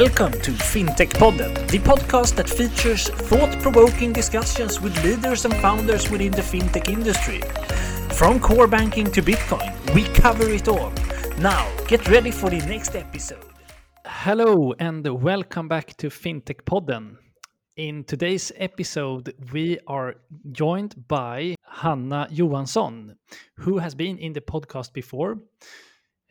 Welcome 0.00 0.32
to 0.40 0.50
FinTech 0.50 1.10
Podden, 1.20 1.54
the 1.68 1.78
podcast 1.78 2.34
that 2.34 2.50
features 2.50 3.08
thought 3.10 3.56
provoking 3.62 4.12
discussions 4.12 4.80
with 4.80 4.92
leaders 5.04 5.44
and 5.44 5.54
founders 5.58 6.10
within 6.10 6.32
the 6.32 6.42
fintech 6.42 6.88
industry. 6.88 7.40
From 8.12 8.40
core 8.40 8.66
banking 8.66 9.08
to 9.12 9.22
Bitcoin, 9.22 9.72
we 9.94 10.02
cover 10.20 10.50
it 10.50 10.66
all. 10.66 10.92
Now, 11.38 11.70
get 11.86 12.08
ready 12.08 12.32
for 12.32 12.50
the 12.50 12.58
next 12.66 12.96
episode. 12.96 13.46
Hello, 14.04 14.74
and 14.80 15.06
welcome 15.22 15.68
back 15.68 15.96
to 15.98 16.08
FinTech 16.08 16.64
Podden. 16.64 17.16
In 17.76 18.02
today's 18.02 18.50
episode, 18.56 19.32
we 19.52 19.78
are 19.86 20.16
joined 20.50 21.06
by 21.06 21.54
Hanna 21.70 22.26
Johansson, 22.32 23.14
who 23.58 23.78
has 23.78 23.94
been 23.94 24.18
in 24.18 24.32
the 24.32 24.40
podcast 24.40 24.92
before, 24.92 25.38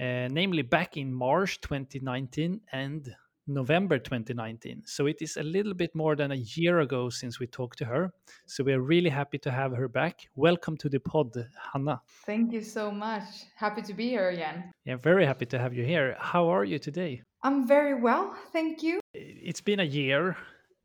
uh, 0.01 0.27
namely 0.29 0.63
back 0.63 0.97
in 0.97 1.13
March 1.13 1.61
2019 1.61 2.59
and 2.73 3.15
November 3.47 3.99
2019. 3.99 4.83
So 4.85 5.07
it 5.07 5.17
is 5.21 5.37
a 5.37 5.43
little 5.43 5.73
bit 5.73 5.93
more 5.93 6.15
than 6.15 6.31
a 6.31 6.35
year 6.35 6.79
ago 6.79 7.09
since 7.09 7.39
we 7.39 7.47
talked 7.47 7.77
to 7.79 7.85
her. 7.85 8.11
So 8.45 8.63
we're 8.63 8.81
really 8.81 9.09
happy 9.09 9.37
to 9.39 9.51
have 9.51 9.73
her 9.73 9.87
back. 9.87 10.29
Welcome 10.35 10.77
to 10.77 10.89
the 10.89 10.99
pod, 10.99 11.33
Hanna. 11.73 12.01
Thank 12.25 12.53
you 12.53 12.61
so 12.61 12.91
much. 12.91 13.23
Happy 13.55 13.81
to 13.81 13.93
be 13.93 14.09
here 14.09 14.29
again. 14.29 14.71
Yeah, 14.85 14.95
very 14.95 15.25
happy 15.25 15.45
to 15.47 15.59
have 15.59 15.73
you 15.73 15.83
here. 15.83 16.15
How 16.19 16.47
are 16.47 16.63
you 16.63 16.79
today? 16.79 17.21
I'm 17.43 17.67
very 17.67 18.01
well, 18.01 18.33
thank 18.53 18.81
you. 18.81 19.01
It's 19.13 19.61
been 19.61 19.81
a 19.81 19.83
year. 19.83 20.37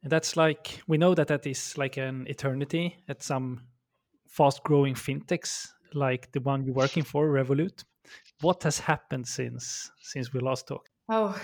That's 0.02 0.36
like, 0.36 0.80
we 0.88 0.98
know 0.98 1.14
that 1.14 1.28
that 1.28 1.46
is 1.46 1.78
like 1.78 1.96
an 1.96 2.26
eternity 2.28 2.96
at 3.08 3.22
some 3.22 3.62
fast 4.26 4.62
growing 4.64 4.94
fintechs 4.94 5.68
like 5.94 6.30
the 6.32 6.40
one 6.40 6.64
you're 6.64 6.74
working 6.74 7.04
for, 7.04 7.28
Revolut. 7.28 7.84
What 8.40 8.62
has 8.64 8.78
happened 8.78 9.26
since 9.26 9.90
since 10.00 10.32
we 10.32 10.40
last 10.40 10.66
talked? 10.66 10.90
Oh, 11.08 11.40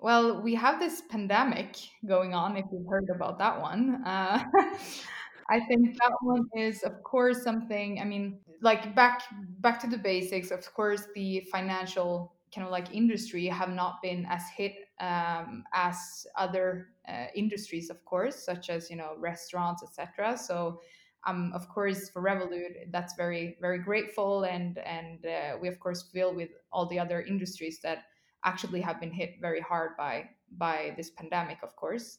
well, 0.00 0.40
we 0.42 0.54
have 0.54 0.78
this 0.78 1.02
pandemic 1.10 1.76
going 2.06 2.34
on, 2.34 2.56
if 2.56 2.64
you've 2.72 2.86
heard 2.86 3.08
about 3.12 3.38
that 3.38 3.60
one. 3.60 4.02
Uh, 4.04 4.44
I 5.50 5.60
think 5.60 5.96
that 5.98 6.12
one 6.20 6.46
is, 6.54 6.82
of 6.84 7.02
course, 7.02 7.42
something. 7.42 8.00
I 8.00 8.04
mean, 8.04 8.38
like 8.60 8.94
back 8.94 9.22
back 9.60 9.80
to 9.80 9.88
the 9.88 9.98
basics. 9.98 10.50
Of 10.52 10.72
course, 10.72 11.06
the 11.14 11.40
financial 11.50 12.32
kind 12.54 12.64
of 12.64 12.70
like 12.70 12.94
industry 12.94 13.46
have 13.46 13.70
not 13.70 14.00
been 14.02 14.24
as 14.28 14.42
hit 14.56 14.74
um, 15.00 15.64
as 15.72 16.26
other 16.36 16.88
uh, 17.08 17.26
industries, 17.34 17.90
of 17.90 18.04
course, 18.04 18.36
such 18.44 18.70
as 18.70 18.88
you 18.88 18.96
know 18.96 19.14
restaurants, 19.18 19.82
etc. 19.82 20.36
So, 20.36 20.80
um, 21.26 21.50
of 21.54 21.68
course, 21.68 22.08
for 22.10 22.22
Revolut, 22.22 22.92
that's 22.92 23.14
very 23.16 23.56
very 23.60 23.78
grateful, 23.78 24.44
and 24.44 24.78
and 24.78 25.24
uh, 25.26 25.56
we 25.60 25.66
of 25.66 25.80
course 25.80 26.04
feel 26.12 26.34
with 26.34 26.50
all 26.70 26.86
the 26.86 27.00
other 27.00 27.22
industries 27.22 27.80
that 27.82 28.04
actually 28.44 28.80
have 28.80 29.00
been 29.00 29.10
hit 29.10 29.36
very 29.40 29.60
hard 29.60 29.96
by 29.96 30.28
by 30.56 30.94
this 30.96 31.10
pandemic, 31.10 31.58
of 31.62 31.76
course. 31.76 32.18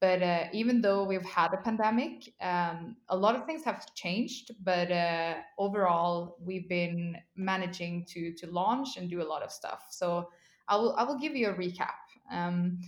But 0.00 0.22
uh, 0.22 0.44
even 0.52 0.80
though 0.80 1.02
we've 1.02 1.24
had 1.24 1.52
a 1.54 1.56
pandemic, 1.56 2.32
um, 2.40 2.96
a 3.08 3.16
lot 3.16 3.34
of 3.34 3.46
things 3.46 3.64
have 3.64 3.92
changed. 3.94 4.52
But 4.62 4.92
uh, 4.92 5.34
overall, 5.58 6.36
we've 6.40 6.68
been 6.68 7.16
managing 7.36 8.04
to 8.10 8.32
to 8.34 8.46
launch 8.46 8.96
and 8.96 9.10
do 9.10 9.22
a 9.22 9.28
lot 9.28 9.42
of 9.42 9.50
stuff. 9.50 9.86
So 9.90 10.28
I 10.68 10.76
will 10.76 10.94
I 10.96 11.02
will 11.04 11.18
give 11.18 11.34
you 11.34 11.48
a 11.48 11.54
recap. 11.54 11.98
Um, 12.30 12.78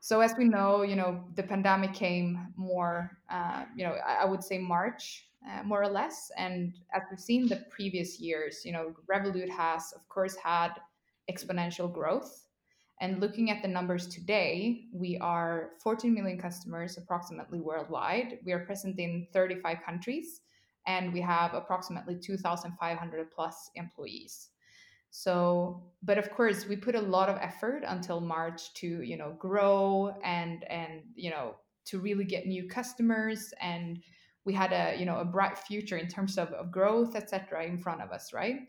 so 0.00 0.20
as 0.20 0.34
we 0.38 0.44
know, 0.44 0.82
you 0.82 0.96
know, 0.96 1.24
the 1.34 1.42
pandemic 1.42 1.92
came 1.92 2.52
more, 2.56 3.18
uh, 3.30 3.64
you 3.76 3.84
know, 3.84 3.96
I, 4.06 4.22
I, 4.22 4.24
would 4.24 4.44
say 4.44 4.56
March, 4.56 5.28
uh, 5.46 5.62
more 5.64 5.82
or 5.82 5.88
less. 5.88 6.30
And 6.36 6.78
as 6.94 7.02
we've 7.10 7.20
seen 7.20 7.48
the 7.48 7.64
previous 7.68 8.20
years, 8.20 8.62
you 8.64 8.72
know, 8.72 8.94
Revolut 9.10 9.48
has, 9.50 9.92
of 9.92 10.08
course, 10.08 10.36
had 10.36 10.70
exponential 11.30 11.92
growth. 11.92 12.46
And 13.00 13.20
looking 13.20 13.50
at 13.50 13.62
the 13.62 13.68
numbers 13.68 14.08
today, 14.08 14.86
we 14.92 15.18
are 15.18 15.70
14 15.82 16.12
million 16.12 16.38
customers 16.38 16.98
approximately 16.98 17.60
worldwide. 17.60 18.38
We 18.44 18.52
are 18.52 18.60
present 18.60 18.98
in 18.98 19.28
35 19.32 19.78
countries 19.84 20.40
and 20.86 21.12
we 21.12 21.20
have 21.20 21.54
approximately 21.54 22.16
2,500 22.16 23.30
plus 23.30 23.70
employees. 23.76 24.48
So, 25.10 25.82
but 26.02 26.18
of 26.18 26.30
course, 26.30 26.66
we 26.66 26.76
put 26.76 26.94
a 26.94 27.00
lot 27.00 27.28
of 27.28 27.38
effort 27.40 27.82
until 27.86 28.20
March 28.20 28.74
to, 28.74 29.02
you 29.02 29.16
know, 29.16 29.34
grow 29.38 30.14
and 30.22 30.64
and 30.70 31.02
you 31.14 31.30
know 31.30 31.54
to 31.86 31.98
really 31.98 32.24
get 32.24 32.46
new 32.46 32.68
customers 32.68 33.54
and 33.60 34.00
we 34.44 34.52
had 34.52 34.72
a 34.72 34.98
you 34.98 35.06
know 35.06 35.18
a 35.18 35.24
bright 35.24 35.58
future 35.58 35.96
in 35.96 36.08
terms 36.08 36.38
of, 36.38 36.48
of 36.52 36.70
growth 36.70 37.16
etc 37.16 37.64
in 37.64 37.78
front 37.78 38.00
of 38.00 38.10
us 38.10 38.32
right 38.32 38.60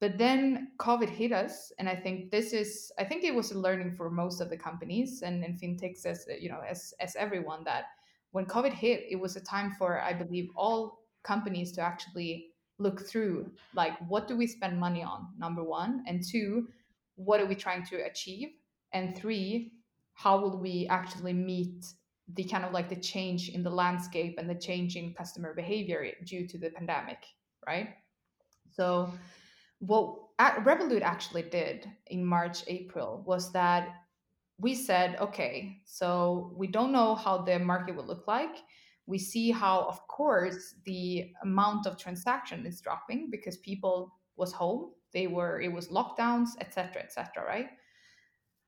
but 0.00 0.16
then 0.18 0.68
covid 0.78 1.08
hit 1.08 1.32
us 1.32 1.72
and 1.78 1.88
i 1.88 1.94
think 1.94 2.30
this 2.30 2.52
is 2.52 2.92
i 2.98 3.04
think 3.04 3.24
it 3.24 3.34
was 3.34 3.52
a 3.52 3.58
learning 3.58 3.92
for 3.96 4.10
most 4.10 4.40
of 4.40 4.50
the 4.50 4.56
companies 4.56 5.22
and, 5.22 5.44
and 5.44 5.60
fintechs 5.60 6.06
as 6.06 6.26
you 6.40 6.48
know 6.48 6.60
as 6.68 6.94
as 7.00 7.16
everyone 7.16 7.64
that 7.64 7.84
when 8.32 8.46
covid 8.46 8.72
hit 8.72 9.04
it 9.08 9.16
was 9.16 9.36
a 9.36 9.40
time 9.40 9.72
for 9.78 10.00
i 10.02 10.12
believe 10.12 10.48
all 10.56 11.00
companies 11.22 11.72
to 11.72 11.80
actually 11.80 12.48
look 12.78 13.06
through 13.06 13.50
like 13.74 13.92
what 14.08 14.28
do 14.28 14.36
we 14.36 14.46
spend 14.46 14.78
money 14.78 15.02
on 15.02 15.26
number 15.38 15.64
one 15.64 16.04
and 16.06 16.22
two 16.24 16.68
what 17.16 17.40
are 17.40 17.46
we 17.46 17.54
trying 17.54 17.84
to 17.84 17.96
achieve 18.04 18.50
and 18.92 19.16
three 19.16 19.72
how 20.14 20.38
will 20.38 20.58
we 20.58 20.86
actually 20.88 21.32
meet 21.32 21.84
the 22.34 22.44
kind 22.44 22.64
of 22.64 22.72
like 22.72 22.88
the 22.88 22.96
change 22.96 23.48
in 23.48 23.62
the 23.62 23.70
landscape 23.70 24.36
and 24.38 24.48
the 24.48 24.54
change 24.54 24.96
in 24.96 25.12
customer 25.14 25.54
behavior 25.54 26.12
due 26.24 26.46
to 26.46 26.58
the 26.58 26.70
pandemic 26.70 27.18
right? 27.68 27.90
So 28.70 29.12
what 29.78 30.18
Revolut 30.38 31.02
actually 31.02 31.42
did 31.42 31.88
in 32.06 32.24
March, 32.24 32.64
April 32.66 33.22
was 33.26 33.52
that 33.52 33.88
we 34.58 34.74
said, 34.74 35.16
okay, 35.20 35.80
so 35.84 36.52
we 36.56 36.66
don't 36.66 36.92
know 36.92 37.14
how 37.14 37.38
the 37.38 37.58
market 37.58 37.94
will 37.94 38.06
look 38.06 38.26
like. 38.26 38.56
We 39.06 39.18
see 39.18 39.50
how, 39.50 39.82
of 39.82 40.06
course, 40.08 40.74
the 40.84 41.32
amount 41.42 41.86
of 41.86 41.96
transaction 41.96 42.66
is 42.66 42.80
dropping 42.80 43.30
because 43.30 43.56
people 43.58 44.12
was 44.36 44.52
home, 44.52 44.92
they 45.12 45.26
were 45.26 45.60
it 45.60 45.72
was 45.72 45.88
lockdowns, 45.88 46.50
etc., 46.60 47.02
etc. 47.02 47.44
right? 47.46 47.68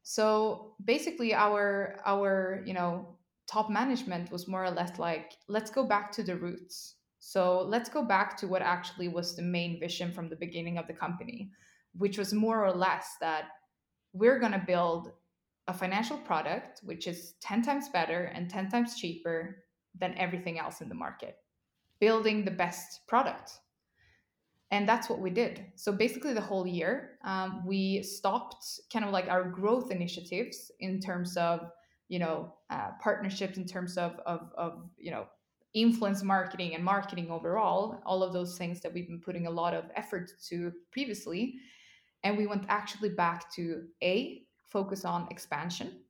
So 0.02 0.74
basically, 0.84 1.34
our 1.34 2.00
our 2.06 2.62
you 2.64 2.72
know 2.72 3.18
top 3.46 3.68
management 3.68 4.30
was 4.30 4.48
more 4.48 4.64
or 4.64 4.70
less 4.70 4.98
like, 4.98 5.34
let's 5.48 5.70
go 5.70 5.84
back 5.84 6.12
to 6.12 6.22
the 6.22 6.36
roots 6.36 6.94
so 7.20 7.62
let's 7.62 7.90
go 7.90 8.02
back 8.02 8.36
to 8.38 8.48
what 8.48 8.62
actually 8.62 9.08
was 9.08 9.36
the 9.36 9.42
main 9.42 9.78
vision 9.78 10.10
from 10.10 10.28
the 10.28 10.36
beginning 10.36 10.78
of 10.78 10.86
the 10.86 10.94
company, 10.94 11.50
which 11.96 12.18
was 12.18 12.32
more 12.32 12.64
or 12.64 12.72
less 12.72 13.16
that 13.20 13.44
we're 14.12 14.40
going 14.40 14.52
to 14.52 14.64
build 14.66 15.12
a 15.68 15.74
financial 15.74 16.16
product 16.16 16.80
which 16.82 17.06
is 17.06 17.34
10 17.42 17.62
times 17.62 17.88
better 17.90 18.24
and 18.34 18.50
10 18.50 18.70
times 18.70 18.98
cheaper 18.98 19.64
than 19.98 20.16
everything 20.16 20.58
else 20.58 20.80
in 20.80 20.88
the 20.88 20.94
market, 20.94 21.36
building 22.00 22.44
the 22.44 22.50
best 22.50 23.06
product. 23.06 23.52
And 24.72 24.88
that's 24.88 25.08
what 25.08 25.20
we 25.20 25.30
did. 25.30 25.66
So 25.74 25.92
basically, 25.92 26.32
the 26.32 26.40
whole 26.40 26.66
year, 26.66 27.18
um, 27.24 27.64
we 27.66 28.02
stopped 28.02 28.64
kind 28.92 29.04
of 29.04 29.10
like 29.10 29.28
our 29.28 29.44
growth 29.44 29.90
initiatives 29.90 30.70
in 30.78 31.00
terms 31.00 31.36
of 31.36 31.70
you 32.08 32.20
know 32.20 32.54
uh, 32.70 32.90
partnerships 33.02 33.56
in 33.56 33.66
terms 33.66 33.98
of, 33.98 34.20
of 34.26 34.52
of 34.56 34.88
you 34.96 35.10
know 35.10 35.26
influence 35.74 36.22
marketing 36.22 36.74
and 36.74 36.84
marketing 36.84 37.30
overall, 37.30 38.00
all 38.04 38.22
of 38.22 38.32
those 38.32 38.58
things 38.58 38.80
that 38.80 38.92
we've 38.92 39.06
been 39.06 39.20
putting 39.20 39.46
a 39.46 39.50
lot 39.50 39.74
of 39.74 39.84
effort 39.94 40.32
to 40.48 40.72
previously. 40.90 41.56
And 42.24 42.36
we 42.36 42.46
went 42.46 42.64
actually 42.68 43.10
back 43.10 43.50
to 43.54 43.84
A, 44.02 44.42
focus 44.64 45.04
on 45.04 45.28
expansion, 45.30 46.00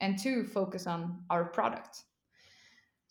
and 0.00 0.18
two, 0.18 0.44
focus 0.44 0.86
on 0.86 1.22
our 1.28 1.44
product. 1.44 2.04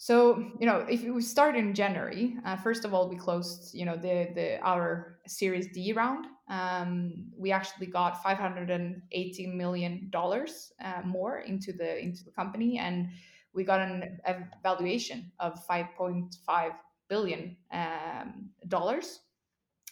So, 0.02 0.52
you 0.60 0.66
know, 0.66 0.86
if 0.90 1.04
we 1.04 1.22
start 1.22 1.58
in 1.58 1.74
January, 1.74 2.38
uh, 2.46 2.56
first 2.56 2.86
of 2.86 2.94
all, 2.94 3.10
we 3.10 3.18
closed, 3.18 3.76
you 3.76 3.84
know, 3.86 3.98
the 3.98 4.30
the 4.34 4.58
our 4.62 5.20
Series 5.28 5.68
D 5.74 5.92
round. 5.92 6.26
Um, 6.50 7.26
we 7.38 7.52
actually 7.52 7.88
got 7.88 8.24
580 8.24 9.48
million 9.48 10.07
dollars 10.10 10.72
uh, 10.81 11.01
more 11.04 11.40
into 11.40 11.74
the 11.74 12.00
into 12.01 12.24
the 12.24 12.31
company, 12.31 12.80
and 12.80 13.10
we 13.54 13.63
got 13.63 13.81
an 13.81 14.19
valuation 14.63 15.31
of 15.40 15.66
5.5 15.68 16.72
billion 17.10 17.57
um, 17.72 18.50
dollars, 18.68 19.19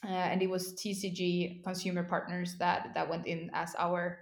uh, 0.05 0.07
and 0.07 0.41
it 0.41 0.49
was 0.49 0.73
TSG 0.75 1.63
Consumer 1.63 2.03
Partners 2.03 2.55
that 2.59 2.93
that 2.93 3.09
went 3.09 3.25
in 3.25 3.49
as 3.53 3.75
our 3.77 4.19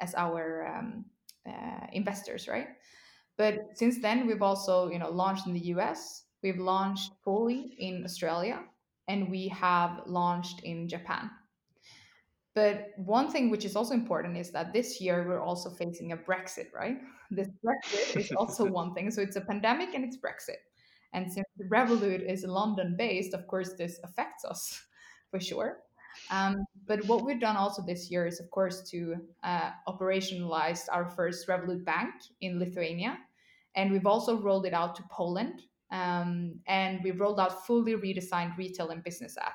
as 0.00 0.14
our 0.14 0.66
um, 0.66 1.04
uh, 1.48 1.86
investors, 1.92 2.48
right? 2.48 2.68
But 3.38 3.70
since 3.74 4.00
then, 4.00 4.26
we've 4.26 4.42
also 4.42 4.90
you 4.90 4.98
know 4.98 5.10
launched 5.10 5.46
in 5.46 5.54
the 5.54 5.66
US, 5.76 6.24
we've 6.42 6.58
launched 6.58 7.12
fully 7.24 7.74
in 7.78 8.04
Australia, 8.04 8.60
and 9.08 9.30
we 9.30 9.48
have 9.48 10.02
launched 10.06 10.60
in 10.64 10.88
Japan. 10.88 11.30
But 12.54 12.90
one 12.96 13.30
thing 13.30 13.48
which 13.48 13.64
is 13.64 13.76
also 13.76 13.94
important 13.94 14.36
is 14.36 14.50
that 14.50 14.72
this 14.72 15.00
year 15.00 15.26
we're 15.26 15.40
also 15.40 15.70
facing 15.70 16.12
a 16.12 16.16
Brexit, 16.16 16.66
right? 16.74 16.98
This 17.30 17.48
Brexit 17.64 18.16
is 18.16 18.32
also 18.32 18.64
one 18.80 18.92
thing. 18.92 19.10
So 19.10 19.22
it's 19.22 19.36
a 19.36 19.40
pandemic 19.40 19.94
and 19.94 20.04
it's 20.04 20.18
Brexit. 20.18 20.60
And 21.14 21.30
since 21.32 21.46
Revolut 21.70 22.22
is 22.22 22.44
London 22.44 22.94
based, 22.98 23.34
of 23.34 23.46
course, 23.46 23.74
this 23.78 24.00
affects 24.04 24.44
us 24.44 24.82
for 25.30 25.40
sure. 25.40 25.78
Um, 26.30 26.64
but 26.86 27.04
what 27.06 27.24
we've 27.24 27.40
done 27.40 27.56
also 27.56 27.82
this 27.82 28.10
year 28.10 28.26
is, 28.26 28.38
of 28.40 28.50
course, 28.50 28.82
to 28.90 29.16
uh, 29.42 29.70
operationalize 29.88 30.86
our 30.92 31.06
first 31.06 31.48
Revolut 31.48 31.84
Bank 31.84 32.12
in 32.42 32.58
Lithuania, 32.58 33.18
and 33.76 33.90
we've 33.90 34.06
also 34.06 34.38
rolled 34.38 34.66
it 34.66 34.74
out 34.74 34.94
to 34.96 35.02
Poland, 35.10 35.62
um, 35.90 36.60
and 36.66 37.00
we've 37.02 37.18
rolled 37.18 37.40
out 37.40 37.66
fully 37.66 37.94
redesigned 37.94 38.56
retail 38.58 38.90
and 38.90 39.02
business 39.02 39.38
app. 39.38 39.54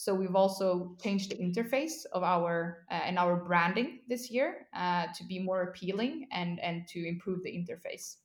So 0.00 0.14
we've 0.14 0.34
also 0.34 0.96
changed 1.02 1.30
the 1.30 1.36
interface 1.36 2.06
of 2.14 2.22
our 2.22 2.86
uh, 2.90 2.94
and 3.04 3.18
our 3.18 3.36
branding 3.36 4.00
this 4.08 4.30
year 4.30 4.66
uh, 4.74 5.08
to 5.14 5.24
be 5.24 5.38
more 5.38 5.64
appealing 5.64 6.26
and 6.32 6.58
and 6.60 6.88
to 6.88 7.06
improve 7.06 7.42
the 7.42 7.50
interface. 7.50 8.16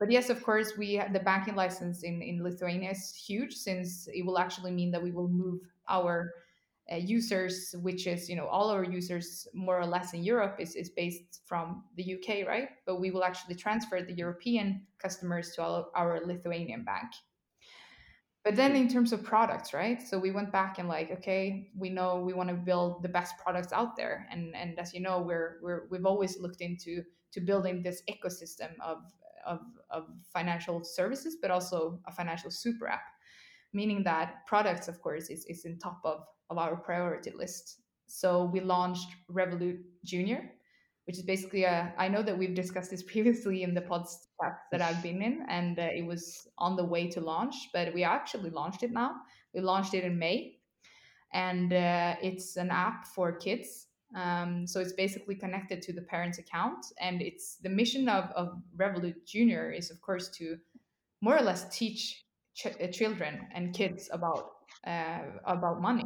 But 0.00 0.10
yes, 0.10 0.30
of 0.30 0.42
course, 0.42 0.78
we 0.78 0.96
the 1.12 1.20
banking 1.20 1.54
license 1.54 2.02
in 2.02 2.22
in 2.22 2.42
Lithuania 2.42 2.92
is 2.92 3.14
huge 3.14 3.52
since 3.52 4.08
it 4.08 4.24
will 4.24 4.38
actually 4.38 4.70
mean 4.70 4.90
that 4.92 5.02
we 5.02 5.10
will 5.10 5.28
move 5.28 5.60
our 5.86 6.32
uh, 6.90 6.96
users, 6.96 7.74
which 7.82 8.06
is 8.06 8.30
you 8.30 8.36
know 8.36 8.46
all 8.46 8.70
our 8.70 8.84
users 8.84 9.46
more 9.52 9.78
or 9.78 9.86
less 9.86 10.14
in 10.14 10.24
Europe 10.24 10.56
is, 10.58 10.74
is 10.76 10.88
based 10.88 11.42
from 11.44 11.84
the 11.96 12.14
UK, 12.14 12.48
right? 12.48 12.70
But 12.86 13.00
we 13.00 13.10
will 13.10 13.22
actually 13.22 13.56
transfer 13.56 14.00
the 14.00 14.14
European 14.14 14.86
customers 14.96 15.50
to 15.56 15.62
our, 15.62 15.86
our 15.94 16.24
Lithuanian 16.24 16.84
bank. 16.84 17.12
But 18.46 18.54
then 18.54 18.76
in 18.76 18.86
terms 18.86 19.12
of 19.12 19.24
products, 19.24 19.74
right? 19.74 20.00
So 20.00 20.20
we 20.20 20.30
went 20.30 20.52
back 20.52 20.78
and 20.78 20.88
like, 20.88 21.10
okay, 21.18 21.72
we 21.76 21.90
know 21.90 22.20
we 22.20 22.32
want 22.32 22.48
to 22.48 22.54
build 22.54 23.02
the 23.02 23.08
best 23.08 23.34
products 23.42 23.72
out 23.72 23.96
there, 23.96 24.28
and 24.30 24.54
and 24.54 24.78
as 24.78 24.94
you 24.94 25.00
know, 25.00 25.16
we're 25.20 25.58
we're 25.64 25.82
we've 25.90 26.06
always 26.06 26.38
looked 26.38 26.60
into 26.60 27.02
to 27.32 27.40
building 27.40 27.82
this 27.82 28.02
ecosystem 28.08 28.70
of 28.80 28.98
of, 29.44 29.60
of 29.90 30.04
financial 30.32 30.84
services, 30.84 31.38
but 31.42 31.50
also 31.50 32.00
a 32.06 32.12
financial 32.12 32.50
super 32.50 32.86
app 32.88 33.06
meaning 33.76 34.02
that 34.04 34.46
products, 34.46 34.88
of 34.88 35.00
course, 35.02 35.28
is, 35.28 35.44
is 35.46 35.64
in 35.64 35.78
top 35.78 36.00
of, 36.04 36.24
of 36.50 36.58
our 36.58 36.76
priority 36.76 37.30
list. 37.30 37.80
So 38.06 38.44
we 38.52 38.60
launched 38.60 39.08
Revolut 39.30 39.78
Junior, 40.04 40.50
which 41.06 41.16
is 41.16 41.22
basically 41.22 41.64
a. 41.64 41.92
I 41.96 42.08
know 42.08 42.22
that 42.22 42.36
we've 42.36 42.54
discussed 42.54 42.90
this 42.90 43.02
previously 43.12 43.62
in 43.62 43.74
the 43.74 43.80
pods 43.80 44.28
that 44.70 44.82
I've 44.82 45.02
been 45.02 45.22
in, 45.22 45.44
and 45.48 45.78
uh, 45.78 45.82
it 45.82 46.04
was 46.04 46.48
on 46.58 46.76
the 46.76 46.84
way 46.84 47.08
to 47.08 47.20
launch, 47.20 47.54
but 47.72 47.94
we 47.94 48.04
actually 48.04 48.50
launched 48.50 48.82
it 48.82 48.92
now. 48.92 49.16
We 49.54 49.60
launched 49.60 49.94
it 49.94 50.04
in 50.04 50.18
May, 50.18 50.58
and 51.32 51.72
uh, 51.72 52.16
it's 52.22 52.56
an 52.56 52.70
app 52.70 53.06
for 53.06 53.32
kids. 53.32 53.86
Um, 54.14 54.66
so 54.66 54.80
it's 54.80 54.92
basically 54.92 55.34
connected 55.34 55.82
to 55.82 55.92
the 55.92 56.02
parent's 56.02 56.38
account, 56.38 56.86
and 57.00 57.22
it's 57.22 57.56
the 57.56 57.68
mission 57.68 58.08
of, 58.08 58.30
of 58.36 58.60
Revolut 58.76 59.26
Junior 59.26 59.70
is, 59.70 59.90
of 59.90 60.00
course, 60.00 60.28
to 60.38 60.58
more 61.20 61.36
or 61.36 61.42
less 61.42 61.68
teach 61.76 62.24
ch- 62.54 62.66
uh, 62.66 62.86
children 62.88 63.46
and 63.54 63.74
kids 63.74 64.08
about 64.12 64.50
uh, 64.86 65.20
about 65.44 65.80
money 65.80 66.04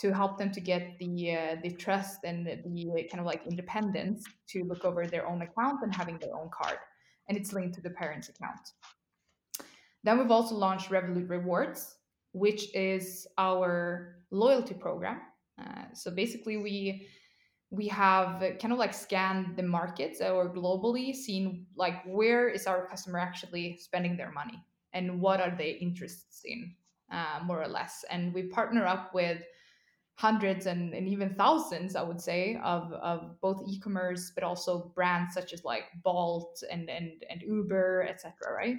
to 0.00 0.12
help 0.12 0.38
them 0.38 0.50
to 0.50 0.60
get 0.60 0.98
the 0.98 1.36
uh, 1.36 1.56
the 1.62 1.70
trust 1.70 2.20
and 2.24 2.46
the, 2.46 2.56
the, 2.66 3.08
kind 3.10 3.20
of 3.20 3.26
like 3.26 3.46
independence 3.46 4.24
to 4.48 4.64
look 4.64 4.84
over 4.84 5.06
their 5.06 5.26
own 5.26 5.42
account 5.42 5.82
and 5.82 5.94
having 5.94 6.18
their 6.18 6.34
own 6.34 6.48
card 6.50 6.78
and 7.28 7.36
it's 7.36 7.52
linked 7.52 7.74
to 7.74 7.80
the 7.80 7.90
parents 7.90 8.28
account. 8.28 8.72
Then 10.02 10.18
we've 10.18 10.30
also 10.30 10.54
launched 10.54 10.90
revolut 10.90 11.28
rewards 11.28 11.96
which 12.32 12.74
is 12.74 13.26
our 13.38 14.16
loyalty 14.30 14.74
program. 14.74 15.20
Uh, 15.60 15.84
so 15.94 16.10
basically 16.10 16.56
we 16.56 17.06
we 17.72 17.86
have 17.86 18.40
kind 18.60 18.72
of 18.72 18.78
like 18.78 18.92
scanned 18.92 19.56
the 19.56 19.62
markets 19.62 20.20
or 20.20 20.52
globally 20.52 21.14
seen 21.14 21.66
like 21.76 22.02
where 22.04 22.48
is 22.48 22.66
our 22.66 22.86
customer 22.88 23.18
actually 23.18 23.76
spending 23.76 24.16
their 24.16 24.32
money 24.32 24.60
and 24.92 25.20
what 25.20 25.40
are 25.40 25.54
they 25.56 25.70
interested 25.72 26.50
in 26.50 26.74
uh, 27.12 27.38
more 27.44 27.62
or 27.62 27.68
less. 27.68 28.04
And 28.10 28.34
we 28.34 28.44
partner 28.44 28.86
up 28.86 29.14
with 29.14 29.42
hundreds 30.20 30.66
and, 30.66 30.92
and 30.92 31.08
even 31.08 31.34
thousands 31.34 31.96
i 31.96 32.02
would 32.02 32.20
say 32.20 32.60
of, 32.62 32.92
of 32.92 33.40
both 33.40 33.62
e-commerce 33.66 34.32
but 34.34 34.44
also 34.44 34.92
brands 34.94 35.32
such 35.32 35.54
as 35.54 35.64
like 35.64 35.84
bolt 36.04 36.62
and 36.70 36.90
and, 36.90 37.24
and 37.30 37.40
uber 37.40 38.06
etc 38.08 38.32
right? 38.54 38.76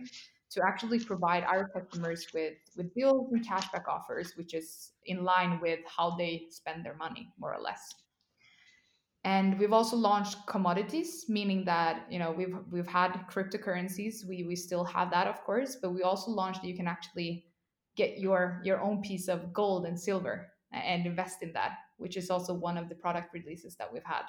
To 0.51 0.61
actually 0.67 0.99
provide 0.99 1.43
our 1.45 1.69
customers 1.69 2.27
with 2.33 2.53
with 2.77 2.93
deals 2.93 3.31
and 3.31 3.43
cashback 3.47 3.87
offers 3.87 4.33
which 4.35 4.53
is 4.53 4.91
in 5.05 5.23
line 5.23 5.59
with 5.61 5.79
how 5.87 6.15
they 6.17 6.47
spend 6.51 6.85
their 6.85 6.95
money 6.95 7.33
more 7.39 7.53
or 7.55 7.61
less. 7.61 7.83
And 9.23 9.57
we've 9.57 9.71
also 9.71 9.95
launched 9.95 10.45
commodities 10.47 11.25
meaning 11.29 11.63
that 11.65 12.05
you 12.11 12.19
know 12.19 12.31
we've 12.31 12.57
we've 12.69 12.91
had 13.01 13.11
cryptocurrencies. 13.31 14.27
We 14.27 14.43
we 14.43 14.55
still 14.55 14.83
have 14.83 15.09
that 15.11 15.27
of 15.27 15.41
course 15.47 15.77
but 15.81 15.91
we 15.91 16.03
also 16.03 16.29
launched 16.31 16.63
you 16.63 16.75
can 16.75 16.87
actually 16.87 17.45
get 17.95 18.19
your 18.19 18.61
your 18.63 18.81
own 18.81 19.01
piece 19.01 19.27
of 19.29 19.53
gold 19.53 19.85
and 19.85 19.97
silver 19.97 20.50
and 20.71 21.05
invest 21.05 21.43
in 21.43 21.51
that 21.53 21.77
which 21.97 22.17
is 22.17 22.29
also 22.29 22.53
one 22.53 22.77
of 22.77 22.89
the 22.89 22.95
product 22.95 23.33
releases 23.33 23.75
that 23.75 23.91
we've 23.91 24.03
had 24.03 24.23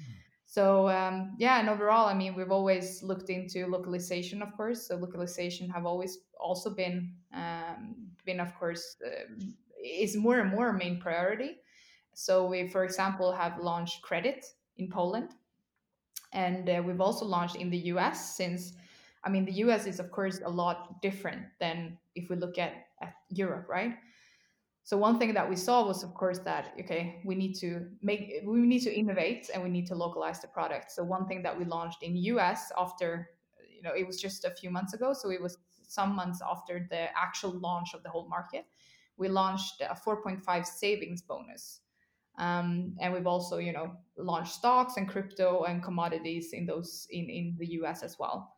mm. 0.00 0.04
so 0.46 0.88
um, 0.88 1.34
yeah 1.38 1.60
and 1.60 1.68
overall 1.68 2.06
i 2.06 2.14
mean 2.14 2.34
we've 2.34 2.52
always 2.52 3.02
looked 3.02 3.30
into 3.30 3.66
localization 3.66 4.42
of 4.42 4.56
course 4.56 4.88
so 4.88 4.96
localization 4.96 5.68
have 5.68 5.86
always 5.86 6.18
also 6.40 6.70
been 6.70 7.12
um, 7.32 7.94
been 8.24 8.40
of 8.40 8.54
course 8.58 8.96
uh, 9.06 9.32
is 9.84 10.16
more 10.16 10.40
and 10.40 10.50
more 10.50 10.70
a 10.70 10.78
main 10.78 11.00
priority 11.00 11.56
so 12.18 12.46
we, 12.46 12.66
for 12.66 12.82
example, 12.82 13.30
have 13.30 13.60
launched 13.60 14.02
credit 14.02 14.44
in 14.76 14.90
Poland, 14.90 15.36
and 16.32 16.68
uh, 16.68 16.82
we've 16.84 17.00
also 17.00 17.24
launched 17.24 17.54
in 17.54 17.70
the 17.70 17.78
US. 17.94 18.34
Since, 18.34 18.72
I 19.22 19.28
mean, 19.28 19.44
the 19.44 19.52
US 19.64 19.86
is 19.86 20.00
of 20.00 20.10
course 20.10 20.40
a 20.44 20.50
lot 20.50 21.00
different 21.00 21.42
than 21.60 21.96
if 22.16 22.28
we 22.28 22.34
look 22.34 22.58
at, 22.58 22.88
at 23.00 23.14
Europe, 23.28 23.68
right? 23.68 23.94
So 24.88 24.96
one 24.96 25.18
thing 25.18 25.34
that 25.34 25.46
we 25.46 25.54
saw 25.54 25.86
was, 25.86 26.02
of 26.02 26.14
course, 26.14 26.38
that 26.46 26.72
okay, 26.80 27.20
we 27.22 27.34
need 27.34 27.52
to 27.56 27.88
make, 28.00 28.40
we 28.46 28.60
need 28.60 28.80
to 28.84 28.90
innovate, 28.98 29.50
and 29.52 29.62
we 29.62 29.68
need 29.68 29.86
to 29.88 29.94
localize 29.94 30.40
the 30.40 30.48
product. 30.48 30.90
So 30.90 31.04
one 31.04 31.26
thing 31.26 31.42
that 31.42 31.58
we 31.58 31.66
launched 31.66 32.02
in 32.02 32.16
US 32.16 32.72
after, 32.74 33.28
you 33.70 33.82
know, 33.82 33.92
it 33.94 34.06
was 34.06 34.18
just 34.18 34.46
a 34.46 34.50
few 34.50 34.70
months 34.70 34.94
ago, 34.94 35.12
so 35.12 35.28
it 35.30 35.42
was 35.42 35.58
some 35.86 36.16
months 36.16 36.40
after 36.40 36.86
the 36.88 37.08
actual 37.14 37.50
launch 37.50 37.92
of 37.92 38.02
the 38.02 38.08
whole 38.08 38.30
market, 38.30 38.64
we 39.18 39.28
launched 39.28 39.82
a 39.82 39.94
4.5 39.94 40.64
savings 40.64 41.20
bonus. 41.20 41.80
Um, 42.38 42.96
and 42.98 43.12
we've 43.12 43.26
also, 43.26 43.58
you 43.58 43.74
know, 43.74 43.92
launched 44.16 44.54
stocks 44.54 44.96
and 44.96 45.06
crypto 45.06 45.64
and 45.64 45.82
commodities 45.82 46.54
in 46.54 46.64
those 46.64 47.06
in, 47.10 47.28
in 47.28 47.56
the 47.58 47.66
US 47.82 48.02
as 48.02 48.18
well. 48.18 48.54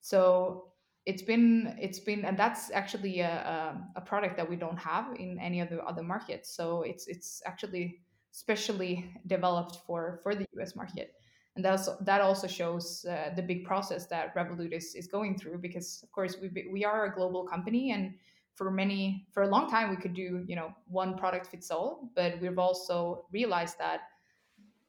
So 0.00 0.72
it's 1.06 1.22
been 1.22 1.76
it's 1.78 1.98
been 1.98 2.24
and 2.24 2.38
that's 2.38 2.70
actually 2.70 3.20
a, 3.20 3.28
a, 3.30 3.98
a 3.98 4.00
product 4.00 4.36
that 4.36 4.48
we 4.48 4.56
don't 4.56 4.78
have 4.78 5.14
in 5.16 5.38
any 5.38 5.60
other 5.60 5.82
other 5.86 6.02
markets. 6.02 6.54
So 6.54 6.82
it's 6.82 7.06
it's 7.08 7.42
actually 7.46 8.00
specially 8.30 9.12
developed 9.26 9.78
for 9.86 10.20
for 10.22 10.34
the 10.34 10.46
US 10.58 10.74
market. 10.74 11.14
And 11.56 11.64
that's 11.64 11.88
that 12.00 12.20
also 12.20 12.48
shows 12.48 13.04
uh, 13.08 13.30
the 13.36 13.42
big 13.42 13.64
process 13.64 14.06
that 14.06 14.34
Revolut 14.34 14.72
is, 14.72 14.94
is 14.94 15.06
going 15.06 15.38
through 15.38 15.58
because 15.58 16.00
of 16.02 16.10
course 16.10 16.36
we 16.40 16.48
we 16.72 16.84
are 16.84 17.06
a 17.06 17.14
global 17.14 17.44
company 17.44 17.92
and 17.92 18.14
for 18.54 18.70
many 18.70 19.26
for 19.32 19.42
a 19.42 19.48
long 19.48 19.68
time 19.70 19.90
we 19.90 19.96
could 19.96 20.14
do 20.14 20.44
you 20.46 20.56
know 20.56 20.72
one 20.86 21.16
product 21.16 21.46
fits 21.46 21.70
all 21.70 22.10
but 22.14 22.40
we've 22.40 22.58
also 22.58 23.26
realized 23.32 23.76
that 23.78 24.00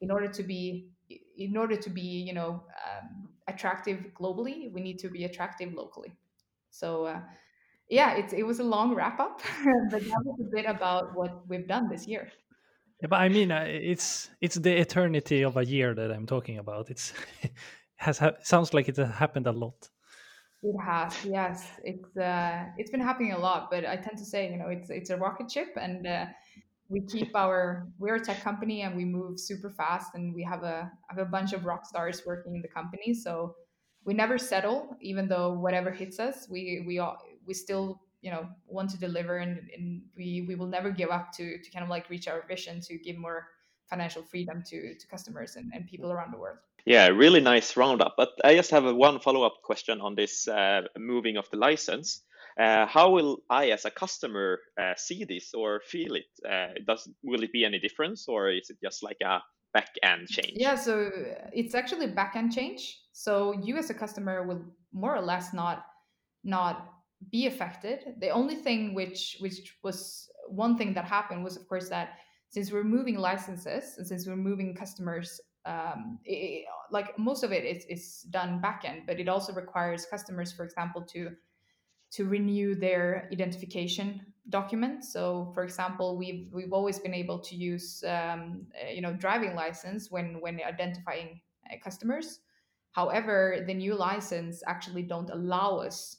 in 0.00 0.10
order 0.10 0.28
to 0.28 0.42
be 0.42 0.88
in 1.36 1.56
order 1.56 1.76
to 1.76 1.90
be 1.90 2.00
you 2.00 2.32
know 2.32 2.62
um, 2.84 3.15
attractive 3.48 3.98
globally 4.18 4.72
we 4.72 4.80
need 4.80 4.98
to 4.98 5.08
be 5.08 5.24
attractive 5.24 5.72
locally. 5.74 6.12
So 6.70 7.06
uh, 7.06 7.20
yeah 7.88 8.14
it, 8.16 8.32
it 8.32 8.42
was 8.42 8.58
a 8.58 8.64
long 8.64 8.94
wrap 8.94 9.20
up 9.20 9.40
but 9.90 10.00
that 10.00 10.22
was 10.24 10.40
a 10.40 10.50
bit 10.56 10.66
about 10.66 11.14
what 11.14 11.48
we've 11.48 11.68
done 11.68 11.88
this 11.88 12.06
year. 12.06 12.30
Yeah, 13.02 13.08
but 13.08 13.20
i 13.20 13.28
mean 13.28 13.52
uh, 13.52 13.64
it's 13.66 14.30
it's 14.40 14.56
the 14.56 14.74
eternity 14.80 15.42
of 15.42 15.56
a 15.56 15.64
year 15.64 15.94
that 15.94 16.10
i'm 16.10 16.26
talking 16.26 16.58
about. 16.58 16.90
It's 16.90 17.12
has 17.96 18.20
sounds 18.42 18.74
like 18.74 18.88
it 18.88 18.96
has 18.96 19.10
happened 19.14 19.46
a 19.46 19.52
lot. 19.52 19.90
It 20.62 20.76
has, 20.84 21.24
yes. 21.24 21.66
It's 21.84 22.16
uh, 22.16 22.64
it's 22.76 22.90
been 22.90 23.00
happening 23.00 23.32
a 23.32 23.38
lot, 23.38 23.68
but 23.70 23.84
I 23.84 23.96
tend 23.96 24.18
to 24.18 24.24
say, 24.24 24.50
you 24.50 24.56
know, 24.56 24.68
it's 24.68 24.90
it's 24.90 25.10
a 25.10 25.16
rocket 25.16 25.50
ship, 25.50 25.68
and 25.80 26.06
uh, 26.06 26.26
we 26.88 27.00
keep 27.00 27.34
our 27.34 27.86
we're 27.98 28.16
a 28.16 28.24
tech 28.24 28.42
company, 28.42 28.82
and 28.82 28.96
we 28.96 29.04
move 29.04 29.40
super 29.40 29.70
fast, 29.70 30.14
and 30.14 30.34
we 30.34 30.42
have 30.42 30.62
a 30.62 30.90
have 31.08 31.18
a 31.18 31.24
bunch 31.24 31.52
of 31.52 31.64
rock 31.64 31.86
stars 31.86 32.22
working 32.26 32.54
in 32.54 32.62
the 32.62 32.68
company, 32.68 33.14
so 33.14 33.56
we 34.04 34.14
never 34.14 34.38
settle, 34.38 34.96
even 35.00 35.28
though 35.28 35.52
whatever 35.52 35.90
hits 35.90 36.18
us, 36.20 36.46
we 36.48 36.84
we 36.86 36.98
all, 36.98 37.18
we 37.46 37.54
still 37.54 38.00
you 38.22 38.30
know 38.30 38.48
want 38.66 38.90
to 38.90 38.98
deliver, 38.98 39.38
and, 39.38 39.68
and 39.76 40.02
we 40.16 40.44
we 40.48 40.54
will 40.54 40.68
never 40.68 40.90
give 40.90 41.10
up 41.10 41.32
to 41.32 41.58
to 41.58 41.70
kind 41.70 41.82
of 41.82 41.90
like 41.90 42.08
reach 42.08 42.28
our 42.28 42.44
vision 42.46 42.80
to 42.82 42.98
give 42.98 43.16
more 43.16 43.48
financial 43.90 44.22
freedom 44.22 44.62
to 44.66 44.94
to 44.94 45.06
customers 45.08 45.56
and, 45.56 45.72
and 45.74 45.86
people 45.86 46.12
around 46.12 46.32
the 46.32 46.38
world. 46.38 46.58
Yeah, 46.86 47.08
really 47.08 47.40
nice 47.40 47.76
roundup. 47.76 48.14
But 48.16 48.30
I 48.44 48.54
just 48.54 48.70
have 48.70 48.84
a 48.84 48.94
one 48.94 49.18
follow 49.18 49.42
up 49.42 49.54
question 49.64 50.00
on 50.00 50.14
this 50.14 50.46
uh, 50.46 50.82
moving 50.96 51.36
of 51.36 51.50
the 51.50 51.56
license. 51.56 52.22
Uh, 52.58 52.86
how 52.86 53.10
will 53.10 53.38
I, 53.50 53.70
as 53.70 53.84
a 53.84 53.90
customer, 53.90 54.58
uh, 54.80 54.94
see 54.96 55.24
this 55.24 55.52
or 55.52 55.80
feel 55.80 56.14
it? 56.14 56.24
Uh, 56.48 56.72
does 56.86 57.08
will 57.22 57.42
it 57.42 57.52
be 57.52 57.64
any 57.64 57.78
difference, 57.78 58.28
or 58.28 58.50
is 58.50 58.70
it 58.70 58.78
just 58.82 59.02
like 59.02 59.18
a 59.22 59.40
back 59.74 59.90
end 60.02 60.28
change? 60.28 60.54
Yeah, 60.56 60.74
so 60.74 61.10
it's 61.52 61.74
actually 61.74 62.06
back 62.06 62.34
end 62.34 62.52
change. 62.52 62.98
So 63.12 63.52
you, 63.62 63.76
as 63.76 63.90
a 63.90 63.94
customer, 63.94 64.46
will 64.46 64.62
more 64.92 65.14
or 65.14 65.22
less 65.22 65.52
not 65.52 65.84
not 66.44 66.88
be 67.30 67.46
affected. 67.46 68.14
The 68.20 68.30
only 68.30 68.54
thing 68.54 68.94
which 68.94 69.36
which 69.40 69.76
was 69.82 70.28
one 70.48 70.78
thing 70.78 70.94
that 70.94 71.04
happened 71.04 71.44
was, 71.44 71.56
of 71.56 71.68
course, 71.68 71.90
that 71.90 72.18
since 72.48 72.72
we're 72.72 72.84
moving 72.84 73.18
licenses 73.18 73.98
and 73.98 74.06
since 74.06 74.26
we're 74.26 74.36
moving 74.36 74.74
customers 74.74 75.40
um, 75.66 76.18
it, 76.24 76.64
like 76.90 77.18
most 77.18 77.42
of 77.42 77.52
it 77.52 77.64
is, 77.64 77.84
is 77.86 78.22
done 78.30 78.62
backend, 78.62 79.06
but 79.06 79.18
it 79.18 79.28
also 79.28 79.52
requires 79.52 80.06
customers, 80.06 80.52
for 80.52 80.64
example, 80.64 81.02
to 81.02 81.30
to 82.16 82.24
renew 82.24 82.74
their 82.74 83.28
identification 83.30 84.20
document. 84.48 85.04
So, 85.04 85.50
for 85.52 85.64
example, 85.64 86.16
we've 86.16 86.48
we've 86.50 86.72
always 86.72 86.98
been 86.98 87.12
able 87.12 87.38
to 87.40 87.54
use 87.54 88.02
um, 88.04 88.66
uh, 88.74 88.90
you 88.90 89.02
know 89.02 89.12
driving 89.12 89.54
license 89.54 90.10
when 90.10 90.40
when 90.40 90.60
identifying 90.66 91.40
uh, 91.70 91.76
customers. 91.84 92.40
However, 92.92 93.64
the 93.66 93.74
new 93.74 93.94
license 93.94 94.62
actually 94.66 95.02
don't 95.02 95.28
allow 95.28 95.76
us 95.76 96.16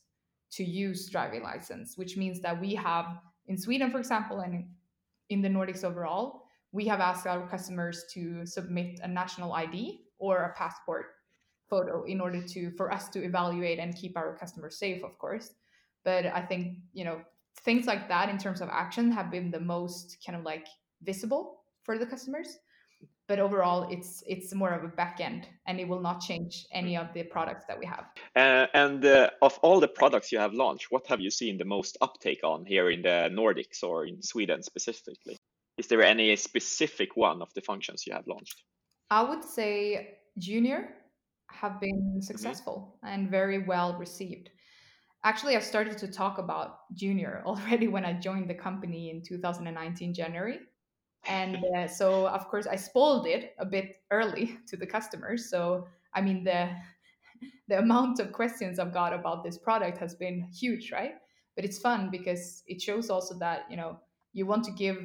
to 0.52 0.64
use 0.64 1.10
driving 1.10 1.42
license, 1.42 1.98
which 1.98 2.16
means 2.16 2.40
that 2.42 2.62
we 2.62 2.76
have 2.76 3.08
in 3.48 3.58
Sweden, 3.58 3.90
for 3.90 3.98
example, 3.98 4.42
and 4.42 4.66
in 5.30 5.42
the 5.42 5.50
Nordics 5.50 5.84
overall, 5.84 6.44
we 6.72 6.86
have 6.86 7.00
asked 7.00 7.26
our 7.26 7.48
customers 7.48 8.06
to 8.14 8.46
submit 8.46 9.00
a 9.02 9.08
national 9.08 9.54
ID 9.54 10.02
or 10.20 10.44
a 10.44 10.54
passport 10.54 11.08
photo 11.68 12.04
in 12.04 12.22
order 12.22 12.42
to 12.42 12.72
for 12.78 12.94
us 12.94 13.10
to 13.10 13.24
evaluate 13.24 13.80
and 13.80 13.96
keep 13.96 14.16
our 14.16 14.38
customers 14.38 14.78
safe, 14.78 15.04
of 15.04 15.18
course. 15.18 15.54
But 16.08 16.26
I 16.28 16.42
think 16.50 16.78
you 16.94 17.04
know 17.04 17.20
things 17.66 17.86
like 17.86 18.08
that 18.08 18.30
in 18.30 18.38
terms 18.38 18.62
of 18.62 18.70
action 18.72 19.12
have 19.12 19.30
been 19.30 19.52
the 19.52 19.60
most 19.60 20.18
kind 20.26 20.38
of 20.40 20.46
like 20.46 20.66
visible 21.02 21.44
for 21.84 21.98
the 21.98 22.06
customers. 22.06 22.60
But 23.28 23.40
overall, 23.40 23.90
it's 23.92 24.24
it's 24.26 24.56
more 24.56 24.72
of 24.72 24.86
a 24.86 24.88
back 25.02 25.20
end, 25.20 25.50
and 25.68 25.82
it 25.82 25.88
will 25.92 26.00
not 26.00 26.22
change 26.22 26.66
any 26.72 26.96
of 26.96 27.08
the 27.14 27.24
products 27.24 27.66
that 27.68 27.78
we 27.78 27.86
have. 27.86 28.06
Uh, 28.38 28.68
and 28.74 29.04
uh, 29.04 29.32
of 29.42 29.60
all 29.62 29.82
the 29.82 29.94
products 30.02 30.32
you 30.32 30.40
have 30.40 30.54
launched, 30.54 30.88
what 30.92 31.06
have 31.08 31.20
you 31.20 31.30
seen 31.30 31.58
the 31.58 31.66
most 31.66 31.98
uptake 32.00 32.42
on 32.42 32.66
here 32.66 32.90
in 32.90 33.02
the 33.02 33.18
Nordics 33.40 33.84
or 33.84 34.06
in 34.06 34.22
Sweden 34.22 34.64
specifically? 34.64 35.36
Is 35.78 35.88
there 35.88 36.04
any 36.04 36.34
specific 36.38 37.18
one 37.18 37.42
of 37.42 37.54
the 37.54 37.62
functions 37.62 38.08
you 38.08 38.14
have 38.14 38.28
launched? 38.28 38.64
I 39.12 39.24
would 39.30 39.44
say 39.44 40.20
Junior 40.38 40.96
have 41.52 41.82
been 41.82 42.00
mm-hmm. 42.00 42.22
successful 42.22 42.78
mm-hmm. 42.78 43.14
and 43.14 43.30
very 43.30 43.60
well 43.66 43.98
received. 44.00 44.52
Actually, 45.24 45.56
I 45.56 45.60
started 45.60 45.98
to 46.00 46.08
talk 46.08 46.38
about 46.38 46.94
Junior 46.94 47.44
already 47.46 47.88
when 47.88 48.06
I 48.06 48.14
joined 48.14 48.50
the 48.50 48.56
company 48.56 49.10
in 49.10 49.22
2019 49.22 50.14
January. 50.14 50.60
And 51.28 51.58
uh, 51.76 51.88
so, 51.88 52.28
of 52.28 52.48
course, 52.48 52.68
I 52.68 52.76
spoiled 52.76 53.28
it 53.28 53.54
a 53.60 53.66
bit 53.66 53.98
early 54.12 54.58
to 54.68 54.78
the 54.78 54.88
customers. 54.88 55.50
So, 55.50 55.88
I 56.14 56.22
mean, 56.22 56.44
the 56.44 56.70
the 57.68 57.80
amount 57.80 58.20
of 58.20 58.32
questions 58.32 58.80
I've 58.80 58.94
got 58.94 59.14
about 59.14 59.44
this 59.44 59.58
product 59.58 59.98
has 60.00 60.16
been 60.16 60.48
huge, 60.54 60.92
right? 60.92 61.16
But 61.56 61.66
it's 61.66 61.78
fun 61.78 62.10
because 62.10 62.64
it 62.68 62.82
shows 62.82 63.10
also 63.10 63.38
that 63.40 63.66
you 63.70 63.78
know 63.78 64.00
you 64.34 64.46
want 64.46 64.64
to 64.66 64.72
give 64.72 64.98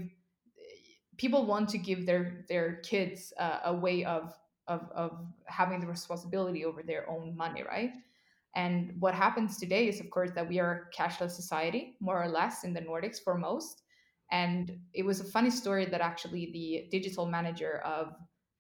people 1.17 1.47
want 1.47 1.69
to 1.71 1.79
give 1.79 2.07
their 2.07 2.45
their 2.49 2.77
kids 2.77 3.33
uh, 3.39 3.61
a 3.65 3.75
way 3.75 4.05
of, 4.05 4.35
of 4.69 4.91
of 4.95 5.27
having 5.47 5.81
the 5.81 5.87
responsibility 5.87 6.65
over 6.65 6.83
their 6.83 7.09
own 7.09 7.37
money 7.37 7.63
right 7.63 7.93
and 8.55 8.95
what 8.99 9.15
happens 9.15 9.59
today 9.59 9.89
is 9.89 10.01
of 10.01 10.11
course 10.11 10.31
that 10.35 10.49
we 10.49 10.59
are 10.59 10.73
a 10.73 10.97
cashless 10.97 11.33
society 11.33 11.97
more 12.01 12.23
or 12.23 12.29
less 12.29 12.65
in 12.65 12.75
the 12.75 12.81
nordics 12.81 13.19
for 13.23 13.39
most. 13.39 13.83
And 14.31 14.79
it 14.95 15.05
was 15.05 15.21
a 15.21 15.25
funny 15.25 15.51
story 15.51 15.85
that 15.87 16.01
actually 16.01 16.51
the 16.53 16.89
digital 16.91 17.27
manager 17.27 17.83
of 17.85 18.15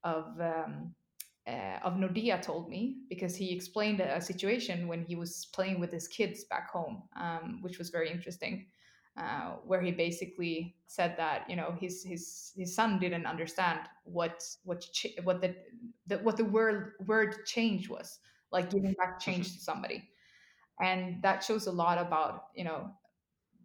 of 0.05 0.25
um, 0.41 0.95
uh, 1.47 1.79
of 1.83 1.95
Nordea 1.95 2.41
told 2.41 2.69
me 2.69 2.99
because 3.09 3.35
he 3.35 3.53
explained 3.53 4.01
a, 4.01 4.21
situation 4.21 4.87
when 4.87 5.05
he 5.05 5.17
was 5.17 5.49
playing 5.53 5.81
with 5.81 5.91
his 5.91 6.07
kids 6.07 6.45
back 6.45 6.71
home, 6.71 7.03
um, 7.17 7.59
which 7.63 7.79
was 7.79 7.91
very 7.91 8.11
interesting 8.11 8.67
uh, 9.17 9.57
where 9.67 9.81
he 9.81 9.91
basically 9.91 10.75
said 10.87 11.15
that 11.17 11.49
you 11.49 11.57
know 11.57 11.75
his 11.79 12.03
his 12.03 12.53
his 12.57 12.75
son 12.75 12.99
didn't 12.99 13.27
understand 13.27 13.81
what 14.05 14.43
what 14.65 14.81
ch- 14.81 15.19
what 15.25 15.41
the, 15.41 15.55
the 16.07 16.17
what 16.19 16.37
the 16.37 16.45
word 16.45 16.93
word 17.07 17.45
change 17.45 17.89
was 17.89 18.19
like 18.53 18.71
giving 18.71 18.93
back 18.95 19.21
change 19.21 19.53
to 19.55 19.61
somebody. 19.61 20.09
And 20.81 21.23
that 21.23 21.45
shows 21.45 21.67
a 21.67 21.73
lot 21.73 21.99
about 21.99 22.49
you 22.55 22.65
know 22.65 22.91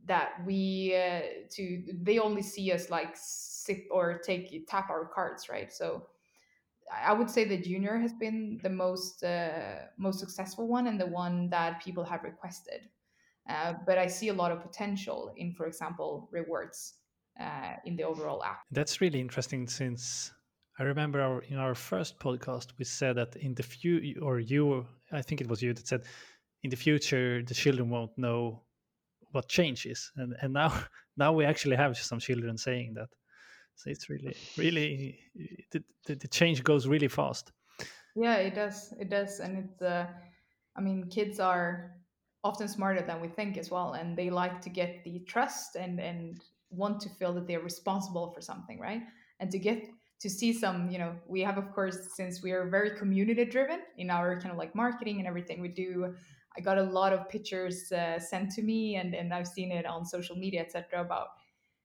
that 0.06 0.34
we 0.46 0.96
uh, 0.96 1.22
to 1.52 1.84
they 2.02 2.20
only 2.20 2.42
see 2.42 2.72
us 2.72 2.90
like 2.90 3.16
sip 3.16 3.86
or 3.92 4.20
take 4.20 4.68
tap 4.68 4.90
our 4.90 5.06
cards 5.14 5.50
right? 5.50 5.72
So 5.72 6.08
i 6.92 7.14
would 7.14 7.30
say 7.30 7.44
the 7.44 7.58
junior 7.58 7.98
has 7.98 8.14
been 8.14 8.60
the 8.64 8.70
most 8.70 9.24
uh, 9.24 9.88
most 9.98 10.20
successful 10.20 10.68
one 10.68 10.88
and 10.88 11.00
the 11.00 11.06
one 11.06 11.50
that 11.50 11.82
people 11.84 12.04
have 12.04 12.24
requested. 12.24 12.90
Uh, 13.50 13.74
but 13.86 13.98
I 13.98 14.08
see 14.08 14.28
a 14.28 14.34
lot 14.34 14.52
of 14.52 14.62
potential 14.62 15.34
in, 15.38 15.54
for 15.54 15.68
example, 15.68 16.28
rewards 16.34 16.96
uh, 17.40 17.76
in 17.86 17.96
the 17.96 18.04
overall 18.04 18.44
app. 18.44 18.60
That's 18.72 19.00
really 19.00 19.22
interesting 19.22 19.68
since 19.68 20.34
I 20.80 20.84
remember 20.84 21.22
our, 21.22 21.42
in 21.42 21.58
our 21.58 21.74
first 21.74 22.20
podcast, 22.20 22.68
we 22.78 22.86
said 22.86 23.16
that 23.16 23.36
in 23.36 23.56
the 23.56 23.64
few, 23.64 24.20
or 24.22 24.40
you, 24.40 24.86
I 25.12 25.22
think 25.22 25.42
it 25.42 25.48
was 25.48 25.62
you 25.62 25.74
that 25.74 25.88
said, 25.88 26.04
in 26.64 26.70
the 26.70 26.76
future, 26.76 27.42
the 27.42 27.54
children 27.54 27.90
won't 27.90 28.16
know 28.18 28.62
what 29.32 29.48
change 29.48 29.86
is. 29.86 30.12
And, 30.16 30.36
and 30.42 30.54
now, 30.54 30.72
now 31.18 31.34
we 31.34 31.46
actually 31.46 31.76
have 31.76 31.98
some 31.98 32.20
children 32.20 32.58
saying 32.58 32.94
that. 32.96 33.10
So 33.76 33.90
it's 33.90 34.10
really, 34.10 34.36
really, 34.58 35.20
the, 35.72 35.84
the, 36.06 36.16
the 36.16 36.28
change 36.28 36.64
goes 36.64 36.88
really 36.88 37.08
fast. 37.08 37.52
Yeah, 38.16 38.36
it 38.38 38.56
does. 38.56 38.94
It 39.00 39.10
does. 39.10 39.40
And 39.40 39.66
it's, 39.66 39.82
uh, 39.82 40.08
I 40.76 40.82
mean, 40.82 41.10
kids 41.10 41.40
are 41.40 41.98
often 42.44 42.68
smarter 42.68 43.02
than 43.02 43.20
we 43.20 43.28
think 43.28 43.58
as 43.58 43.70
well 43.70 43.94
and 43.94 44.18
they 44.18 44.30
like 44.30 44.62
to 44.62 44.70
get 44.70 45.04
the 45.04 45.20
trust 45.28 45.76
and 45.76 46.00
and 46.00 46.40
want 46.70 47.00
to 47.00 47.10
feel 47.10 47.34
that 47.34 47.48
they're 47.48 47.68
responsible 47.72 48.32
for 48.32 48.42
something 48.42 48.80
right 48.80 49.02
and 49.40 49.52
to 49.52 49.60
get 49.60 49.80
to 50.20 50.30
see 50.30 50.52
some 50.52 50.90
you 50.90 50.98
know 50.98 51.16
we 51.28 51.42
have 51.42 51.58
of 51.58 51.72
course 51.74 51.98
since 52.16 52.42
we 52.42 52.52
are 52.52 52.68
very 52.68 52.92
community 52.92 53.46
driven 53.46 53.82
in 53.98 54.10
our 54.10 54.40
kind 54.40 54.52
of 54.52 54.58
like 54.58 54.74
marketing 54.76 55.20
and 55.20 55.28
everything 55.28 55.62
we 55.62 55.68
do 55.68 56.14
i 56.58 56.62
got 56.62 56.78
a 56.78 56.84
lot 56.84 57.14
of 57.14 57.30
pictures 57.30 57.92
uh, 57.92 58.20
sent 58.20 58.52
to 58.52 58.62
me 58.62 58.96
and 58.96 59.14
and 59.14 59.34
i've 59.34 59.48
seen 59.48 59.72
it 59.72 59.86
on 59.86 60.06
social 60.06 60.36
media 60.36 60.62
etc 60.62 61.02
about 61.02 61.28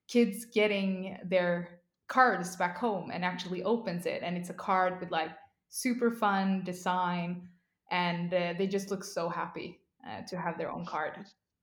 kids 0.09 0.45
getting 0.47 1.19
their 1.25 1.83
cards 2.13 2.57
back 2.57 2.77
home 2.77 3.11
and 3.11 3.25
actually 3.25 3.63
opens 3.63 4.05
it. 4.05 4.21
And 4.23 4.37
it's 4.37 4.51
a 4.51 4.55
card 4.55 5.01
with 5.01 5.11
like 5.11 5.31
super 5.71 6.11
fun 6.11 6.63
design 6.63 7.49
and 7.91 8.33
uh, 8.35 8.53
they 8.59 8.67
just 8.67 8.91
look 8.91 9.03
so 9.03 9.31
happy 9.31 9.81
uh, 10.07 10.21
to 10.29 10.37
have 10.37 10.59
their 10.59 10.71
own 10.71 10.85
card 10.85 11.13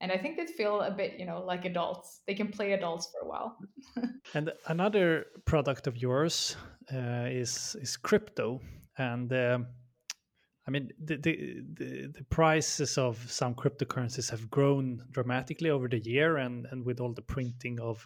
and 0.01 0.11
i 0.11 0.17
think 0.17 0.37
they 0.37 0.45
feel 0.45 0.81
a 0.81 0.91
bit 0.91 1.19
you 1.19 1.25
know 1.25 1.43
like 1.43 1.65
adults 1.65 2.21
they 2.27 2.33
can 2.33 2.47
play 2.47 2.73
adults 2.73 3.09
for 3.11 3.25
a 3.25 3.29
while 3.29 3.57
and 4.33 4.51
another 4.67 5.25
product 5.45 5.87
of 5.87 5.97
yours 5.97 6.55
uh, 6.93 7.27
is 7.27 7.75
is 7.81 7.97
crypto 7.97 8.59
and 8.97 9.31
um, 9.33 9.67
I 10.69 10.71
mean, 10.71 10.91
the, 11.03 11.17
the, 11.17 11.63
the 11.73 12.07
the 12.15 12.23
prices 12.29 12.99
of 12.99 13.17
some 13.31 13.55
cryptocurrencies 13.55 14.29
have 14.29 14.51
grown 14.51 15.01
dramatically 15.09 15.71
over 15.71 15.87
the 15.87 15.97
year, 15.97 16.37
and 16.37 16.67
and 16.69 16.85
with 16.85 16.99
all 16.99 17.11
the 17.11 17.23
printing 17.23 17.79
of 17.79 18.05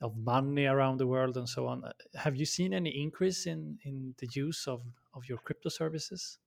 of 0.00 0.16
money 0.16 0.64
around 0.64 0.96
the 0.96 1.06
world 1.06 1.36
and 1.36 1.46
so 1.46 1.66
on. 1.66 1.84
Uh, 1.84 1.92
have 2.14 2.36
you 2.36 2.46
seen 2.46 2.72
any 2.72 2.88
increase 2.88 3.44
in 3.46 3.78
in 3.84 4.14
the 4.18 4.28
use 4.32 4.66
of 4.66 4.80
of 5.12 5.28
your 5.28 5.36
crypto 5.36 5.68
services? 5.68 6.38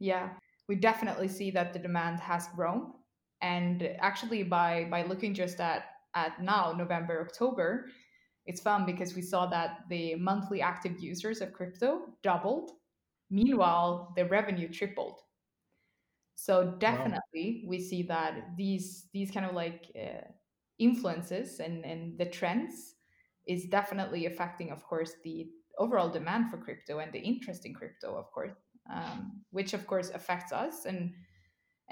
Yeah, 0.00 0.30
we 0.66 0.74
definitely 0.74 1.28
see 1.28 1.52
that 1.52 1.72
the 1.72 1.78
demand 1.78 2.18
has 2.18 2.48
grown. 2.56 2.92
And 3.42 3.96
actually, 4.00 4.42
by 4.44 4.86
by 4.90 5.02
looking 5.02 5.34
just 5.34 5.60
at 5.60 5.84
at 6.14 6.42
now 6.42 6.72
November 6.72 7.20
October, 7.20 7.88
it's 8.46 8.60
fun 8.60 8.86
because 8.86 9.14
we 9.14 9.22
saw 9.22 9.46
that 9.46 9.80
the 9.88 10.14
monthly 10.14 10.62
active 10.62 11.00
users 11.00 11.40
of 11.40 11.52
crypto 11.52 12.02
doubled. 12.22 12.70
Meanwhile, 13.30 14.12
the 14.16 14.26
revenue 14.26 14.68
tripled. 14.68 15.20
So 16.34 16.74
definitely, 16.78 17.62
wow. 17.62 17.70
we 17.70 17.80
see 17.80 18.02
that 18.04 18.56
these 18.56 19.08
these 19.12 19.30
kind 19.30 19.46
of 19.46 19.54
like 19.54 19.90
uh, 19.96 20.26
influences 20.78 21.60
and 21.60 21.84
and 21.84 22.18
the 22.18 22.26
trends 22.26 22.94
is 23.46 23.64
definitely 23.64 24.26
affecting, 24.26 24.70
of 24.70 24.84
course, 24.84 25.14
the 25.24 25.48
overall 25.78 26.08
demand 26.08 26.48
for 26.50 26.58
crypto 26.58 27.00
and 27.00 27.12
the 27.12 27.18
interest 27.18 27.66
in 27.66 27.74
crypto, 27.74 28.14
of 28.14 28.30
course 28.30 28.54
um, 28.90 29.42
which 29.50 29.74
of 29.74 29.86
course 29.86 30.10
affects 30.10 30.52
us 30.52 30.84
and 30.86 31.12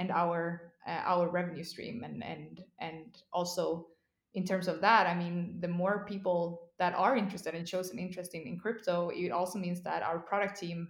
and 0.00 0.10
our 0.10 0.72
uh, 0.88 1.02
our 1.12 1.28
revenue 1.28 1.64
stream. 1.64 2.02
And 2.04 2.24
and 2.24 2.64
and 2.80 3.18
also 3.32 3.86
in 4.34 4.44
terms 4.44 4.68
of 4.68 4.80
that 4.80 5.06
i 5.06 5.14
mean 5.14 5.56
the 5.60 5.66
more 5.68 6.04
people 6.08 6.70
that 6.78 6.94
are 6.94 7.16
interested 7.16 7.54
and 7.54 7.68
shows 7.68 7.90
an 7.90 7.98
interest 7.98 8.34
in, 8.34 8.42
in 8.42 8.58
crypto 8.58 9.10
it 9.12 9.30
also 9.30 9.58
means 9.58 9.82
that 9.82 10.04
our 10.04 10.20
product 10.20 10.60
team 10.60 10.88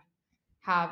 have 0.60 0.90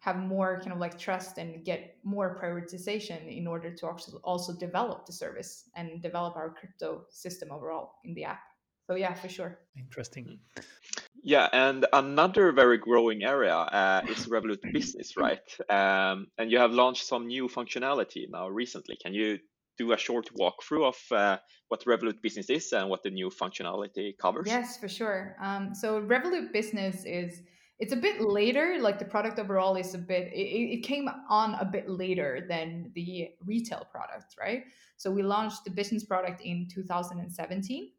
have 0.00 0.16
more 0.16 0.58
kind 0.60 0.72
of 0.72 0.78
like 0.78 0.98
trust 0.98 1.38
and 1.38 1.64
get 1.64 1.96
more 2.04 2.38
prioritization 2.42 3.20
in 3.34 3.46
order 3.46 3.70
to 3.70 3.86
also 3.86 4.18
also 4.24 4.52
develop 4.58 5.06
the 5.06 5.12
service 5.12 5.68
and 5.76 6.02
develop 6.02 6.36
our 6.36 6.50
crypto 6.50 7.04
system 7.10 7.50
overall 7.52 7.96
in 8.04 8.14
the 8.14 8.24
app. 8.24 8.40
So 8.86 8.94
yeah 8.94 9.12
for 9.14 9.28
sure. 9.28 9.58
Interesting. 9.76 10.38
Mm. 10.56 10.99
Yeah, 11.22 11.48
and 11.52 11.86
another 11.92 12.52
very 12.52 12.78
growing 12.78 13.22
area 13.22 13.54
uh, 13.54 14.02
is 14.08 14.26
Revolut 14.26 14.60
Business, 14.72 15.16
right? 15.16 15.40
Um, 15.68 16.28
and 16.38 16.50
you 16.50 16.58
have 16.58 16.72
launched 16.72 17.06
some 17.06 17.26
new 17.26 17.48
functionality 17.48 18.26
now 18.30 18.48
recently. 18.48 18.96
Can 18.96 19.12
you 19.12 19.38
do 19.76 19.92
a 19.92 19.98
short 19.98 20.30
walkthrough 20.38 20.88
of 20.88 20.98
uh, 21.10 21.38
what 21.68 21.84
Revolut 21.84 22.22
Business 22.22 22.50
is 22.50 22.72
and 22.72 22.88
what 22.88 23.02
the 23.02 23.10
new 23.10 23.30
functionality 23.30 24.16
covers? 24.18 24.46
Yes, 24.46 24.78
for 24.78 24.88
sure. 24.88 25.36
Um, 25.42 25.74
so 25.74 26.00
Revolut 26.00 26.52
Business 26.52 27.04
is 27.04 27.42
it's 27.78 27.94
a 27.94 27.96
bit 27.96 28.20
later. 28.20 28.76
Like 28.80 28.98
the 28.98 29.06
product 29.06 29.38
overall 29.38 29.76
is 29.76 29.94
a 29.94 29.98
bit 29.98 30.30
it, 30.32 30.78
it 30.78 30.82
came 30.82 31.08
on 31.28 31.54
a 31.54 31.64
bit 31.64 31.88
later 31.88 32.46
than 32.48 32.92
the 32.94 33.30
retail 33.44 33.86
product, 33.90 34.36
right? 34.38 34.64
So 34.96 35.10
we 35.10 35.22
launched 35.22 35.64
the 35.64 35.70
business 35.70 36.04
product 36.04 36.42
in 36.42 36.68
2017, 36.70 37.90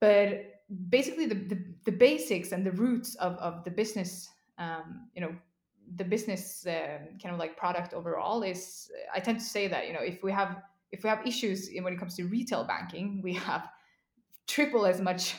but 0.00 0.55
basically 0.88 1.26
the 1.26 1.34
the, 1.34 1.64
the 1.84 1.92
basics 1.92 2.52
and 2.52 2.64
the 2.64 2.72
roots 2.72 3.14
of 3.16 3.36
of 3.36 3.64
the 3.64 3.70
business, 3.70 4.28
um, 4.58 5.08
you 5.14 5.20
know, 5.20 5.34
the 5.96 6.04
business 6.04 6.66
uh, 6.66 6.98
kind 7.22 7.32
of 7.32 7.38
like 7.38 7.56
product 7.56 7.94
overall 7.94 8.42
is 8.42 8.90
i 9.14 9.20
tend 9.20 9.38
to 9.38 9.44
say 9.44 9.68
that 9.68 9.86
you 9.86 9.92
know 9.92 10.00
if 10.00 10.20
we 10.24 10.32
have 10.32 10.62
if 10.90 11.04
we 11.04 11.08
have 11.08 11.24
issues 11.24 11.70
when 11.80 11.92
it 11.92 11.98
comes 11.98 12.16
to 12.16 12.24
retail 12.24 12.64
banking 12.64 13.20
we 13.22 13.32
have 13.32 13.68
triple 14.46 14.86
as 14.86 15.00
much 15.00 15.34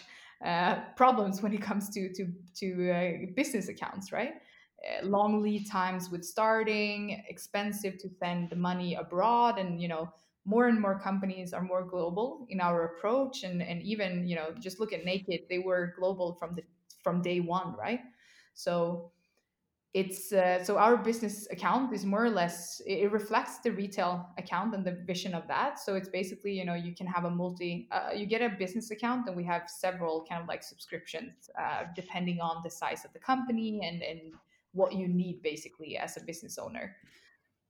uh, 0.46 0.80
problems 0.96 1.42
when 1.42 1.54
it 1.54 1.62
comes 1.62 1.90
to 1.90 2.14
to 2.14 2.28
to 2.56 2.92
uh, 2.92 3.12
business 3.36 3.70
accounts 3.70 4.12
right? 4.12 4.36
Uh, 4.88 5.06
long 5.06 5.42
lead 5.42 5.68
times 5.68 6.12
with 6.12 6.24
starting 6.24 7.24
expensive 7.28 7.98
to 7.98 8.08
send 8.20 8.50
the 8.50 8.56
money 8.56 8.94
abroad 8.94 9.58
and 9.58 9.82
you 9.82 9.88
know 9.88 10.08
more 10.48 10.68
and 10.70 10.80
more 10.80 10.98
companies 10.98 11.54
are 11.54 11.62
more 11.62 11.84
global 11.84 12.48
in 12.50 12.62
our 12.62 12.86
approach 12.86 13.44
and 13.44 13.62
and 13.62 13.82
even 13.84 14.28
you 14.28 14.36
know 14.36 14.54
just 14.60 14.80
look 14.80 14.94
at 14.94 15.04
naked 15.04 15.42
they 15.50 15.60
were 15.60 15.94
global 16.00 16.34
from 16.40 16.56
the 16.56 16.64
from 17.04 17.22
day 17.22 17.40
one 17.40 17.76
right? 17.78 18.00
So 18.54 19.12
it's 19.94 20.32
uh, 20.32 20.64
so 20.64 20.78
our 20.78 20.96
business 20.96 21.48
account 21.50 21.94
is 21.94 22.06
more 22.06 22.24
or 22.24 22.30
less 22.30 22.82
it 22.86 23.12
reflects 23.12 23.60
the 23.60 23.72
retail 23.72 24.30
account 24.38 24.74
and 24.76 24.86
the 24.86 24.92
vision 24.92 25.34
of 25.34 25.48
that. 25.48 25.80
So 25.80 25.96
it's 25.96 26.10
basically 26.10 26.54
you 26.54 26.66
know 26.66 26.76
you 26.76 26.94
can 26.96 27.08
have 27.08 27.26
a 27.26 27.30
multi 27.30 27.88
uh, 27.92 28.12
you 28.16 28.26
get 28.26 28.42
a 28.42 28.50
business 28.50 28.92
account 28.92 29.28
and 29.28 29.36
we 29.36 29.44
have 29.44 29.70
several 29.70 30.26
kind 30.30 30.42
of 30.42 30.48
like 30.48 30.64
subscriptions 30.64 31.50
uh, 31.60 31.84
depending 31.96 32.40
on 32.40 32.62
the 32.64 32.70
size 32.70 33.06
of 33.06 33.12
the 33.14 33.20
company 33.20 33.82
and 33.84 34.02
and 34.02 34.22
what 34.74 34.94
you 34.94 35.08
need 35.08 35.42
basically 35.42 35.98
as 35.98 36.16
a 36.18 36.22
business 36.22 36.58
owner 36.58 36.96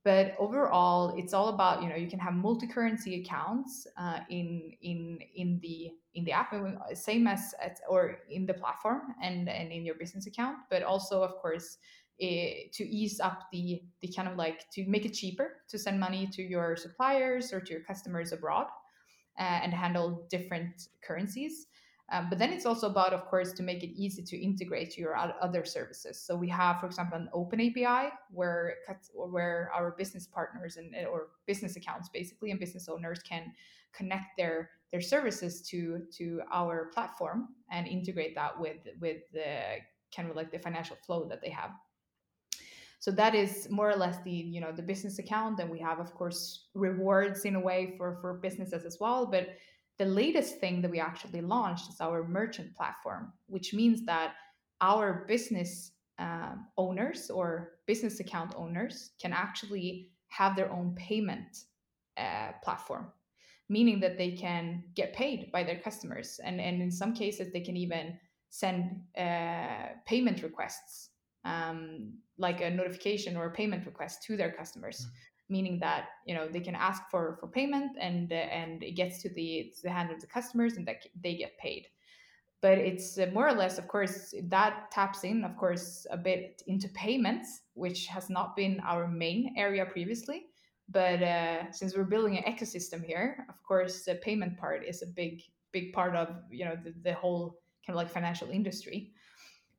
but 0.07 0.25
overall 0.45 1.01
it's 1.19 1.33
all 1.33 1.49
about 1.49 1.81
you 1.81 1.89
know 1.89 1.99
you 2.03 2.09
can 2.13 2.19
have 2.27 2.33
multi-currency 2.47 3.21
accounts 3.21 3.87
uh, 4.03 4.19
in 4.29 4.71
in 4.81 5.19
in 5.41 5.59
the 5.63 5.91
in 6.17 6.23
the 6.27 6.31
app 6.31 6.53
same 6.93 7.27
as, 7.27 7.41
as 7.65 7.73
or 7.93 8.01
in 8.37 8.45
the 8.45 8.53
platform 8.61 9.01
and 9.21 9.49
and 9.49 9.71
in 9.71 9.81
your 9.87 9.95
business 9.95 10.25
account 10.31 10.57
but 10.71 10.81
also 10.83 11.15
of 11.21 11.33
course 11.43 11.77
Eh, 12.19 12.69
to 12.73 12.83
ease 12.83 13.19
up 13.19 13.43
the 13.51 13.79
the 14.01 14.11
kind 14.11 14.27
of 14.27 14.37
like 14.37 14.67
to 14.71 14.83
make 14.87 15.05
it 15.05 15.13
cheaper 15.13 15.57
to 15.69 15.77
send 15.77 15.99
money 15.99 16.25
to 16.25 16.41
your 16.41 16.75
suppliers 16.75 17.53
or 17.53 17.61
to 17.61 17.73
your 17.73 17.83
customers 17.83 18.31
abroad 18.31 18.65
uh, 19.39 19.59
and 19.61 19.71
handle 19.71 20.25
different 20.27 20.87
currencies. 21.05 21.67
Um, 22.09 22.27
but 22.29 22.39
then 22.39 22.53
it's 22.53 22.65
also 22.65 22.87
about, 22.87 23.11
of 23.11 23.25
course, 23.25 23.51
to 23.53 23.63
make 23.63 23.83
it 23.83 23.89
easy 23.89 24.23
to 24.23 24.37
integrate 24.37 24.97
your 24.97 25.15
other 25.17 25.65
services. 25.65 26.19
So 26.19 26.37
we 26.37 26.47
have, 26.49 26.79
for 26.79 26.85
example, 26.85 27.17
an 27.17 27.29
open 27.33 27.59
API 27.59 28.13
where 28.31 28.75
where 29.13 29.69
our 29.75 29.91
business 29.91 30.25
partners 30.25 30.77
and 30.77 30.95
or 31.05 31.27
business 31.45 31.75
accounts 31.75 32.07
basically 32.07 32.51
and 32.51 32.59
business 32.59 32.87
owners 32.87 33.19
can 33.19 33.51
connect 33.91 34.37
their 34.37 34.69
their 34.91 35.01
services 35.01 35.61
to 35.69 36.03
to 36.17 36.41
our 36.51 36.85
platform 36.93 37.49
and 37.71 37.87
integrate 37.87 38.35
that 38.35 38.57
with 38.57 38.77
with 39.01 39.21
the 39.33 39.79
kind 40.15 40.29
of 40.29 40.35
like 40.37 40.49
the 40.49 40.59
financial 40.59 40.95
flow 41.05 41.27
that 41.27 41.41
they 41.41 41.49
have. 41.49 41.71
So 42.99 43.11
that 43.11 43.35
is 43.35 43.69
more 43.69 43.89
or 43.89 43.97
less 43.97 44.17
the 44.23 44.31
you 44.31 44.61
know 44.61 44.71
the 44.71 44.81
business 44.81 45.19
account. 45.19 45.59
And 45.59 45.69
we 45.69 45.79
have 45.79 45.99
of 45.99 46.13
course 46.13 46.67
rewards 46.73 47.43
in 47.43 47.55
a 47.55 47.59
way 47.59 47.95
for 47.97 48.17
for 48.21 48.35
businesses 48.35 48.85
as 48.85 48.97
well. 49.01 49.25
But 49.25 49.49
the 49.99 50.05
latest 50.05 50.59
thing 50.59 50.81
that 50.81 50.91
we 50.91 50.99
actually 50.99 51.41
launched 51.41 51.89
is 51.89 52.01
our 52.01 52.23
merchant 52.23 52.75
platform 52.75 53.33
which 53.47 53.73
means 53.73 54.05
that 54.05 54.33
our 54.81 55.25
business 55.27 55.91
um, 56.19 56.67
owners 56.77 57.29
or 57.29 57.73
business 57.85 58.19
account 58.19 58.53
owners 58.55 59.11
can 59.21 59.33
actually 59.33 60.09
have 60.29 60.55
their 60.55 60.71
own 60.71 60.95
payment 60.95 61.65
uh, 62.17 62.51
platform 62.63 63.11
meaning 63.69 63.99
that 63.99 64.17
they 64.17 64.31
can 64.31 64.83
get 64.95 65.13
paid 65.13 65.51
by 65.51 65.63
their 65.63 65.79
customers 65.79 66.39
and, 66.43 66.61
and 66.61 66.81
in 66.81 66.91
some 66.91 67.13
cases 67.13 67.51
they 67.51 67.59
can 67.59 67.75
even 67.75 68.17
send 68.49 69.01
uh, 69.17 69.87
payment 70.05 70.41
requests 70.41 71.09
um, 71.43 72.13
like 72.37 72.61
a 72.61 72.69
notification 72.69 73.35
or 73.35 73.45
a 73.45 73.51
payment 73.51 73.85
request 73.85 74.23
to 74.23 74.37
their 74.37 74.51
customers 74.51 75.01
mm-hmm. 75.01 75.15
Meaning 75.49 75.79
that 75.79 76.09
you 76.25 76.35
know 76.35 76.47
they 76.47 76.59
can 76.59 76.75
ask 76.75 77.01
for 77.09 77.37
for 77.39 77.47
payment 77.47 77.91
and 77.99 78.31
and 78.31 78.83
it 78.83 78.91
gets 78.91 79.21
to 79.21 79.29
the 79.29 79.71
to 79.75 79.83
the 79.83 79.89
hand 79.89 80.11
of 80.11 80.19
the 80.19 80.27
customers 80.27 80.77
and 80.77 80.87
that 80.87 81.05
they 81.21 81.35
get 81.35 81.57
paid. 81.57 81.87
But 82.59 82.79
it's 82.79 83.19
uh, 83.19 83.27
more 83.33 83.47
or 83.47 83.53
less 83.53 83.77
of 83.77 83.87
course 83.87 84.33
that 84.43 84.91
taps 84.91 85.23
in 85.23 85.43
of 85.43 85.55
course 85.57 86.05
a 86.09 86.17
bit 86.17 86.63
into 86.67 86.89
payments 86.89 87.61
which 87.73 88.07
has 88.07 88.29
not 88.29 88.55
been 88.55 88.79
our 88.81 89.07
main 89.07 89.53
area 89.57 89.85
previously. 89.85 90.47
But 90.89 91.21
uh, 91.21 91.71
since 91.71 91.95
we're 91.95 92.05
building 92.05 92.37
an 92.37 92.51
ecosystem 92.51 93.03
here 93.03 93.45
of 93.49 93.61
course 93.63 94.05
the 94.05 94.15
payment 94.15 94.57
part 94.57 94.85
is 94.85 95.01
a 95.01 95.07
big 95.07 95.41
big 95.71 95.93
part 95.93 96.15
of 96.15 96.29
you 96.49 96.65
know 96.65 96.77
the, 96.83 96.93
the 97.03 97.13
whole 97.13 97.59
kind 97.85 97.95
of 97.95 98.03
like 98.03 98.09
financial 98.09 98.49
industry. 98.49 99.11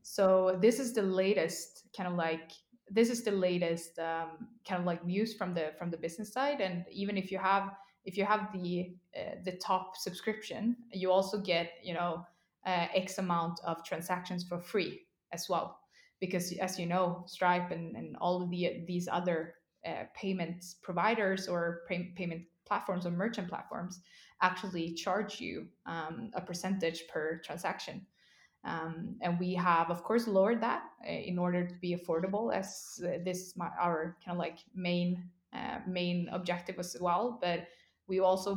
So 0.03 0.57
this 0.63 0.81
is 0.81 0.95
the 0.95 1.03
latest 1.03 1.85
kind 1.95 2.09
of 2.09 2.15
like 2.15 2.53
this 2.91 3.11
is 3.11 3.23
the 3.23 3.33
latest 3.33 3.99
um, 3.99 4.49
kind 4.67 4.81
of 4.81 4.87
like 4.87 5.05
news 5.05 5.35
from 5.35 5.55
the 5.55 5.73
from 5.79 5.91
the 5.91 5.97
business 5.97 6.33
side. 6.33 6.61
And 6.61 6.85
even 6.91 7.17
if 7.17 7.31
you 7.31 7.39
have 7.39 7.71
if 8.05 8.17
you 8.17 8.25
have 8.25 8.53
the 8.53 8.95
uh, 9.17 9.37
the 9.45 9.53
top 9.53 9.97
subscription, 9.97 10.77
you 10.93 11.11
also 11.11 11.39
get 11.41 11.73
you 11.83 11.95
know 11.95 12.25
uh, 12.67 12.87
X 12.95 13.19
amount 13.19 13.61
of 13.65 13.85
transactions 13.85 14.45
for 14.45 14.59
free 14.59 15.03
as 15.33 15.49
well. 15.49 15.79
Because 16.21 16.53
as 16.59 16.79
you 16.79 16.87
know, 16.87 17.25
Stripe 17.27 17.71
and, 17.71 17.97
and 17.97 18.17
all 18.17 18.43
of 18.43 18.51
the 18.51 18.85
these 18.87 19.09
other 19.11 19.55
uh, 19.87 20.05
payment 20.15 20.65
providers 20.83 21.49
or 21.49 21.83
pay, 21.89 22.13
payment 22.17 22.43
platforms 22.67 23.07
or 23.07 23.11
merchant 23.11 23.49
platforms 23.49 24.01
actually 24.43 24.93
charge 24.95 25.41
you 25.41 25.67
um, 25.87 26.31
a 26.35 26.41
percentage 26.41 27.05
per 27.09 27.41
transaction. 27.45 28.07
Um, 28.69 29.17
and 29.23 29.39
we 29.41 29.55
have, 29.55 29.91
of 29.91 30.03
course, 30.03 30.29
lowered 30.29 30.61
that 30.61 30.83
uh, 31.07 31.11
in 31.11 31.39
order 31.39 31.67
to 31.67 31.75
be 31.81 31.97
affordable, 31.97 32.55
as 32.55 33.01
uh, 33.03 33.19
this 33.25 33.39
is 33.47 33.57
my, 33.57 33.69
our 33.81 34.17
kind 34.23 34.37
of 34.37 34.39
like 34.39 34.59
main 34.75 35.11
uh, 35.55 35.79
main 35.87 36.29
objective 36.31 36.79
as 36.79 36.97
well. 37.01 37.39
But 37.41 37.61
we 38.09 38.21
also 38.21 38.51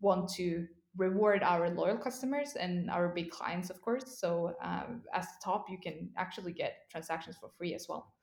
want 0.00 0.30
to 0.36 0.66
reward 0.96 1.42
our 1.42 1.68
loyal 1.70 1.98
customers 1.98 2.56
and 2.56 2.90
our 2.90 3.08
big 3.08 3.30
clients, 3.30 3.70
of 3.70 3.80
course. 3.82 4.18
So 4.18 4.54
um, 4.62 5.02
as 5.12 5.26
the 5.26 5.38
top, 5.44 5.68
you 5.68 5.78
can 5.78 6.10
actually 6.16 6.52
get 6.52 6.88
transactions 6.90 7.36
for 7.40 7.50
free 7.58 7.74
as 7.74 7.86
well. 7.88 8.14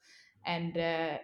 And 0.46 0.78
uh, 0.78 1.18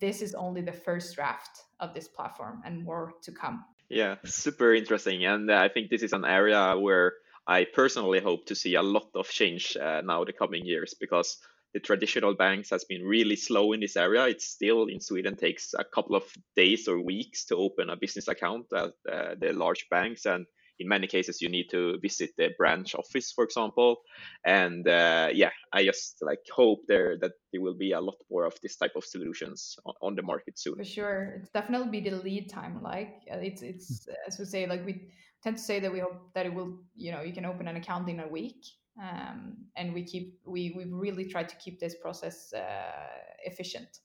this 0.00 0.22
is 0.22 0.34
only 0.34 0.60
the 0.60 0.72
first 0.72 1.14
draft 1.14 1.62
of 1.80 1.94
this 1.94 2.08
platform, 2.08 2.62
and 2.64 2.84
more 2.84 3.14
to 3.22 3.32
come. 3.32 3.64
Yeah, 3.88 4.16
super 4.24 4.74
interesting. 4.74 5.24
And 5.24 5.50
uh, 5.50 5.56
I 5.66 5.68
think 5.68 5.90
this 5.90 6.02
is 6.02 6.12
an 6.12 6.24
area 6.24 6.76
where 6.76 7.12
I 7.46 7.64
personally 7.64 8.20
hope 8.20 8.46
to 8.46 8.54
see 8.54 8.74
a 8.74 8.82
lot 8.82 9.08
of 9.14 9.28
change 9.28 9.76
uh, 9.76 10.02
now 10.04 10.24
the 10.24 10.32
coming 10.32 10.66
years 10.66 10.94
because 10.98 11.38
the 11.74 11.80
traditional 11.80 12.34
banks 12.34 12.70
has 12.70 12.84
been 12.84 13.04
really 13.04 13.36
slow 13.36 13.72
in 13.72 13.80
this 13.80 13.96
area. 13.96 14.26
It 14.26 14.40
still 14.42 14.86
in 14.86 15.00
Sweden 15.00 15.36
takes 15.36 15.74
a 15.78 15.84
couple 15.84 16.16
of 16.16 16.24
days 16.56 16.88
or 16.88 17.00
weeks 17.00 17.44
to 17.46 17.56
open 17.56 17.90
a 17.90 17.96
business 17.96 18.28
account 18.28 18.66
at 18.72 18.92
uh, 19.12 19.34
the 19.38 19.52
large 19.52 19.86
banks, 19.90 20.26
and 20.26 20.46
in 20.78 20.88
many 20.88 21.06
cases 21.06 21.40
you 21.40 21.48
need 21.48 21.68
to 21.70 21.98
visit 22.00 22.30
the 22.36 22.50
branch 22.58 22.94
office, 22.94 23.32
for 23.32 23.44
example. 23.44 23.98
And 24.44 24.86
uh, 24.88 25.28
yeah, 25.32 25.50
I 25.72 25.84
just 25.84 26.18
like 26.20 26.40
hope 26.54 26.80
there 26.88 27.16
that 27.20 27.32
there 27.52 27.60
will 27.60 27.76
be 27.76 27.92
a 27.92 28.00
lot 28.00 28.16
more 28.30 28.44
of 28.44 28.54
this 28.62 28.76
type 28.76 28.92
of 28.96 29.04
solutions 29.04 29.76
on, 29.84 29.94
on 30.02 30.16
the 30.16 30.22
market 30.22 30.58
soon. 30.58 30.76
For 30.76 30.84
sure, 30.84 31.40
it's 31.40 31.50
definitely 31.50 32.00
be 32.00 32.08
the 32.08 32.16
lead 32.16 32.50
time. 32.50 32.82
Like 32.82 33.22
uh, 33.32 33.38
it's 33.38 33.62
it's 33.62 34.08
as 34.26 34.38
we 34.38 34.44
say, 34.44 34.66
like 34.66 34.84
we 34.84 35.08
tend 35.42 35.56
to 35.56 35.62
say 35.62 35.80
that 35.80 35.92
we 35.92 36.00
hope 36.00 36.32
that 36.34 36.46
it 36.46 36.54
will, 36.54 36.78
you 36.94 37.12
know, 37.12 37.22
you 37.22 37.32
can 37.32 37.44
open 37.44 37.68
an 37.68 37.76
account 37.76 38.08
in 38.08 38.20
a 38.20 38.28
week. 38.28 38.64
Um, 39.00 39.58
and 39.76 39.92
we 39.92 40.04
keep 40.04 40.38
we 40.46 40.72
we 40.74 40.84
really 40.84 41.26
try 41.26 41.44
to 41.44 41.56
keep 41.56 41.78
this 41.80 41.96
process 42.02 42.52
uh, 42.54 43.08
efficient 43.44 44.00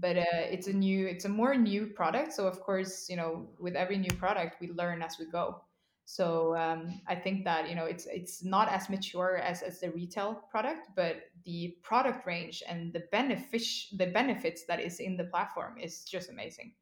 but 0.00 0.16
uh, 0.16 0.24
it's 0.32 0.68
a 0.68 0.72
new 0.72 1.06
it's 1.06 1.24
a 1.24 1.28
more 1.28 1.54
new 1.56 1.86
product 1.86 2.32
so 2.32 2.46
of 2.46 2.60
course 2.60 3.08
you 3.10 3.16
know 3.16 3.48
with 3.58 3.74
every 3.74 3.98
new 3.98 4.10
product 4.16 4.60
we 4.60 4.70
learn 4.70 5.02
as 5.02 5.16
we 5.18 5.26
go 5.26 5.60
so 6.08 6.56
um, 6.56 7.00
i 7.06 7.14
think 7.14 7.44
that 7.44 7.68
you 7.68 7.74
know 7.74 7.84
it's 7.84 8.06
it's 8.06 8.42
not 8.42 8.66
as 8.70 8.88
mature 8.88 9.36
as, 9.36 9.60
as 9.60 9.78
the 9.80 9.90
retail 9.90 10.42
product 10.50 10.88
but 10.96 11.16
the 11.44 11.76
product 11.82 12.26
range 12.26 12.62
and 12.66 12.92
the 12.94 13.02
benefit 13.12 13.62
the 13.98 14.06
benefits 14.06 14.64
that 14.64 14.80
is 14.80 15.00
in 15.00 15.18
the 15.18 15.24
platform 15.24 15.76
is 15.78 16.04
just 16.04 16.30
amazing 16.30 16.72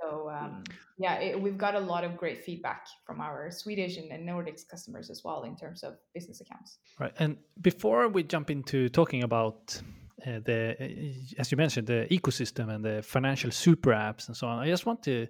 so 0.00 0.28
um, 0.28 0.64
yeah, 0.98 1.14
it, 1.14 1.40
we've 1.40 1.56
got 1.56 1.74
a 1.74 1.80
lot 1.80 2.04
of 2.04 2.16
great 2.16 2.44
feedback 2.44 2.86
from 3.06 3.22
our 3.22 3.50
Swedish 3.50 3.96
and, 3.96 4.12
and 4.12 4.28
Nordics 4.28 4.68
customers 4.68 5.08
as 5.08 5.22
well 5.24 5.44
in 5.44 5.56
terms 5.56 5.82
of 5.82 5.96
business 6.14 6.42
accounts. 6.42 6.78
Right, 7.00 7.12
and 7.18 7.38
before 7.62 8.06
we 8.08 8.22
jump 8.22 8.50
into 8.50 8.90
talking 8.90 9.22
about 9.22 9.80
uh, 10.26 10.40
the, 10.44 10.76
uh, 10.78 11.40
as 11.40 11.50
you 11.50 11.56
mentioned, 11.56 11.86
the 11.86 12.06
ecosystem 12.10 12.68
and 12.68 12.84
the 12.84 13.02
financial 13.02 13.50
super 13.50 13.92
apps 13.92 14.28
and 14.28 14.36
so 14.36 14.46
on, 14.46 14.58
I 14.58 14.66
just 14.68 14.84
want 14.84 15.02
to 15.04 15.26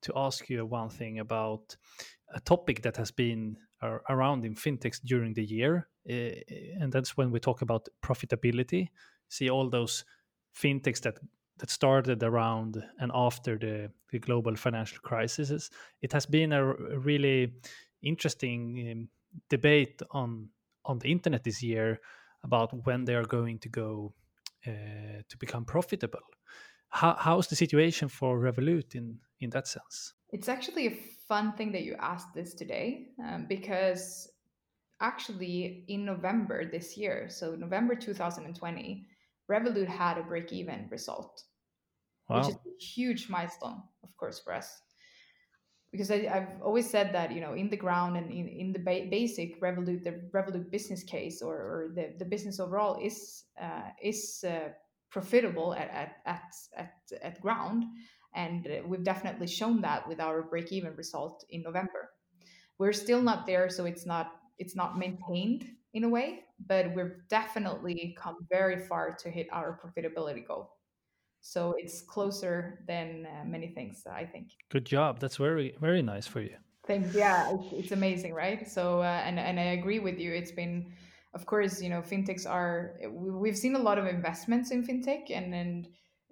to 0.00 0.12
ask 0.14 0.48
you 0.48 0.64
one 0.64 0.88
thing 0.88 1.18
about 1.18 1.76
a 2.34 2.40
topic 2.40 2.82
that 2.82 2.96
has 2.96 3.10
been 3.10 3.56
around 4.10 4.44
in 4.44 4.54
fintechs 4.54 5.00
during 5.04 5.34
the 5.34 5.44
year, 5.44 5.88
uh, 6.10 6.12
and 6.80 6.92
that's 6.92 7.16
when 7.16 7.30
we 7.30 7.40
talk 7.40 7.62
about 7.62 7.88
profitability. 8.02 8.88
See 9.28 9.50
all 9.50 9.68
those 9.68 10.04
fintechs 10.54 11.00
that 11.02 11.18
that 11.58 11.70
started 11.70 12.22
around 12.22 12.82
and 13.00 13.10
after 13.14 13.58
the, 13.58 13.90
the 14.12 14.18
global 14.18 14.54
financial 14.56 14.98
crisis. 15.00 15.70
It 16.00 16.12
has 16.12 16.24
been 16.24 16.52
a, 16.52 16.64
a 16.64 16.98
really 16.98 17.52
interesting 18.02 18.88
um, 18.92 19.08
debate 19.48 20.00
on 20.10 20.48
on 20.84 20.98
the 20.98 21.10
internet 21.10 21.44
this 21.44 21.62
year 21.62 22.00
about 22.44 22.86
when 22.86 23.04
they 23.04 23.14
are 23.14 23.26
going 23.26 23.58
to 23.58 23.68
go 23.68 24.14
uh, 24.66 24.70
to 25.28 25.36
become 25.38 25.64
profitable. 25.64 26.20
How, 26.88 27.14
how's 27.18 27.48
the 27.48 27.56
situation 27.56 28.08
for 28.08 28.38
Revolut 28.38 28.94
in 28.94 29.18
in 29.40 29.50
that 29.50 29.66
sense? 29.66 30.14
It's 30.30 30.48
actually 30.48 30.86
a 30.86 30.96
fun 31.28 31.52
thing 31.52 31.70
that 31.72 31.82
you 31.82 31.94
asked 32.00 32.34
this 32.34 32.54
today 32.54 33.08
um, 33.24 33.46
because 33.48 34.28
actually 35.00 35.84
in 35.88 36.04
November 36.04 36.64
this 36.64 36.96
year, 36.96 37.28
so 37.28 37.54
November 37.54 37.94
2020, 37.94 39.06
Revolut 39.50 39.86
had 39.86 40.18
a 40.18 40.22
break 40.22 40.52
even 40.52 40.88
result, 40.90 41.44
wow. 42.28 42.38
which 42.38 42.48
is 42.48 42.54
a 42.54 42.84
huge 42.84 43.28
milestone, 43.28 43.82
of 44.02 44.16
course, 44.16 44.40
for 44.40 44.52
us. 44.52 44.80
Because 45.92 46.10
I, 46.10 46.24
have 46.24 46.48
always 46.62 46.88
said 46.88 47.14
that, 47.14 47.32
you 47.32 47.40
know, 47.40 47.54
in 47.54 47.70
the 47.70 47.76
ground 47.76 48.16
and 48.18 48.30
in, 48.30 48.46
in 48.46 48.72
the 48.72 48.78
ba- 48.78 49.08
basic 49.10 49.60
Revolut, 49.62 50.04
the 50.04 50.20
Revolut 50.34 50.70
business 50.70 51.02
case 51.02 51.40
or, 51.40 51.54
or 51.54 51.92
the, 51.94 52.12
the 52.18 52.26
business 52.26 52.60
overall 52.60 52.98
is 53.02 53.44
uh, 53.60 53.88
is 54.02 54.44
uh, 54.46 54.68
profitable 55.10 55.72
at, 55.74 55.88
at, 55.90 56.16
at, 56.26 56.54
at, 56.76 56.92
at 57.22 57.40
ground. 57.40 57.84
And 58.38 58.68
we've 58.86 59.02
definitely 59.02 59.48
shown 59.48 59.80
that 59.82 60.06
with 60.08 60.20
our 60.20 60.42
break 60.42 60.70
even 60.70 60.94
result 60.94 61.44
in 61.50 61.60
November. 61.62 62.02
We're 62.78 62.92
still 62.92 63.20
not 63.20 63.46
there, 63.46 63.68
so 63.68 63.84
it's 63.84 64.06
not 64.06 64.26
it's 64.58 64.76
not 64.76 64.96
maintained 64.96 65.66
in 65.92 66.04
a 66.04 66.08
way, 66.08 66.44
but 66.66 66.94
we've 66.94 67.16
definitely 67.28 68.16
come 68.16 68.36
very 68.48 68.78
far 68.86 69.16
to 69.22 69.28
hit 69.28 69.48
our 69.52 69.80
profitability 69.80 70.46
goal. 70.46 70.70
So 71.40 71.74
it's 71.78 72.02
closer 72.02 72.84
than 72.86 73.26
uh, 73.26 73.44
many 73.44 73.68
things, 73.68 74.04
I 74.06 74.24
think. 74.24 74.46
Good 74.70 74.86
job. 74.86 75.18
That's 75.18 75.36
very 75.36 75.74
very 75.80 76.02
nice 76.02 76.26
for 76.28 76.40
you. 76.40 76.56
Thanks. 76.86 77.14
Yeah, 77.14 77.52
it's, 77.54 77.72
it's 77.72 77.92
amazing, 77.92 78.34
right? 78.34 78.70
So 78.70 79.00
uh, 79.00 79.22
and 79.26 79.38
and 79.40 79.58
I 79.58 79.70
agree 79.78 79.98
with 79.98 80.18
you. 80.18 80.32
It's 80.32 80.52
been, 80.52 80.92
of 81.34 81.44
course, 81.44 81.82
you 81.82 81.90
know, 81.90 82.02
fintechs 82.02 82.46
are. 82.48 83.00
We've 83.42 83.58
seen 83.58 83.74
a 83.74 83.82
lot 83.88 83.98
of 83.98 84.06
investments 84.06 84.70
in 84.70 84.86
fintech, 84.86 85.24
and 85.30 85.52
and 85.54 85.88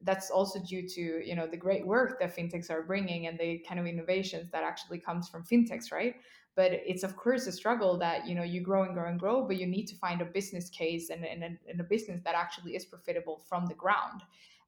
that's 0.06 0.30
also 0.30 0.58
due 0.60 0.88
to 0.88 1.00
you 1.28 1.34
know 1.34 1.46
the 1.46 1.56
great 1.56 1.86
work 1.86 2.18
that 2.20 2.34
fintechs 2.34 2.70
are 2.70 2.82
bringing 2.82 3.26
and 3.26 3.38
the 3.38 3.58
kind 3.68 3.78
of 3.80 3.86
innovations 3.86 4.50
that 4.50 4.62
actually 4.62 4.98
comes 4.98 5.28
from 5.28 5.44
fintechs, 5.44 5.92
right? 5.92 6.14
but 6.56 6.72
it's 6.72 7.04
of 7.04 7.16
course 7.16 7.46
a 7.46 7.52
struggle 7.52 7.96
that 7.98 8.26
you 8.26 8.34
know 8.34 8.42
you 8.42 8.60
grow 8.60 8.82
and 8.82 8.94
grow 8.94 9.08
and 9.08 9.20
grow 9.20 9.42
but 9.46 9.56
you 9.56 9.66
need 9.66 9.86
to 9.86 9.94
find 9.96 10.20
a 10.20 10.24
business 10.24 10.68
case 10.70 11.10
and, 11.10 11.24
and, 11.24 11.44
and 11.44 11.80
a 11.80 11.84
business 11.84 12.20
that 12.24 12.34
actually 12.34 12.74
is 12.74 12.84
profitable 12.84 13.40
from 13.48 13.66
the 13.66 13.74
ground 13.74 14.22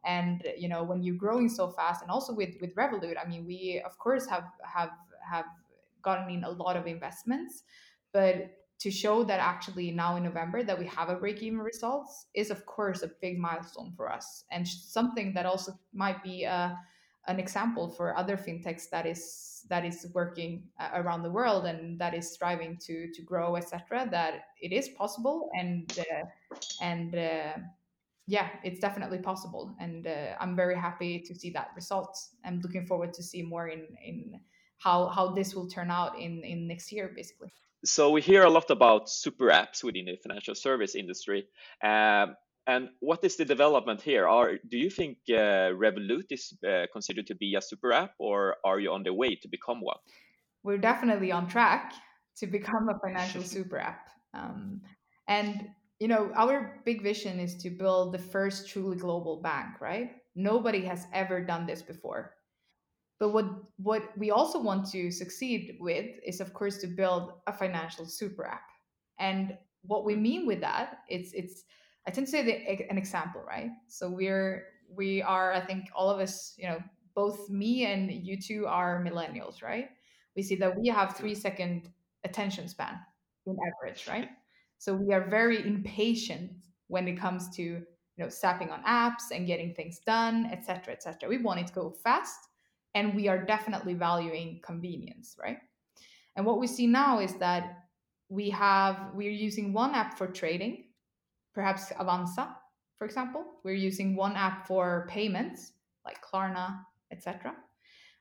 and 0.05 0.46
you 0.57 0.68
know 0.68 0.85
when 0.85 1.03
you're 1.03 1.16
growing 1.16 1.48
so 1.48 1.68
fast 1.68 2.03
and 2.03 2.11
also 2.11 2.33
with 2.33 2.55
with 2.61 2.74
revolut 2.77 3.16
i 3.22 3.27
mean 3.27 3.44
we 3.44 3.83
of 3.85 3.98
course 3.98 4.27
have 4.27 4.44
have 4.62 4.90
have 5.29 5.46
gotten 6.03 6.31
in 6.31 6.44
a 6.44 6.51
lot 6.51 6.77
of 6.77 6.87
investments 6.87 7.64
but 8.12 8.53
to 8.78 8.90
show 8.90 9.24
that 9.24 9.40
actually 9.40 9.90
now 9.90 10.16
in 10.16 10.22
november 10.22 10.62
that 10.62 10.78
we 10.78 10.86
have 10.86 11.08
a 11.08 11.16
break 11.16 11.42
even 11.42 11.58
results 11.58 12.26
is 12.34 12.50
of 12.50 12.64
course 12.66 13.02
a 13.02 13.10
big 13.20 13.38
milestone 13.38 13.92
for 13.96 14.10
us. 14.10 14.44
And 14.50 14.66
something 14.66 15.34
that 15.34 15.46
also 15.46 15.72
might 15.92 16.22
be 16.22 16.44
a 16.44 16.78
an 17.26 17.38
example 17.38 17.90
for 17.90 18.16
other 18.16 18.38
fintechs 18.38 18.88
that 18.88 19.04
is 19.04 19.66
that 19.68 19.84
is 19.84 20.06
working 20.14 20.62
uh, 20.80 20.88
around 20.94 21.22
the 21.22 21.30
world 21.30 21.66
and 21.66 21.98
that 22.00 22.14
is 22.14 22.32
striving 22.32 22.78
to 22.78 23.10
to 23.12 23.22
grow 23.22 23.56
etc 23.56 24.08
that 24.10 24.44
it 24.62 24.72
is 24.72 24.88
possible 24.90 25.50
and 25.54 25.98
uh, 25.98 26.24
and 26.80 27.14
uh, 27.14 27.52
yeah 28.26 28.48
it's 28.64 28.80
definitely 28.80 29.18
possible. 29.18 29.74
And 29.80 30.06
uh, 30.06 30.36
i'm 30.40 30.56
very 30.56 30.76
happy 30.76 31.20
to 31.20 31.34
see 31.34 31.50
that 31.50 31.70
result. 31.74 32.16
I'm 32.44 32.60
looking 32.60 32.86
forward 32.86 33.12
to 33.14 33.22
see 33.22 33.42
more 33.42 33.68
in 33.68 33.86
in 34.02 34.40
how 34.78 35.08
how 35.08 35.32
this 35.32 35.54
will 35.54 35.68
turn 35.68 35.90
out 35.90 36.18
in 36.18 36.44
in 36.44 36.68
next 36.68 36.92
year 36.92 37.12
basically 37.14 37.52
so 37.84 38.10
we 38.10 38.20
hear 38.20 38.42
a 38.42 38.50
lot 38.50 38.70
about 38.70 39.08
super 39.08 39.48
apps 39.48 39.84
within 39.84 40.06
the 40.06 40.16
financial 40.16 40.54
service 40.54 40.94
industry 40.94 41.46
um, 41.84 42.34
and 42.68 42.90
what 43.00 43.24
is 43.24 43.36
the 43.36 43.46
development 43.46 44.02
here? 44.02 44.28
Are 44.28 44.58
do 44.68 44.76
you 44.76 44.90
think 44.90 45.16
uh, 45.30 45.72
Revolut 45.72 46.30
is 46.30 46.52
uh, 46.62 46.84
considered 46.92 47.26
to 47.28 47.34
be 47.34 47.54
a 47.54 47.62
super 47.62 47.92
app, 47.92 48.12
or 48.18 48.56
are 48.62 48.78
you 48.78 48.92
on 48.92 49.02
the 49.02 49.14
way 49.14 49.34
to 49.36 49.48
become 49.48 49.80
one? 49.80 49.96
We're 50.62 50.84
definitely 50.90 51.32
on 51.32 51.48
track 51.48 51.94
to 52.36 52.46
become 52.46 52.90
a 52.90 52.98
financial 53.00 53.42
super 53.56 53.78
app. 53.78 54.10
Um, 54.34 54.82
and 55.26 55.70
you 55.98 56.08
know, 56.08 56.30
our 56.34 56.82
big 56.84 57.02
vision 57.02 57.40
is 57.40 57.56
to 57.62 57.70
build 57.70 58.12
the 58.12 58.18
first 58.18 58.68
truly 58.68 58.98
global 58.98 59.40
bank. 59.40 59.80
Right? 59.80 60.10
Nobody 60.36 60.82
has 60.84 61.06
ever 61.14 61.40
done 61.40 61.64
this 61.64 61.80
before. 61.80 62.34
But 63.18 63.31
what 63.31 63.46
what 63.78 64.16
we 64.16 64.31
also 64.31 64.61
want 64.61 64.90
to 64.92 65.11
succeed 65.11 65.76
with 65.81 66.07
is, 66.24 66.40
of 66.40 66.54
course, 66.54 66.78
to 66.78 66.87
build 66.87 67.33
a 67.46 67.52
financial 67.52 68.07
super 68.07 68.46
app. 68.46 68.68
And 69.18 69.57
what 69.83 70.04
we 70.04 70.14
mean 70.14 70.46
with 70.46 70.61
that, 70.61 71.00
it's 71.09 71.33
it's 71.33 71.64
I 72.07 72.11
tend 72.11 72.26
to 72.26 72.31
say 72.31 72.42
the, 72.42 72.90
an 72.90 72.96
example, 72.96 73.42
right? 73.46 73.70
So 73.88 74.09
we're 74.09 74.64
we 74.94 75.20
are, 75.22 75.52
I 75.52 75.61
think, 75.61 75.87
all 75.94 76.09
of 76.11 76.20
us, 76.20 76.54
you 76.57 76.66
know, 76.66 76.78
both 77.14 77.50
me 77.50 77.85
and 77.85 78.11
you 78.11 78.40
two 78.40 78.66
are 78.66 79.04
millennials, 79.04 79.62
right? 79.62 79.88
We 80.37 80.42
see 80.42 80.54
that 80.57 80.78
we 80.78 80.88
have 80.88 81.16
three 81.16 81.35
second 81.35 81.90
attention 82.24 82.68
span 82.68 82.98
in 83.46 83.57
average, 83.66 84.07
right? 84.07 84.28
So 84.78 84.94
we 84.94 85.12
are 85.12 85.28
very 85.28 85.66
impatient 85.66 86.52
when 86.87 87.09
it 87.09 87.18
comes 87.18 87.50
to 87.57 87.62
you 87.62 88.24
know 88.24 88.28
sapping 88.28 88.70
on 88.70 88.83
apps 88.85 89.31
and 89.33 89.46
getting 89.46 89.74
things 89.74 89.98
done, 90.07 90.48
etc., 90.52 90.94
etc. 90.94 91.28
We 91.28 91.38
want 91.38 91.61
it 91.61 91.66
to 91.68 91.72
go 91.72 91.90
fast, 91.90 92.38
and 92.94 93.14
we 93.14 93.29
are 93.29 93.44
definitely 93.44 93.94
valuing 93.94 94.61
convenience, 94.64 95.37
right? 95.40 95.59
And 96.37 96.46
what 96.46 96.59
we 96.59 96.66
see 96.66 96.87
now 96.87 97.20
is 97.20 97.35
that 97.35 97.85
we 98.29 98.51
have 98.51 99.11
we're 99.14 99.31
using 99.31 99.72
one 99.72 99.94
app 99.94 100.18
for 100.18 100.27
trading 100.27 100.85
perhaps 101.59 101.90
Avanza, 101.98 102.55
for 102.96 103.05
example. 103.05 103.44
We're 103.64 103.74
using 103.74 104.14
one 104.14 104.37
app 104.37 104.64
for 104.68 105.09
payments, 105.11 105.72
like 106.05 106.18
Klarna, 106.22 106.85
etc. 107.11 107.53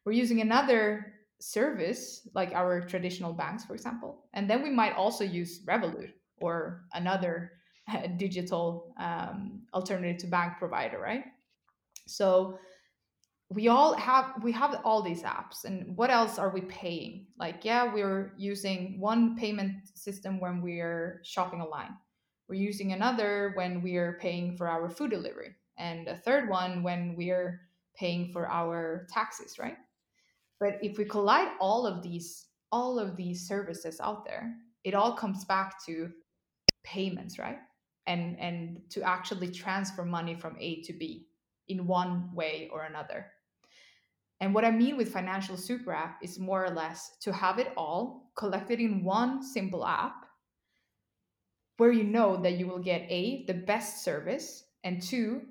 We're 0.05 0.13
using 0.13 0.41
another 0.41 1.13
service, 1.39 2.27
like 2.33 2.51
our 2.53 2.81
traditional 2.81 3.33
banks, 3.33 3.63
for 3.63 3.75
example. 3.75 4.25
And 4.33 4.49
then 4.49 4.63
we 4.63 4.71
might 4.71 4.95
also 4.95 5.23
use 5.23 5.63
Revolut 5.65 6.13
or 6.37 6.85
another 6.93 7.51
digital 8.17 8.95
um, 8.99 9.61
alternative 9.71 10.17
to 10.21 10.27
bank 10.27 10.53
provider, 10.57 10.99
right? 10.99 11.25
So 12.07 12.57
we 13.49 13.69
all 13.69 13.95
have 13.95 14.43
we 14.43 14.51
have 14.51 14.81
all 14.83 15.01
these 15.01 15.23
apps 15.23 15.63
and 15.63 15.95
what 15.95 16.09
else 16.09 16.37
are 16.37 16.49
we 16.49 16.61
paying 16.61 17.27
like 17.39 17.63
yeah 17.63 17.93
we're 17.93 18.33
using 18.37 18.99
one 18.99 19.37
payment 19.37 19.71
system 19.95 20.39
when 20.39 20.61
we're 20.61 21.21
shopping 21.23 21.61
online 21.61 21.95
we're 22.47 22.55
using 22.55 22.93
another 22.93 23.51
when 23.55 23.81
we're 23.81 24.17
paying 24.19 24.55
for 24.55 24.69
our 24.69 24.89
food 24.89 25.11
delivery, 25.11 25.55
and 25.77 26.07
a 26.07 26.15
third 26.15 26.49
one 26.49 26.81
when 26.81 27.15
we're 27.17 27.61
paying 27.95 28.31
for 28.31 28.47
our 28.47 29.05
taxes, 29.11 29.59
right? 29.59 29.77
But 30.59 30.77
if 30.81 30.97
we 30.97 31.05
collide 31.05 31.51
all 31.59 31.85
of 31.85 32.01
these 32.01 32.45
all 32.71 32.99
of 32.99 33.15
these 33.15 33.47
services 33.47 33.99
out 33.99 34.25
there, 34.25 34.55
it 34.83 34.93
all 34.93 35.13
comes 35.13 35.45
back 35.45 35.83
to 35.85 36.11
payments, 36.83 37.37
right? 37.37 37.59
And 38.05 38.39
and 38.39 38.81
to 38.91 39.01
actually 39.03 39.51
transfer 39.51 40.05
money 40.05 40.35
from 40.35 40.55
A 40.59 40.81
to 40.83 40.93
B 40.93 41.27
in 41.67 41.85
one 41.85 42.33
way 42.33 42.69
or 42.71 42.83
another. 42.83 43.27
And 44.39 44.53
what 44.53 44.65
I 44.65 44.71
mean 44.71 44.97
with 44.97 45.11
financial 45.11 45.57
super 45.57 45.91
app 45.91 46.19
is 46.21 46.39
more 46.39 46.63
or 46.63 46.69
less 46.69 47.17
to 47.21 47.33
have 47.33 47.57
it 47.57 47.71
all 47.75 48.31
collected 48.35 48.79
in 48.79 49.03
one 49.03 49.41
simple 49.41 49.85
app 49.85 50.25
where 51.77 51.91
you 51.91 52.03
know 52.03 52.37
that 52.37 52.57
you 52.57 52.67
will 52.67 52.79
get 52.79 53.01
A, 53.09 53.45
the 53.45 53.53
best 53.53 54.03
service, 54.03 54.65
and 54.83 55.01
two, 55.01 55.41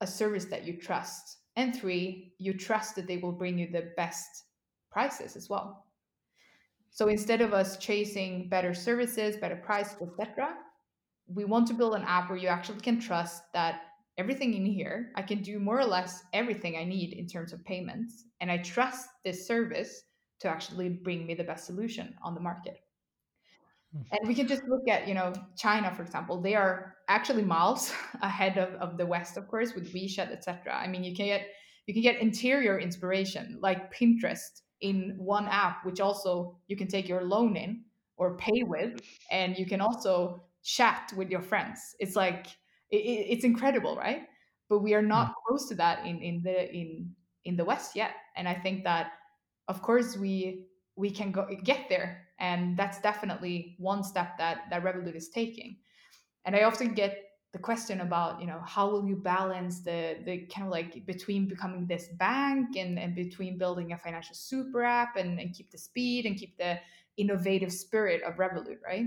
a 0.00 0.06
service 0.06 0.44
that 0.46 0.64
you 0.64 0.76
trust, 0.76 1.38
and 1.56 1.74
three, 1.74 2.34
you 2.38 2.52
trust 2.52 2.96
that 2.96 3.06
they 3.06 3.16
will 3.18 3.32
bring 3.32 3.58
you 3.58 3.70
the 3.70 3.92
best 3.96 4.44
prices 4.90 5.36
as 5.36 5.48
well. 5.48 5.86
So 6.90 7.08
instead 7.08 7.40
of 7.40 7.52
us 7.52 7.76
chasing 7.76 8.48
better 8.48 8.74
services, 8.74 9.36
better 9.36 9.56
prices, 9.56 9.96
etc., 10.00 10.54
we 11.28 11.44
want 11.44 11.66
to 11.68 11.74
build 11.74 11.94
an 11.94 12.04
app 12.06 12.30
where 12.30 12.38
you 12.38 12.48
actually 12.48 12.80
can 12.80 13.00
trust 13.00 13.42
that 13.52 13.80
everything 14.18 14.54
in 14.54 14.64
here, 14.64 15.12
I 15.14 15.22
can 15.22 15.42
do 15.42 15.58
more 15.58 15.78
or 15.78 15.84
less 15.84 16.24
everything 16.32 16.76
I 16.76 16.84
need 16.84 17.12
in 17.12 17.26
terms 17.26 17.52
of 17.52 17.64
payments, 17.64 18.24
and 18.40 18.50
I 18.50 18.58
trust 18.58 19.08
this 19.24 19.46
service 19.46 20.02
to 20.40 20.48
actually 20.48 20.88
bring 20.88 21.26
me 21.26 21.34
the 21.34 21.44
best 21.44 21.66
solution 21.66 22.14
on 22.22 22.34
the 22.34 22.40
market. 22.40 22.80
Hmm. 23.92 24.02
And 24.12 24.28
we 24.28 24.34
can 24.34 24.46
just 24.46 24.64
look 24.64 24.88
at, 24.88 25.06
you 25.08 25.14
know, 25.14 25.32
China, 25.56 25.94
for 25.94 26.02
example. 26.02 26.40
They 26.40 26.54
are 26.54 26.94
actually 27.08 27.42
miles 27.42 27.92
ahead 28.22 28.58
of, 28.58 28.74
of 28.74 28.98
the 28.98 29.06
West, 29.06 29.36
of 29.36 29.48
course, 29.48 29.74
with 29.74 29.92
WeChat, 29.92 30.30
etc. 30.32 30.74
I 30.74 30.86
mean, 30.86 31.04
you 31.04 31.14
can 31.14 31.26
get 31.26 31.46
you 31.86 31.94
can 31.94 32.02
get 32.02 32.20
interior 32.20 32.80
inspiration 32.80 33.58
like 33.60 33.94
Pinterest 33.94 34.62
in 34.80 35.14
one 35.18 35.46
app, 35.46 35.84
which 35.84 36.00
also 36.00 36.58
you 36.66 36.76
can 36.76 36.88
take 36.88 37.08
your 37.08 37.22
loan 37.22 37.56
in 37.56 37.84
or 38.16 38.36
pay 38.36 38.64
with, 38.64 38.98
and 39.30 39.56
you 39.56 39.66
can 39.66 39.80
also 39.80 40.42
chat 40.64 41.12
with 41.16 41.30
your 41.30 41.42
friends. 41.42 41.94
It's 42.00 42.16
like 42.16 42.48
it, 42.90 42.96
it's 42.96 43.44
incredible, 43.44 43.96
right? 43.96 44.22
But 44.68 44.80
we 44.80 44.94
are 44.94 45.02
not 45.02 45.28
mm. 45.28 45.34
close 45.46 45.68
to 45.68 45.74
that 45.76 46.04
in 46.06 46.20
in 46.20 46.42
the 46.42 46.74
in 46.74 47.10
in 47.44 47.56
the 47.56 47.64
West 47.64 47.96
yet, 47.96 48.12
and 48.36 48.48
I 48.48 48.54
think 48.54 48.84
that 48.84 49.12
of 49.68 49.82
course 49.82 50.16
we 50.16 50.66
we 50.96 51.10
can 51.10 51.32
go 51.32 51.46
get 51.62 51.88
there, 51.88 52.26
and 52.38 52.76
that's 52.76 53.00
definitely 53.00 53.76
one 53.78 54.02
step 54.02 54.38
that 54.38 54.64
that 54.70 54.82
Revolut 54.82 55.14
is 55.14 55.28
taking. 55.28 55.76
And 56.44 56.54
I 56.54 56.62
often 56.62 56.94
get 56.94 57.26
the 57.56 57.62
question 57.62 58.02
about 58.02 58.38
you 58.38 58.46
know 58.46 58.60
how 58.66 58.90
will 58.90 59.06
you 59.06 59.16
balance 59.16 59.80
the 59.80 60.18
the 60.26 60.46
kind 60.52 60.66
of 60.66 60.70
like 60.70 61.06
between 61.06 61.48
becoming 61.48 61.86
this 61.86 62.08
bank 62.18 62.76
and, 62.76 62.98
and 62.98 63.14
between 63.14 63.56
building 63.56 63.92
a 63.92 63.96
financial 63.96 64.34
super 64.34 64.82
app 64.82 65.16
and, 65.16 65.40
and 65.40 65.54
keep 65.54 65.70
the 65.70 65.78
speed 65.78 66.26
and 66.26 66.36
keep 66.36 66.58
the 66.58 66.78
innovative 67.16 67.72
spirit 67.72 68.22
of 68.24 68.34
revolut 68.34 68.76
right 68.84 69.06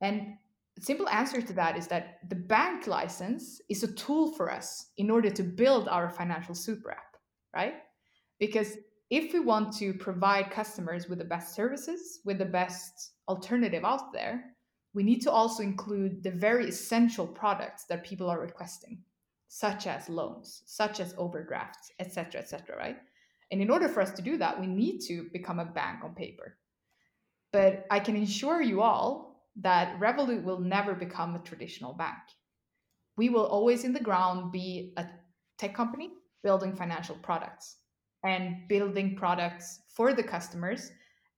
and 0.00 0.34
simple 0.78 1.08
answer 1.08 1.42
to 1.42 1.52
that 1.52 1.76
is 1.76 1.86
that 1.88 2.18
the 2.28 2.36
bank 2.36 2.86
license 2.86 3.60
is 3.68 3.82
a 3.82 3.92
tool 3.94 4.32
for 4.32 4.50
us 4.50 4.86
in 4.96 5.10
order 5.10 5.30
to 5.30 5.42
build 5.42 5.88
our 5.88 6.08
financial 6.08 6.54
super 6.54 6.90
app 6.90 7.16
right 7.54 7.74
because 8.38 8.76
if 9.10 9.32
we 9.32 9.40
want 9.40 9.76
to 9.76 9.92
provide 9.94 10.50
customers 10.50 11.08
with 11.08 11.18
the 11.18 11.24
best 11.24 11.54
services 11.54 12.20
with 12.24 12.38
the 12.38 12.44
best 12.44 13.12
alternative 13.28 13.84
out 13.84 14.12
there 14.12 14.44
we 14.92 15.02
need 15.02 15.20
to 15.22 15.30
also 15.30 15.62
include 15.62 16.22
the 16.22 16.30
very 16.30 16.68
essential 16.68 17.26
products 17.26 17.84
that 17.84 18.04
people 18.04 18.28
are 18.28 18.40
requesting, 18.40 19.02
such 19.48 19.86
as 19.86 20.08
loans, 20.08 20.62
such 20.66 21.00
as 21.00 21.14
overdrafts, 21.16 21.92
etc., 22.00 22.40
etc. 22.40 22.76
right? 22.76 22.96
And 23.52 23.60
in 23.60 23.70
order 23.70 23.88
for 23.88 24.00
us 24.00 24.12
to 24.12 24.22
do 24.22 24.36
that, 24.38 24.60
we 24.60 24.66
need 24.66 25.00
to 25.02 25.28
become 25.32 25.58
a 25.58 25.64
bank 25.64 26.04
on 26.04 26.14
paper. 26.14 26.56
But 27.52 27.86
I 27.90 28.00
can 28.00 28.16
assure 28.16 28.62
you 28.62 28.80
all 28.80 29.29
that 29.56 29.98
Revolut 29.98 30.42
will 30.42 30.60
never 30.60 30.94
become 30.94 31.34
a 31.34 31.40
traditional 31.40 31.92
bank. 31.92 32.18
We 33.16 33.28
will 33.28 33.46
always 33.46 33.84
in 33.84 33.92
the 33.92 34.00
ground 34.00 34.52
be 34.52 34.92
a 34.96 35.06
tech 35.58 35.74
company 35.74 36.10
building 36.42 36.74
financial 36.74 37.16
products 37.16 37.76
and 38.24 38.68
building 38.68 39.16
products 39.16 39.80
for 39.88 40.12
the 40.12 40.22
customers 40.22 40.90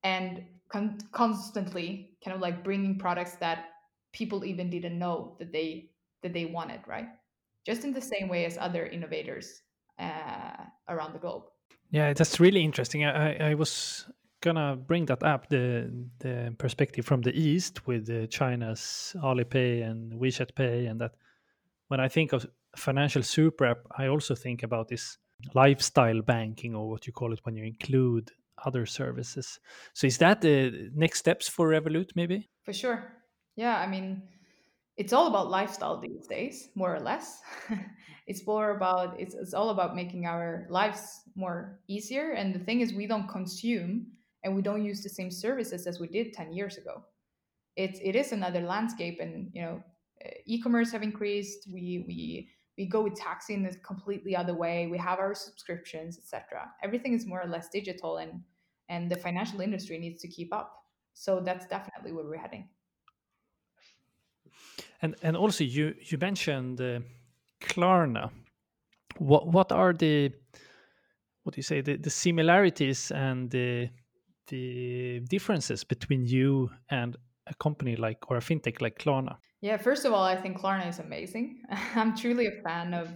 and 0.03 0.43
con- 0.69 0.99
constantly 1.11 2.11
kind 2.23 2.35
of 2.35 2.41
like 2.41 2.63
bringing 2.63 2.97
products 2.97 3.35
that 3.35 3.65
people 4.13 4.45
even 4.45 4.69
didn't 4.69 4.97
know 4.97 5.35
that 5.39 5.51
they 5.51 5.89
that 6.21 6.33
they 6.33 6.45
wanted 6.45 6.79
right? 6.87 7.07
Just 7.65 7.83
in 7.83 7.93
the 7.93 8.01
same 8.01 8.27
way 8.27 8.45
as 8.45 8.57
other 8.57 8.85
innovators 8.85 9.61
uh, 9.99 10.63
around 10.89 11.13
the 11.13 11.19
globe. 11.19 11.43
Yeah 11.91 12.13
that's 12.13 12.39
really 12.39 12.63
interesting. 12.63 13.05
I, 13.05 13.51
I 13.51 13.53
was 13.55 14.05
gonna 14.43 14.75
bring 14.75 15.05
that 15.05 15.23
up 15.23 15.47
the 15.49 15.89
the 16.19 16.53
perspective 16.57 17.05
from 17.05 17.21
the 17.21 17.33
east 17.33 17.87
with 17.87 18.09
uh, 18.09 18.27
china's 18.27 19.15
alipay 19.23 19.83
and 19.89 20.13
wechat 20.21 20.53
pay 20.53 20.85
and 20.85 20.99
that 20.99 21.13
when 21.87 21.99
i 21.99 22.09
think 22.09 22.33
of 22.33 22.45
financial 22.75 23.23
super 23.23 23.65
app 23.65 23.79
i 23.97 24.07
also 24.07 24.35
think 24.35 24.63
about 24.63 24.87
this 24.87 25.17
lifestyle 25.53 26.21
banking 26.21 26.75
or 26.75 26.89
what 26.89 27.07
you 27.07 27.13
call 27.13 27.33
it 27.33 27.39
when 27.43 27.55
you 27.55 27.63
include 27.63 28.31
other 28.65 28.85
services. 28.85 29.59
So 29.93 30.07
is 30.07 30.17
that 30.19 30.41
the 30.41 30.89
next 30.95 31.19
steps 31.19 31.47
for 31.49 31.69
Revolut 31.69 32.11
maybe? 32.15 32.49
For 32.63 32.73
sure. 32.73 33.13
Yeah, 33.55 33.77
I 33.77 33.87
mean 33.87 34.23
it's 34.95 35.11
all 35.11 35.27
about 35.27 35.49
lifestyle 35.49 35.99
these 35.99 36.27
days, 36.27 36.69
more 36.75 36.95
or 36.95 36.99
less. 36.99 37.41
it's 38.27 38.45
more 38.45 38.77
about 38.77 39.19
it's, 39.19 39.35
it's 39.35 39.53
all 39.53 39.69
about 39.69 39.95
making 39.95 40.25
our 40.25 40.67
lives 40.69 41.21
more 41.35 41.79
easier 41.87 42.31
and 42.31 42.53
the 42.53 42.59
thing 42.59 42.81
is 42.81 42.93
we 42.93 43.07
don't 43.07 43.27
consume 43.27 44.07
and 44.43 44.55
we 44.55 44.61
don't 44.61 44.83
use 44.83 45.01
the 45.03 45.09
same 45.09 45.31
services 45.31 45.87
as 45.87 45.99
we 45.99 46.07
did 46.07 46.33
10 46.33 46.53
years 46.53 46.77
ago. 46.77 47.03
It 47.75 47.97
it 48.03 48.15
is 48.15 48.31
another 48.31 48.61
landscape 48.61 49.19
and 49.19 49.49
you 49.53 49.61
know 49.61 49.83
e-commerce 50.45 50.91
have 50.91 51.03
increased, 51.03 51.67
we 51.71 52.05
we 52.07 52.49
we 52.77 52.85
go 52.85 53.01
with 53.01 53.15
taxi 53.15 53.53
in 53.55 53.65
a 53.65 53.73
completely 53.75 54.35
other 54.35 54.55
way. 54.55 54.87
We 54.87 54.97
have 54.97 55.19
our 55.19 55.33
subscriptions 55.35 56.17
etc 56.17 56.71
everything 56.83 57.13
is 57.13 57.25
more 57.25 57.41
or 57.41 57.47
less 57.47 57.69
digital 57.69 58.17
and 58.17 58.41
and 58.89 59.09
the 59.09 59.15
financial 59.15 59.61
industry 59.61 59.97
needs 59.97 60.21
to 60.21 60.27
keep 60.27 60.53
up. 60.53 60.83
So 61.13 61.39
that's 61.39 61.65
definitely 61.67 62.11
where 62.11 62.25
we're 62.25 62.37
heading. 62.37 62.69
And 65.01 65.15
and 65.21 65.35
also 65.37 65.63
you 65.63 65.95
you 65.99 66.17
mentioned 66.17 66.81
uh, 66.81 66.99
klarna. 67.61 68.29
What 69.17 69.47
what 69.47 69.71
are 69.71 69.93
the 69.93 70.31
what 71.43 71.55
do 71.55 71.59
you 71.59 71.63
say 71.63 71.81
the, 71.81 71.97
the 71.97 72.09
similarities 72.09 73.11
and 73.11 73.49
the 73.49 73.89
the 74.53 75.19
differences 75.35 75.83
between 75.83 76.21
you 76.25 76.69
and 76.89 77.17
a 77.47 77.55
company 77.55 77.95
like 77.95 78.19
or 78.29 78.37
a 78.37 78.45
fintech 78.49 78.81
like 78.81 78.99
Klarna? 78.99 79.37
Yeah, 79.61 79.77
first 79.77 80.05
of 80.05 80.13
all, 80.13 80.23
I 80.23 80.35
think 80.41 80.59
Klarna 80.59 80.87
is 80.87 80.99
amazing. 80.99 81.63
I'm 81.95 82.15
truly 82.15 82.47
a 82.47 82.61
fan 82.63 82.93
of 82.93 83.07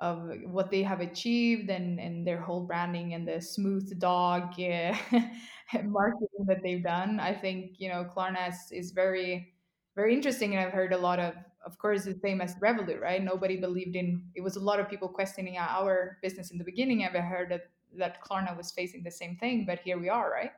of 0.00 0.16
what 0.56 0.70
they 0.70 0.82
have 0.82 1.00
achieved 1.00 1.70
and, 1.70 1.98
and 1.98 2.26
their 2.26 2.40
whole 2.40 2.64
branding 2.66 3.14
and 3.14 3.26
the 3.26 3.40
smooth 3.40 3.86
dog 3.98 4.42
marketing 5.84 6.44
that 6.46 6.60
they've 6.62 6.82
done. 6.82 7.20
I 7.20 7.32
think, 7.32 7.76
you 7.78 7.88
know, 7.88 8.04
Klarna 8.04 8.50
is, 8.50 8.58
is 8.70 8.90
very, 8.90 9.54
very 9.96 10.12
interesting. 10.12 10.54
And 10.54 10.60
I've 10.60 10.72
heard 10.72 10.92
a 10.92 10.98
lot 10.98 11.20
of, 11.20 11.34
of 11.64 11.78
course, 11.78 12.04
the 12.04 12.18
same 12.20 12.40
as 12.42 12.56
Revolut, 12.56 13.00
right? 13.00 13.22
Nobody 13.22 13.56
believed 13.56 13.96
in, 13.96 14.22
it 14.34 14.42
was 14.42 14.56
a 14.56 14.60
lot 14.60 14.80
of 14.80 14.90
people 14.90 15.08
questioning 15.08 15.56
our 15.56 16.18
business 16.22 16.50
in 16.50 16.58
the 16.58 16.64
beginning. 16.64 17.04
I've 17.04 17.12
heard 17.12 17.50
that, 17.52 17.70
that 17.96 18.22
Klarna 18.22 18.54
was 18.54 18.72
facing 18.72 19.04
the 19.04 19.16
same 19.22 19.36
thing, 19.36 19.64
but 19.64 19.78
here 19.78 19.98
we 19.98 20.08
are, 20.10 20.28
right? 20.30 20.50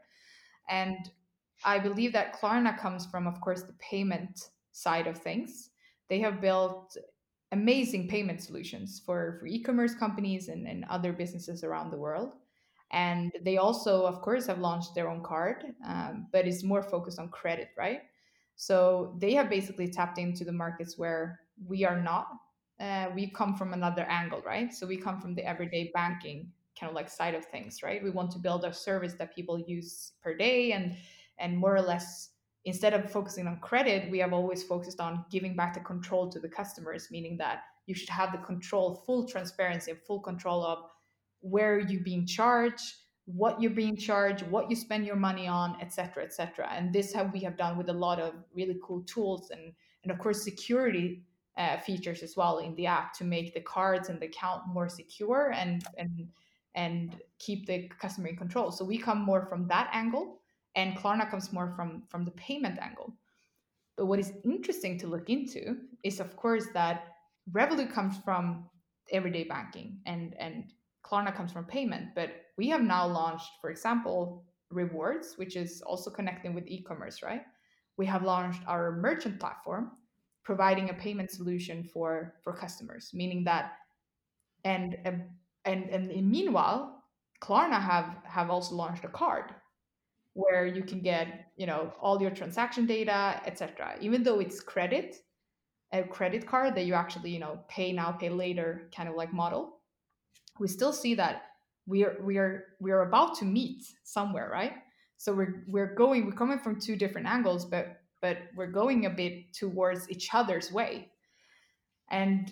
And 0.68 1.10
I 1.64 1.78
believe 1.78 2.12
that 2.12 2.38
Klarna 2.38 2.78
comes 2.78 3.06
from, 3.06 3.26
of 3.26 3.40
course, 3.40 3.62
the 3.62 3.74
payment 3.74 4.50
side 4.72 5.06
of 5.06 5.18
things. 5.18 5.70
They 6.08 6.20
have 6.20 6.40
built 6.40 6.96
amazing 7.52 8.08
payment 8.08 8.42
solutions 8.42 9.00
for, 9.04 9.36
for 9.40 9.46
e-commerce 9.46 9.94
companies 9.94 10.48
and, 10.48 10.66
and 10.66 10.84
other 10.90 11.12
businesses 11.12 11.64
around 11.64 11.90
the 11.90 11.96
world. 11.96 12.34
And 12.92 13.32
they 13.42 13.56
also, 13.56 14.04
of 14.06 14.20
course, 14.20 14.46
have 14.46 14.58
launched 14.58 14.94
their 14.94 15.08
own 15.08 15.22
card, 15.22 15.64
um, 15.84 16.28
but 16.32 16.46
it's 16.46 16.62
more 16.62 16.82
focused 16.82 17.18
on 17.18 17.28
credit, 17.30 17.70
right? 17.76 18.02
So 18.54 19.16
they 19.18 19.34
have 19.34 19.50
basically 19.50 19.88
tapped 19.88 20.18
into 20.18 20.44
the 20.44 20.52
markets 20.52 20.96
where 20.96 21.40
we 21.66 21.84
are 21.84 22.00
not. 22.00 22.28
Uh, 22.78 23.08
we 23.14 23.30
come 23.30 23.54
from 23.54 23.72
another 23.72 24.02
angle, 24.08 24.42
right? 24.44 24.72
So 24.72 24.86
we 24.86 24.96
come 24.96 25.20
from 25.20 25.34
the 25.34 25.44
everyday 25.44 25.90
banking 25.94 26.52
kind 26.78 26.90
of 26.90 26.94
like 26.94 27.08
side 27.08 27.34
of 27.34 27.44
things, 27.46 27.82
right? 27.82 28.02
We 28.02 28.10
want 28.10 28.30
to 28.32 28.38
build 28.38 28.64
a 28.64 28.72
service 28.72 29.14
that 29.14 29.34
people 29.34 29.58
use 29.58 30.12
per 30.22 30.36
day 30.36 30.72
and 30.72 30.96
and 31.38 31.56
more 31.56 31.74
or 31.74 31.82
less 31.82 32.30
instead 32.64 32.94
of 32.94 33.10
focusing 33.10 33.46
on 33.46 33.58
credit 33.60 34.10
we 34.10 34.18
have 34.18 34.32
always 34.32 34.62
focused 34.62 35.00
on 35.00 35.24
giving 35.30 35.56
back 35.56 35.74
the 35.74 35.80
control 35.80 36.28
to 36.28 36.38
the 36.38 36.48
customers 36.48 37.08
meaning 37.10 37.36
that 37.36 37.62
you 37.86 37.94
should 37.94 38.08
have 38.08 38.32
the 38.32 38.38
control 38.38 39.02
full 39.06 39.26
transparency 39.26 39.92
and 39.92 40.00
full 40.00 40.20
control 40.20 40.64
of 40.64 40.78
where 41.40 41.78
you're 41.78 42.02
being 42.02 42.26
charged 42.26 42.94
what 43.24 43.60
you're 43.60 43.70
being 43.70 43.96
charged 43.96 44.46
what 44.48 44.68
you 44.70 44.76
spend 44.76 45.06
your 45.06 45.16
money 45.16 45.46
on 45.46 45.76
etc 45.80 46.24
etc 46.24 46.68
and 46.72 46.92
this 46.92 47.12
have 47.12 47.32
we 47.32 47.40
have 47.40 47.56
done 47.56 47.76
with 47.76 47.88
a 47.88 47.92
lot 47.92 48.20
of 48.20 48.34
really 48.54 48.78
cool 48.82 49.02
tools 49.02 49.50
and 49.50 49.72
and 50.02 50.12
of 50.12 50.18
course 50.18 50.42
security 50.42 51.22
uh, 51.56 51.78
features 51.78 52.22
as 52.22 52.36
well 52.36 52.58
in 52.58 52.74
the 52.74 52.86
app 52.86 53.14
to 53.14 53.24
make 53.24 53.54
the 53.54 53.60
cards 53.60 54.10
and 54.10 54.20
the 54.20 54.26
account 54.26 54.62
more 54.68 54.88
secure 54.88 55.52
and 55.52 55.84
and 55.96 56.28
and 56.76 57.16
keep 57.38 57.66
the 57.66 57.88
customer 58.00 58.28
in 58.28 58.36
control 58.36 58.70
so 58.70 58.84
we 58.84 58.96
come 58.96 59.18
more 59.18 59.46
from 59.46 59.66
that 59.66 59.90
angle 59.92 60.40
and 60.76 60.94
Klarna 60.96 61.28
comes 61.28 61.52
more 61.52 61.72
from 61.74 62.02
from 62.08 62.24
the 62.24 62.30
payment 62.32 62.78
angle. 62.80 63.12
But 63.96 64.06
what 64.06 64.20
is 64.20 64.32
interesting 64.44 64.98
to 64.98 65.06
look 65.06 65.28
into 65.30 65.78
is, 66.04 66.20
of 66.20 66.36
course, 66.36 66.66
that 66.74 67.08
Revolut 67.50 67.92
comes 67.92 68.18
from 68.18 68.68
everyday 69.10 69.44
banking 69.44 69.98
and 70.06 70.36
and 70.38 70.72
Klarna 71.02 71.34
comes 71.34 71.50
from 71.50 71.64
payment. 71.64 72.14
But 72.14 72.30
we 72.58 72.68
have 72.68 72.82
now 72.82 73.06
launched, 73.06 73.52
for 73.60 73.70
example, 73.70 74.44
rewards, 74.70 75.34
which 75.36 75.56
is 75.56 75.82
also 75.82 76.10
connecting 76.10 76.54
with 76.54 76.66
e-commerce, 76.66 77.22
right? 77.22 77.42
We 77.96 78.06
have 78.06 78.22
launched 78.22 78.62
our 78.66 78.92
merchant 78.92 79.40
platform, 79.40 79.92
providing 80.44 80.90
a 80.90 80.94
payment 80.94 81.30
solution 81.30 81.82
for 81.84 82.34
for 82.42 82.52
customers, 82.52 83.10
meaning 83.14 83.44
that 83.44 83.78
and 84.64 84.98
and 85.06 85.24
and, 85.66 85.90
and 85.90 86.30
meanwhile, 86.30 87.02
Klarna 87.42 87.80
have 87.80 88.16
have 88.24 88.50
also 88.50 88.74
launched 88.74 89.04
a 89.04 89.08
card 89.08 89.54
where 90.32 90.66
you 90.66 90.82
can 90.82 91.00
get 91.00 91.50
you 91.56 91.66
know 91.66 91.92
all 92.00 92.20
your 92.20 92.30
transaction 92.30 92.86
data 92.86 93.40
etc 93.46 93.94
even 94.00 94.22
though 94.22 94.38
it's 94.40 94.60
credit 94.60 95.16
a 95.92 96.02
credit 96.02 96.46
card 96.46 96.74
that 96.74 96.84
you 96.86 96.94
actually 96.94 97.30
you 97.30 97.38
know 97.38 97.58
pay 97.68 97.92
now 97.92 98.12
pay 98.12 98.28
later 98.28 98.90
kind 98.94 99.08
of 99.08 99.14
like 99.14 99.32
model 99.32 99.80
we 100.58 100.68
still 100.68 100.92
see 100.92 101.14
that 101.14 101.42
we 101.86 102.04
are 102.04 102.16
we 102.22 102.38
are 102.38 102.64
we 102.80 102.90
are 102.90 103.02
about 103.02 103.36
to 103.36 103.44
meet 103.44 103.84
somewhere 104.04 104.48
right? 104.50 104.74
So 105.18 105.32
we're 105.32 105.64
we're 105.68 105.94
going 105.94 106.26
we're 106.26 106.32
coming 106.32 106.58
from 106.58 106.80
two 106.80 106.96
different 106.96 107.26
angles 107.26 107.64
but 107.64 108.00
but 108.20 108.38
we're 108.56 108.72
going 108.72 109.06
a 109.06 109.10
bit 109.10 109.54
towards 109.54 110.10
each 110.10 110.28
other's 110.34 110.72
way. 110.72 111.10
And 112.10 112.50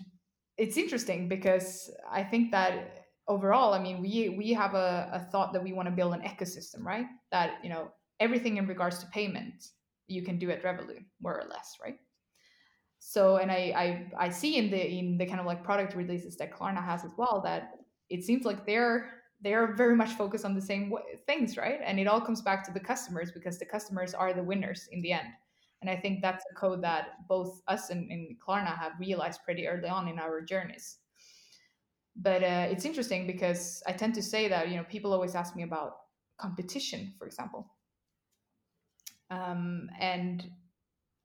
it's 0.56 0.76
interesting 0.76 1.28
because 1.28 1.90
i 2.10 2.22
think 2.22 2.52
that 2.52 3.03
overall, 3.28 3.74
I 3.74 3.78
mean, 3.78 4.00
we 4.00 4.28
we 4.30 4.52
have 4.52 4.74
a, 4.74 5.10
a 5.12 5.20
thought 5.30 5.52
that 5.52 5.62
we 5.62 5.72
want 5.72 5.88
to 5.88 5.94
build 5.94 6.14
an 6.14 6.20
ecosystem, 6.20 6.82
right? 6.82 7.06
That 7.30 7.58
you 7.62 7.70
know 7.70 7.90
everything 8.20 8.56
in 8.56 8.66
regards 8.66 8.98
to 8.98 9.06
payment 9.06 9.68
you 10.06 10.22
can 10.22 10.38
do 10.38 10.50
at 10.50 10.62
Revolut, 10.62 11.04
more 11.20 11.40
or 11.40 11.48
less, 11.48 11.76
right? 11.82 11.98
So, 12.98 13.36
and 13.36 13.50
I 13.50 14.08
I, 14.18 14.26
I 14.26 14.28
see 14.30 14.56
in 14.56 14.70
the 14.70 14.86
in 14.86 15.18
the 15.18 15.26
kind 15.26 15.40
of 15.40 15.46
like 15.46 15.64
product 15.64 15.94
releases 15.94 16.36
that 16.36 16.52
Klarna 16.52 16.84
has 16.84 17.04
as 17.04 17.12
well 17.16 17.40
that 17.44 17.72
it 18.10 18.24
seems 18.24 18.44
like 18.44 18.66
they're 18.66 19.10
they're 19.40 19.74
very 19.74 19.94
much 19.94 20.12
focused 20.12 20.44
on 20.44 20.54
the 20.54 20.60
same 20.60 20.92
things, 21.26 21.56
right? 21.56 21.80
And 21.84 22.00
it 22.00 22.06
all 22.06 22.20
comes 22.20 22.40
back 22.40 22.64
to 22.64 22.72
the 22.72 22.80
customers 22.80 23.30
because 23.30 23.58
the 23.58 23.66
customers 23.66 24.14
are 24.14 24.32
the 24.32 24.42
winners 24.42 24.88
in 24.90 25.02
the 25.02 25.12
end. 25.12 25.28
And 25.82 25.90
I 25.90 25.96
think 25.96 26.22
that's 26.22 26.44
a 26.50 26.54
code 26.54 26.82
that 26.82 27.28
both 27.28 27.60
us 27.68 27.90
and, 27.90 28.10
and 28.10 28.36
Klarna 28.40 28.74
have 28.78 28.92
realized 28.98 29.40
pretty 29.44 29.68
early 29.68 29.88
on 29.88 30.08
in 30.08 30.18
our 30.18 30.40
journeys. 30.40 30.96
But 32.16 32.42
uh, 32.42 32.66
it's 32.70 32.84
interesting 32.84 33.26
because 33.26 33.82
I 33.86 33.92
tend 33.92 34.14
to 34.14 34.22
say 34.22 34.48
that 34.48 34.68
you 34.68 34.76
know 34.76 34.84
people 34.84 35.12
always 35.12 35.34
ask 35.34 35.56
me 35.56 35.62
about 35.62 35.96
competition, 36.38 37.14
for 37.18 37.26
example, 37.26 37.66
um, 39.30 39.88
and 39.98 40.48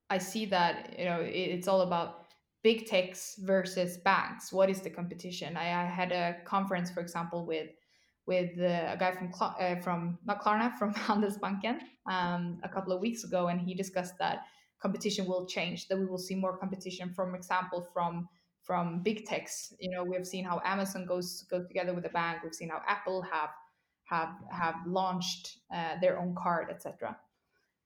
I 0.10 0.17
see 0.17 0.45
that 0.47 0.95
you 0.97 1.06
know 1.06 1.21
it, 1.21 1.32
it's 1.32 1.67
all 1.67 1.82
about 1.82 2.25
big 2.63 2.88
techs 2.88 3.36
versus 3.39 3.97
banks. 3.97 4.52
What 4.52 4.69
is 4.69 4.82
the 4.82 4.89
competition? 4.89 5.56
I, 5.56 5.84
I 5.84 5.86
had 5.86 6.12
a 6.12 6.38
conference, 6.45 6.89
for 6.91 7.02
example, 7.02 7.45
with 7.45 7.69
with 8.25 8.52
uh, 8.60 8.93
a 8.93 8.97
guy 8.97 9.12
from 9.12 9.32
uh, 9.41 9.75
from 9.78 10.17
not 10.25 10.41
Klarna 10.41 10.75
from 10.80 10.93
Handelsbanken 10.93 11.80
um, 12.10 12.60
a 12.63 12.69
couple 12.69 12.93
of 12.93 13.02
weeks 13.02 13.23
ago, 13.23 13.47
and 13.47 13.62
he 13.62 13.73
discussed 13.73 14.17
that 14.19 14.45
competition 14.82 15.25
will 15.25 15.45
change. 15.45 15.88
That 15.88 15.99
we 15.99 16.06
will 16.06 16.17
see 16.17 16.36
more 16.36 16.58
competition, 16.58 17.13
from 17.13 17.36
example, 17.36 17.88
from 17.93 18.28
from 18.70 19.02
big 19.02 19.26
techs. 19.26 19.74
You 19.80 19.90
know, 19.90 20.04
we 20.04 20.16
have 20.16 20.28
seen 20.28 20.46
how 20.46 20.62
Amazon 20.64 21.08
goes 21.08 21.44
goes 21.50 21.66
together 21.68 21.92
with 21.96 22.06
a 22.06 22.10
bank. 22.10 22.44
We've 22.44 22.54
seen 22.54 22.70
how 22.70 22.84
Apple 22.86 23.24
have 23.24 23.50
have 24.04 24.36
have 24.52 24.76
launched 24.86 25.58
uh, 25.74 25.96
their 26.02 26.20
own 26.20 26.36
card, 26.38 26.68
etc. 26.70 27.18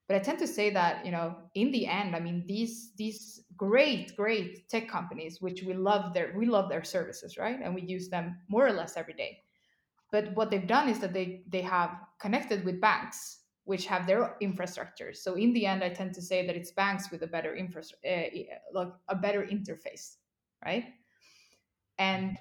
But 0.10 0.18
I 0.18 0.20
tend 0.20 0.40
to 0.40 0.48
say 0.48 0.72
that 0.72 1.06
you 1.06 1.14
know, 1.14 1.38
in 1.56 1.72
the 1.72 1.88
end, 1.88 2.18
I 2.18 2.20
mean, 2.20 2.44
these 2.48 2.92
these 2.98 3.46
great 3.56 4.14
great 4.18 4.68
tech 4.68 4.90
companies, 4.90 5.42
which 5.42 5.64
we 5.64 5.74
love 5.74 6.14
their 6.14 6.34
we 6.38 6.46
love 6.46 6.68
their 6.68 6.84
services, 6.84 7.38
right, 7.38 7.60
and 7.64 7.74
we 7.74 7.84
use 7.84 8.10
them 8.10 8.36
more 8.50 8.68
or 8.68 8.74
less 8.74 8.98
every 8.98 9.14
day. 9.14 9.40
But 10.12 10.36
what 10.36 10.52
they've 10.52 10.68
done 10.68 10.90
is 10.90 11.00
that 11.00 11.14
they 11.14 11.44
they 11.48 11.62
have 11.62 11.92
connected 12.20 12.66
with 12.66 12.82
banks 12.82 13.40
which 13.66 13.86
have 13.86 14.06
their 14.06 14.36
infrastructure. 14.42 15.14
So 15.14 15.36
in 15.36 15.54
the 15.54 15.66
end, 15.66 15.86
I 15.86 15.90
tend 15.90 16.14
to 16.16 16.22
say 16.22 16.46
that 16.46 16.56
it's 16.58 16.72
banks 16.72 17.10
with 17.12 17.24
a 17.24 17.28
better 17.28 17.56
infrastructure, 17.56 18.10
uh, 18.10 18.58
like 18.74 18.92
a 19.08 19.16
better 19.16 19.44
interface, 19.44 20.18
right? 20.66 20.86
And 21.98 22.38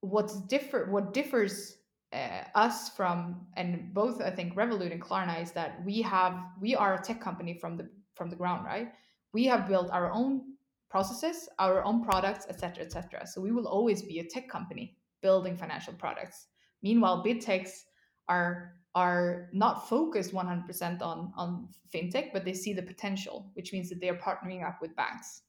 what's 0.00 0.40
differ 0.46 0.86
what 0.90 1.12
differs 1.12 1.78
uh, 2.12 2.44
us 2.54 2.90
from 2.90 3.46
and 3.56 3.92
both 3.92 4.20
I 4.20 4.30
think 4.30 4.54
Revolut 4.54 4.92
and 4.92 5.02
Klarna 5.02 5.42
is 5.42 5.52
that 5.52 5.84
we 5.84 6.02
have 6.02 6.38
we 6.60 6.74
are 6.74 6.94
a 6.94 7.02
tech 7.02 7.20
company 7.20 7.54
from 7.54 7.76
the 7.76 7.88
from 8.14 8.30
the 8.30 8.36
ground, 8.36 8.64
right? 8.64 8.92
We 9.32 9.44
have 9.44 9.68
built 9.68 9.90
our 9.90 10.10
own 10.10 10.42
processes, 10.88 11.48
our 11.58 11.84
own 11.84 12.02
products, 12.02 12.46
etc., 12.48 12.84
etc. 12.84 13.26
So 13.26 13.40
we 13.40 13.52
will 13.52 13.66
always 13.66 14.02
be 14.02 14.20
a 14.20 14.24
tech 14.24 14.48
company 14.48 14.96
building 15.20 15.56
financial 15.56 15.92
products. 15.92 16.46
Meanwhile, 16.82 17.22
big 17.22 17.40
techs 17.40 17.84
are 18.28 18.72
are 18.94 19.50
not 19.52 19.88
focused 19.88 20.32
100% 20.32 21.02
on 21.02 21.32
on 21.36 21.68
fintech, 21.94 22.32
but 22.32 22.44
they 22.44 22.54
see 22.54 22.72
the 22.72 22.82
potential, 22.82 23.50
which 23.54 23.72
means 23.72 23.90
that 23.90 24.00
they 24.00 24.08
are 24.08 24.16
partnering 24.16 24.66
up 24.66 24.80
with 24.80 24.96
banks 24.96 25.42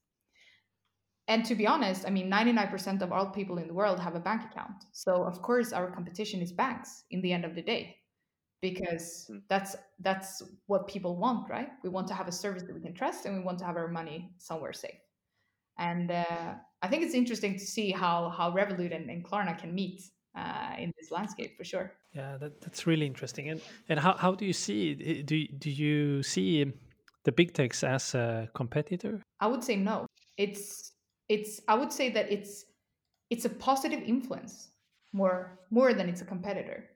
and 1.28 1.44
to 1.46 1.56
be 1.56 1.68
honest, 1.68 2.06
I 2.08 2.10
mean, 2.10 2.32
99% 2.32 3.02
of 3.02 3.12
all 3.12 3.28
people 3.28 3.58
in 3.58 3.68
the 3.68 3.74
world 3.74 4.00
have 4.00 4.16
a 4.16 4.20
bank 4.20 4.44
account. 4.50 4.86
So 4.94 5.24
of 5.24 5.42
course, 5.42 5.74
our 5.74 5.92
competition 5.92 6.42
is 6.42 6.52
banks 6.52 7.04
in 7.12 7.22
the 7.22 7.34
end 7.34 7.44
of 7.44 7.54
the 7.54 7.62
day, 7.62 7.98
because 8.62 9.26
hmm. 9.30 9.40
that's 9.50 9.76
that's 10.00 10.42
what 10.68 10.88
people 10.88 11.18
want, 11.18 11.50
right? 11.50 11.70
We 11.84 11.90
want 11.90 12.08
to 12.08 12.14
have 12.14 12.28
a 12.28 12.32
service 12.32 12.64
that 12.64 12.74
we 12.74 12.82
can 12.82 12.94
trust, 12.94 13.26
and 13.26 13.38
we 13.38 13.44
want 13.44 13.60
to 13.60 13.66
have 13.66 13.76
our 13.76 13.88
money 13.88 14.32
somewhere 14.38 14.74
safe. 14.74 15.00
And 15.78 16.12
uh, 16.12 16.56
I 16.82 16.88
think 16.88 17.04
it's 17.04 17.14
interesting 17.14 17.54
to 17.54 17.66
see 17.66 17.92
how 17.92 18.30
how 18.30 18.52
Revolut 18.52 18.96
and, 18.96 19.10
and 19.10 19.24
Klarna 19.24 19.58
can 19.58 19.76
meet 19.76 20.02
uh, 20.36 20.76
in 20.78 20.94
this 21.00 21.12
landscape 21.12 21.58
for 21.58 21.64
sure. 21.64 21.92
Yeah, 22.14 22.38
that, 22.38 22.62
that's 22.62 22.88
really 22.88 23.06
interesting. 23.06 23.50
And 23.50 23.62
and 23.90 24.00
how, 24.00 24.14
how 24.14 24.34
do 24.34 24.46
you 24.46 24.54
see 24.54 24.96
do 25.24 25.48
do 25.48 25.70
you 25.70 26.24
see 26.24 26.72
the 27.26 27.32
big 27.32 27.54
techs 27.54 27.84
as 27.84 28.16
a 28.16 28.50
competitor? 28.54 29.22
I 29.42 29.48
would 29.48 29.64
say 29.64 29.76
no. 29.76 30.06
It's 30.38 30.94
it's 31.30 31.62
i 31.68 31.76
would 31.76 31.92
say 31.92 32.10
that 32.10 32.32
it's 32.32 32.66
it's 33.30 33.46
a 33.46 33.50
positive 33.50 34.02
influence 34.02 34.70
more 35.14 35.60
more 35.70 35.94
than 35.94 36.08
it's 36.10 36.22
a 36.22 36.26
competitor. 36.26 36.90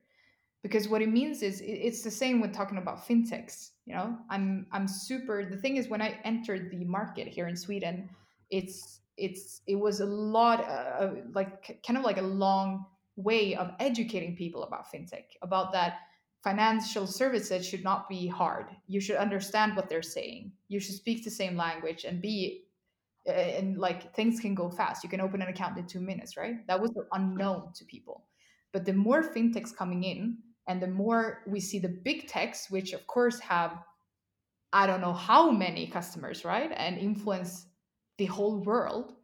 Because 0.62 0.88
what 0.88 1.02
it 1.02 1.08
means 1.08 1.42
is 1.42 1.60
it's 1.64 2.02
the 2.02 2.10
same 2.10 2.40
with 2.40 2.52
talking 2.54 2.78
about 2.78 3.06
fintechs 3.06 3.70
you 3.84 3.94
know? 3.94 4.16
I'm 4.30 4.66
i'm 4.70 4.86
super 4.86 5.44
the 5.44 5.56
thing 5.56 5.76
is 5.76 5.88
when 5.88 6.00
i 6.00 6.18
entered 6.24 6.70
the 6.70 6.84
market 6.84 7.26
here 7.26 7.48
in 7.48 7.56
sweden 7.56 8.08
it's 8.50 9.00
it's 9.16 9.62
it 9.66 9.74
was 9.74 10.00
a 10.00 10.06
lot 10.06 10.60
of 10.64 11.18
like 11.34 11.80
kind 11.84 11.98
of 11.98 12.04
like 12.04 12.18
a 12.18 12.22
long 12.22 12.86
way 13.16 13.56
of 13.56 13.72
educating 13.80 14.36
people 14.36 14.62
about 14.62 14.86
fintech 14.92 15.24
about 15.42 15.72
that 15.72 15.98
financial 16.42 17.06
services 17.06 17.66
should 17.66 17.84
not 17.84 18.08
be 18.08 18.26
hard. 18.26 18.66
You 18.88 19.00
should 19.00 19.16
understand 19.16 19.76
what 19.76 19.88
they're 19.88 20.02
saying. 20.02 20.52
You 20.68 20.80
should 20.80 20.96
speak 20.96 21.22
the 21.22 21.30
same 21.30 21.56
language 21.56 22.04
and 22.04 22.20
be 22.20 22.64
and 23.26 23.78
like 23.78 24.14
things 24.14 24.40
can 24.40 24.54
go 24.54 24.70
fast. 24.70 25.04
You 25.04 25.10
can 25.10 25.20
open 25.20 25.42
an 25.42 25.48
account 25.48 25.78
in 25.78 25.86
two 25.86 26.00
minutes, 26.00 26.36
right? 26.36 26.66
That 26.66 26.80
was 26.80 26.90
unknown 27.12 27.72
to 27.74 27.84
people. 27.84 28.24
But 28.72 28.84
the 28.84 28.92
more 28.92 29.22
fintechs 29.22 29.74
coming 29.74 30.04
in, 30.04 30.38
and 30.68 30.80
the 30.80 30.88
more 30.88 31.42
we 31.46 31.60
see 31.60 31.78
the 31.78 31.88
big 31.88 32.28
techs, 32.28 32.70
which 32.70 32.92
of 32.92 33.06
course 33.06 33.38
have, 33.40 33.78
I 34.72 34.86
don't 34.86 35.00
know 35.00 35.12
how 35.12 35.50
many 35.50 35.86
customers, 35.86 36.44
right, 36.44 36.72
and 36.74 36.98
influence 36.98 37.66
the 38.18 38.26
whole 38.26 38.60
world, 38.60 39.14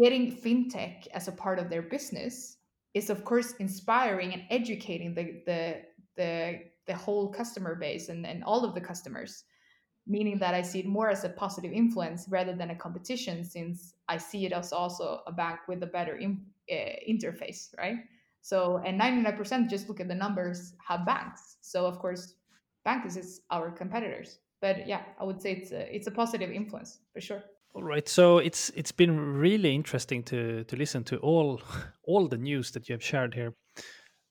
getting 0.00 0.36
fintech 0.36 1.06
as 1.12 1.28
a 1.28 1.32
part 1.32 1.58
of 1.58 1.70
their 1.70 1.82
business 1.82 2.56
is 2.94 3.10
of 3.10 3.24
course 3.24 3.52
inspiring 3.58 4.32
and 4.32 4.42
educating 4.50 5.14
the 5.14 5.42
the 5.46 5.82
the, 6.16 6.60
the 6.86 6.94
whole 6.94 7.30
customer 7.30 7.74
base 7.74 8.08
and, 8.08 8.26
and 8.26 8.42
all 8.42 8.64
of 8.64 8.74
the 8.74 8.80
customers 8.80 9.44
meaning 10.06 10.38
that 10.38 10.54
I 10.54 10.62
see 10.62 10.80
it 10.80 10.86
more 10.86 11.10
as 11.10 11.24
a 11.24 11.28
positive 11.28 11.72
influence 11.72 12.26
rather 12.28 12.54
than 12.54 12.70
a 12.70 12.74
competition, 12.74 13.44
since 13.44 13.94
I 14.08 14.18
see 14.18 14.46
it 14.46 14.52
as 14.52 14.72
also 14.72 15.22
a 15.26 15.32
bank 15.32 15.60
with 15.68 15.82
a 15.82 15.86
better 15.86 16.16
in, 16.16 16.40
uh, 16.70 16.74
interface, 17.08 17.76
right? 17.76 17.96
So, 18.40 18.80
and 18.84 19.00
99% 19.00 19.68
just 19.68 19.88
look 19.88 20.00
at 20.00 20.08
the 20.08 20.14
numbers 20.14 20.74
have 20.86 21.04
banks. 21.04 21.56
So, 21.62 21.84
of 21.86 21.98
course, 21.98 22.34
banks 22.84 23.16
is 23.16 23.40
our 23.50 23.70
competitors. 23.70 24.38
But 24.60 24.86
yeah, 24.86 25.02
I 25.20 25.24
would 25.24 25.42
say 25.42 25.52
it's 25.52 25.72
a, 25.72 25.94
it's 25.94 26.06
a 26.06 26.12
positive 26.12 26.50
influence 26.50 27.00
for 27.12 27.20
sure. 27.20 27.42
All 27.74 27.82
right, 27.82 28.08
so 28.08 28.38
it's 28.38 28.70
it's 28.70 28.92
been 28.92 29.20
really 29.38 29.74
interesting 29.74 30.22
to 30.24 30.64
to 30.64 30.76
listen 30.76 31.04
to 31.04 31.18
all 31.18 31.60
all 32.04 32.26
the 32.26 32.38
news 32.38 32.70
that 32.70 32.88
you 32.88 32.94
have 32.94 33.02
shared 33.02 33.34
here. 33.34 33.52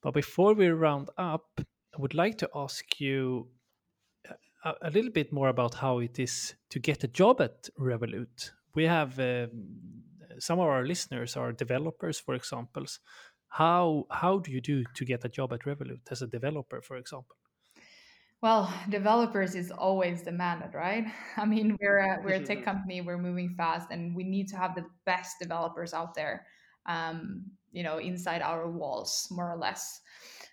But 0.02 0.14
before 0.14 0.54
we 0.54 0.66
round 0.68 1.10
up, 1.16 1.46
I 1.58 2.00
would 2.00 2.14
like 2.14 2.38
to 2.38 2.48
ask 2.54 3.00
you 3.00 3.48
a, 4.82 4.90
little 4.90 5.10
bit 5.10 5.32
more 5.32 5.48
about 5.48 5.74
how 5.74 5.98
it 5.98 6.18
is 6.18 6.54
to 6.70 6.78
get 6.78 7.04
a 7.04 7.08
job 7.08 7.40
at 7.40 7.68
Revolut. 7.78 8.50
We 8.74 8.84
have 8.84 9.18
uh, 9.18 9.46
some 10.38 10.58
of 10.58 10.66
our 10.66 10.84
listeners 10.84 11.36
are 11.36 11.52
developers, 11.52 12.18
for 12.18 12.34
example. 12.34 12.84
How 13.48 14.04
how 14.10 14.38
do 14.38 14.50
you 14.50 14.60
do 14.60 14.84
to 14.94 15.04
get 15.04 15.24
a 15.24 15.28
job 15.28 15.52
at 15.52 15.60
Revolut 15.60 16.10
as 16.10 16.22
a 16.22 16.26
developer, 16.26 16.80
for 16.82 16.96
example? 16.96 17.36
Well, 18.42 18.72
developers 18.90 19.54
is 19.54 19.70
always 19.70 20.22
demanded, 20.22 20.74
right? 20.74 21.06
I 21.36 21.46
mean, 21.46 21.76
we're 21.80 21.98
a, 21.98 22.22
we're 22.22 22.34
a 22.42 22.44
tech 22.44 22.64
company. 22.70 23.00
We're 23.00 23.18
moving 23.18 23.54
fast, 23.56 23.88
and 23.90 24.14
we 24.14 24.24
need 24.24 24.48
to 24.48 24.56
have 24.56 24.74
the 24.74 24.84
best 25.04 25.36
developers 25.40 25.94
out 25.94 26.14
there. 26.14 26.46
Um, 26.86 27.44
you 27.72 27.82
know, 27.82 27.98
inside 27.98 28.42
our 28.42 28.70
walls, 28.70 29.26
more 29.30 29.50
or 29.50 29.58
less. 29.58 30.00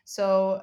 So 0.05 0.61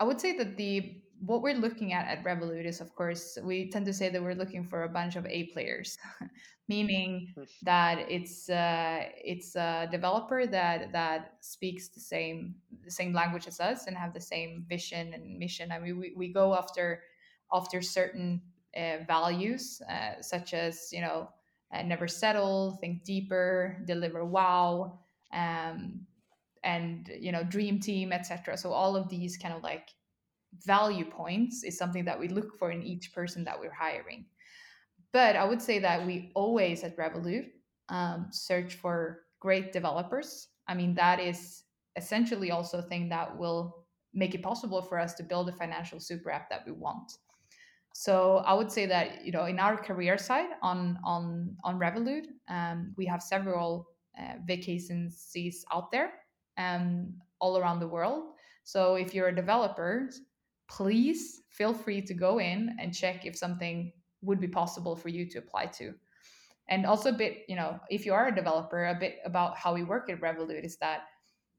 I 0.00 0.04
would 0.04 0.20
say 0.20 0.36
that 0.36 0.56
the 0.56 1.01
what 1.24 1.40
we're 1.42 1.54
looking 1.54 1.92
at 1.92 2.06
at 2.08 2.24
Revolut 2.24 2.66
is, 2.66 2.80
of 2.80 2.94
course, 2.94 3.38
we 3.42 3.70
tend 3.70 3.86
to 3.86 3.92
say 3.92 4.08
that 4.08 4.20
we're 4.20 4.34
looking 4.34 4.64
for 4.64 4.82
a 4.82 4.88
bunch 4.88 5.14
of 5.14 5.24
A 5.26 5.44
players, 5.52 5.96
meaning 6.68 7.32
that 7.62 8.10
it's 8.10 8.50
uh, 8.50 9.04
it's 9.16 9.54
a 9.54 9.88
developer 9.90 10.46
that 10.46 10.90
that 10.92 11.34
speaks 11.40 11.88
the 11.88 12.00
same 12.00 12.56
the 12.84 12.90
same 12.90 13.12
language 13.12 13.46
as 13.46 13.60
us 13.60 13.86
and 13.86 13.96
have 13.96 14.12
the 14.12 14.20
same 14.20 14.64
vision 14.68 15.14
and 15.14 15.38
mission. 15.38 15.70
I 15.70 15.78
mean, 15.78 15.98
we, 15.98 16.12
we 16.16 16.32
go 16.32 16.54
after 16.54 17.02
after 17.52 17.80
certain 17.82 18.42
uh, 18.76 19.04
values, 19.06 19.80
uh, 19.88 20.20
such 20.20 20.54
as 20.54 20.88
you 20.92 21.02
know, 21.02 21.28
uh, 21.72 21.82
never 21.82 22.08
settle, 22.08 22.78
think 22.80 23.04
deeper, 23.04 23.78
deliver 23.86 24.24
wow, 24.24 24.98
um, 25.32 26.00
and 26.64 27.08
you 27.20 27.30
know, 27.30 27.44
dream 27.44 27.78
team, 27.78 28.12
etc. 28.12 28.56
So 28.56 28.72
all 28.72 28.96
of 28.96 29.08
these 29.08 29.36
kind 29.36 29.54
of 29.54 29.62
like 29.62 29.90
value 30.64 31.04
points 31.04 31.64
is 31.64 31.78
something 31.78 32.04
that 32.04 32.18
we 32.18 32.28
look 32.28 32.58
for 32.58 32.70
in 32.70 32.82
each 32.82 33.12
person 33.12 33.44
that 33.44 33.58
we're 33.58 33.72
hiring. 33.72 34.26
But 35.12 35.36
I 35.36 35.44
would 35.44 35.60
say 35.60 35.78
that 35.80 36.06
we 36.06 36.32
always 36.34 36.82
at 36.84 36.96
Revolut 36.96 37.50
um, 37.88 38.28
search 38.30 38.74
for 38.74 39.24
great 39.40 39.72
developers. 39.72 40.48
I 40.68 40.74
mean, 40.74 40.94
that 40.94 41.20
is 41.20 41.64
essentially 41.96 42.50
also 42.50 42.78
a 42.78 42.82
thing 42.82 43.08
that 43.10 43.36
will 43.36 43.84
make 44.14 44.34
it 44.34 44.42
possible 44.42 44.82
for 44.82 44.98
us 44.98 45.14
to 45.14 45.22
build 45.22 45.48
a 45.48 45.52
financial 45.52 46.00
super 46.00 46.30
app 46.30 46.48
that 46.50 46.64
we 46.66 46.72
want. 46.72 47.12
So 47.94 48.38
I 48.46 48.54
would 48.54 48.72
say 48.72 48.86
that 48.86 49.24
you 49.24 49.32
know 49.32 49.44
in 49.44 49.58
our 49.58 49.76
career 49.76 50.16
side 50.16 50.50
on 50.62 50.98
on 51.04 51.56
on 51.62 51.78
Revolut, 51.78 52.24
um, 52.48 52.94
we 52.96 53.04
have 53.06 53.22
several 53.22 53.88
uh, 54.18 54.34
vacancies 54.46 55.64
out 55.72 55.90
there 55.90 56.12
um, 56.56 57.14
all 57.38 57.58
around 57.58 57.80
the 57.80 57.88
world. 57.88 58.32
So 58.64 58.94
if 58.94 59.14
you're 59.14 59.28
a 59.28 59.34
developer, 59.34 60.08
please 60.76 61.42
feel 61.50 61.74
free 61.74 62.00
to 62.00 62.14
go 62.14 62.40
in 62.40 62.74
and 62.80 62.94
check 62.94 63.26
if 63.26 63.36
something 63.36 63.92
would 64.22 64.40
be 64.40 64.48
possible 64.48 64.96
for 64.96 65.10
you 65.10 65.28
to 65.28 65.38
apply 65.38 65.66
to. 65.66 65.92
And 66.68 66.86
also 66.86 67.10
a 67.10 67.12
bit, 67.12 67.42
you 67.46 67.56
know, 67.56 67.78
if 67.90 68.06
you 68.06 68.14
are 68.14 68.28
a 68.28 68.34
developer, 68.34 68.86
a 68.86 68.94
bit 68.94 69.18
about 69.26 69.58
how 69.58 69.74
we 69.74 69.84
work 69.84 70.08
at 70.08 70.20
Revolut 70.20 70.64
is 70.64 70.78
that 70.78 71.02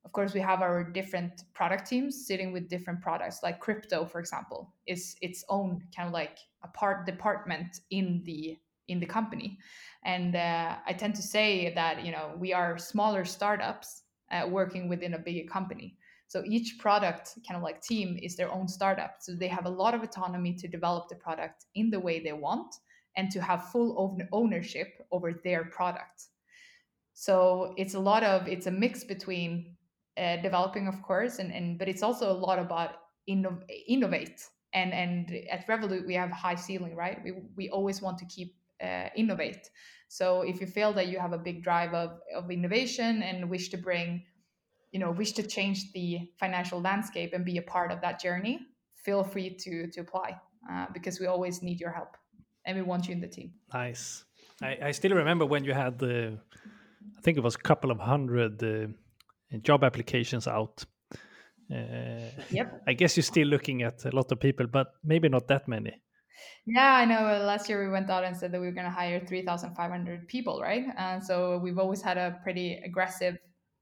of 0.04 0.12
course 0.12 0.34
we 0.34 0.40
have 0.40 0.62
our 0.62 0.84
different 0.84 1.44
product 1.54 1.88
teams 1.88 2.26
sitting 2.26 2.52
with 2.52 2.68
different 2.70 3.02
products. 3.02 3.42
Like 3.44 3.60
crypto 3.60 4.04
for 4.06 4.20
example 4.20 4.74
is 4.88 5.16
its 5.22 5.46
own 5.48 5.82
kind 5.96 6.08
of 6.08 6.14
like 6.14 6.40
a 6.64 6.68
part 6.70 7.06
department 7.06 7.82
in 7.92 8.24
the 8.26 8.58
in 8.88 9.00
the 9.00 9.06
company. 9.06 9.60
And 10.04 10.36
uh, 10.36 10.78
i 10.88 10.92
tend 10.92 11.16
to 11.16 11.22
say 11.22 11.74
that 11.76 12.04
you 12.04 12.12
know 12.12 12.34
we 12.38 12.52
are 12.52 12.78
smaller 12.78 13.24
startups 13.24 14.04
uh, 14.32 14.48
working 14.50 14.90
within 14.90 15.14
a 15.14 15.20
bigger 15.20 15.48
company 15.48 15.98
so 16.34 16.44
each 16.46 16.70
product 16.80 17.26
kind 17.48 17.58
of 17.58 17.64
like 17.64 17.82
team 17.82 18.10
is 18.28 18.36
their 18.36 18.52
own 18.58 18.68
startup 18.68 19.14
so 19.20 19.30
they 19.34 19.52
have 19.58 19.66
a 19.66 19.76
lot 19.82 19.94
of 19.94 20.02
autonomy 20.04 20.54
to 20.62 20.68
develop 20.68 21.04
the 21.10 21.16
product 21.16 21.66
in 21.76 21.90
the 21.90 22.00
way 22.08 22.20
they 22.20 22.34
want 22.34 22.72
and 23.18 23.32
to 23.32 23.40
have 23.50 23.70
full 23.72 23.90
ownership 24.32 24.90
over 25.12 25.30
their 25.44 25.64
product 25.66 26.18
so 27.14 27.74
it's 27.78 27.94
a 27.94 28.00
lot 28.00 28.24
of 28.24 28.48
it's 28.48 28.68
a 28.68 28.72
mix 28.72 29.04
between 29.04 29.76
uh, 30.18 30.38
developing, 30.38 30.88
of 30.88 31.02
course, 31.02 31.40
and, 31.40 31.52
and 31.52 31.80
but 31.80 31.88
it's 31.88 32.04
also 32.04 32.32
a 32.32 32.38
lot 32.48 32.60
about 32.60 32.92
inno- 33.30 33.62
innovate. 33.88 34.42
And 34.74 34.94
and 34.94 35.32
at 35.52 35.68
Revolut 35.68 36.08
we 36.08 36.16
have 36.16 36.32
high 36.32 36.56
ceiling, 36.56 36.96
right? 36.96 37.20
We 37.24 37.34
we 37.56 37.70
always 37.70 38.02
want 38.02 38.18
to 38.20 38.26
keep 38.26 38.56
uh, 38.84 39.10
innovate. 39.16 39.70
So 40.08 40.42
if 40.42 40.62
you 40.62 40.68
feel 40.68 40.94
that 40.94 41.08
you 41.08 41.20
have 41.20 41.34
a 41.34 41.38
big 41.38 41.64
drive 41.64 41.94
of, 41.94 42.20
of 42.36 42.52
innovation 42.52 43.24
and 43.24 43.50
wish 43.50 43.70
to 43.70 43.78
bring, 43.78 44.24
you 44.94 45.00
know, 45.00 45.12
wish 45.12 45.34
to 45.34 45.44
change 45.44 45.92
the 45.92 46.20
financial 46.40 46.80
landscape 46.80 47.34
and 47.34 47.44
be 47.44 47.58
a 47.58 47.62
part 47.64 47.92
of 47.92 48.00
that 48.02 48.22
journey, 48.22 48.60
feel 49.04 49.24
free 49.24 49.50
to 49.50 49.88
to 49.88 50.00
apply 50.02 50.40
uh, 50.72 50.86
because 50.94 51.20
we 51.20 51.26
always 51.26 51.62
need 51.62 51.80
your 51.82 51.92
help 51.92 52.16
and 52.66 52.78
we 52.78 52.84
want 52.84 53.08
you 53.08 53.14
in 53.14 53.20
the 53.20 53.28
team. 53.28 53.52
Nice. 53.74 54.24
I, 54.62 54.78
I 54.84 54.92
still 54.92 55.12
remember 55.12 55.46
when 55.46 55.64
you 55.66 55.74
had 55.74 55.98
the, 56.00 56.40
I 57.18 57.22
think 57.22 57.38
it 57.38 57.44
was 57.44 57.56
a 57.56 57.64
couple 57.70 57.92
of 57.92 58.00
hundred 58.00 58.64
uh, 58.64 58.88
job 59.62 59.84
applications 59.84 60.48
out. 60.48 60.86
Uh, 61.74 62.30
yep. 62.52 62.84
I 62.88 62.94
guess 62.94 63.18
you're 63.18 63.24
still 63.24 63.48
looking 63.48 63.82
at 63.82 64.06
a 64.06 64.16
lot 64.16 64.32
of 64.32 64.40
people, 64.40 64.68
but 64.68 64.88
maybe 65.04 65.28
not 65.28 65.48
that 65.48 65.68
many. 65.68 65.94
Yeah, 66.66 66.94
I 66.94 67.06
know. 67.06 67.46
Last 67.46 67.68
year 67.68 67.84
we 67.84 67.90
went 67.92 68.10
out 68.10 68.24
and 68.24 68.38
said 68.38 68.52
that 68.52 68.62
we 68.62 68.68
were 68.68 68.74
going 68.74 68.86
to 68.86 68.92
hire 68.92 69.20
3,500 69.20 70.28
people, 70.28 70.62
right? 70.62 70.86
And 70.98 71.24
so 71.24 71.58
we've 71.58 71.80
always 71.80 72.02
had 72.02 72.18
a 72.18 72.40
pretty 72.44 72.80
aggressive 72.86 73.38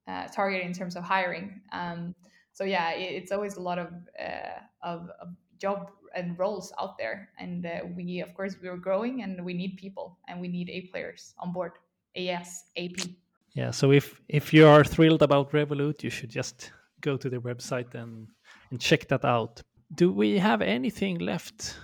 uh, 0.08 0.28
target 0.28 0.64
in 0.64 0.74
terms 0.74 0.95
of 0.95 1.04
hiring. 1.04 1.62
Um, 1.72 2.16
so 2.54 2.64
yeah, 2.64 2.91
it, 2.91 3.14
it's 3.24 3.32
always 3.32 3.58
a 3.58 3.62
lot 3.62 3.80
of, 3.80 3.88
uh, 4.20 4.60
of, 4.84 5.10
of 5.22 5.30
job 5.60 5.91
and 6.14 6.38
roles 6.38 6.74
out 6.80 6.97
there, 6.97 7.30
and 7.39 7.66
uh, 7.66 7.80
we, 7.95 8.20
of 8.20 8.34
course, 8.34 8.56
we 8.62 8.68
are 8.68 8.78
growing 8.78 9.24
and 9.24 9.45
we 9.45 9.54
need 9.54 9.78
people 9.78 10.18
and 10.28 10.41
we 10.41 10.47
need 10.47 10.70
A 10.70 10.82
players 10.91 11.34
on 11.39 11.54
board. 11.54 11.72
AS, 12.16 12.66
AP. 12.78 13.08
Yeah, 13.54 13.72
so 13.72 13.91
if 13.91 14.22
if 14.28 14.54
you 14.54 14.68
are 14.68 14.84
thrilled 14.84 15.22
about 15.22 15.52
Revolut, 15.52 16.04
you 16.04 16.10
should 16.10 16.30
just 16.30 16.72
go 17.02 17.18
to 17.18 17.30
their 17.30 17.41
website 17.41 17.93
and 17.95 18.28
and 18.70 18.80
check 18.80 19.08
that 19.08 19.26
out. 19.26 19.62
Do 19.93 20.12
we 20.12 20.39
have 20.39 20.62
anything 20.62 21.20
left 21.20 21.78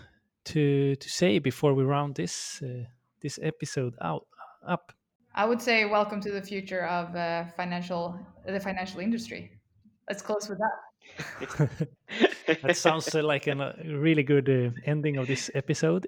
to 0.46 0.96
to 0.96 1.10
say 1.10 1.40
before 1.40 1.74
we 1.74 1.84
round 1.84 2.16
this 2.16 2.62
uh, 2.62 2.86
this 3.22 3.40
episode 3.42 3.96
out 4.02 4.28
up? 4.66 4.94
I 5.38 5.46
would 5.46 5.62
say 5.62 5.86
welcome 5.86 6.20
to 6.22 6.32
the 6.32 6.42
future 6.42 6.88
of 6.88 7.16
uh, 7.16 7.46
financial 7.56 8.20
the 8.44 8.60
financial 8.60 9.00
industry. 9.00 9.52
Let's 10.10 10.24
close 10.24 10.50
with 10.50 10.58
that. 10.58 11.88
that 12.64 12.76
sounds 12.76 13.14
uh, 13.14 13.22
like 13.22 13.46
a 13.46 13.76
really 13.86 14.24
good 14.24 14.50
uh, 14.50 14.72
ending 14.88 15.18
of 15.18 15.28
this 15.28 15.52
episode. 15.54 16.08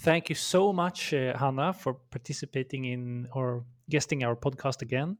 Thank 0.00 0.28
you 0.28 0.34
so 0.34 0.72
much, 0.72 1.14
uh, 1.14 1.38
Hanna, 1.38 1.72
for 1.72 1.94
participating 2.10 2.86
in 2.86 3.28
or 3.32 3.64
guesting 3.88 4.24
our 4.24 4.34
podcast 4.34 4.82
again. 4.82 5.18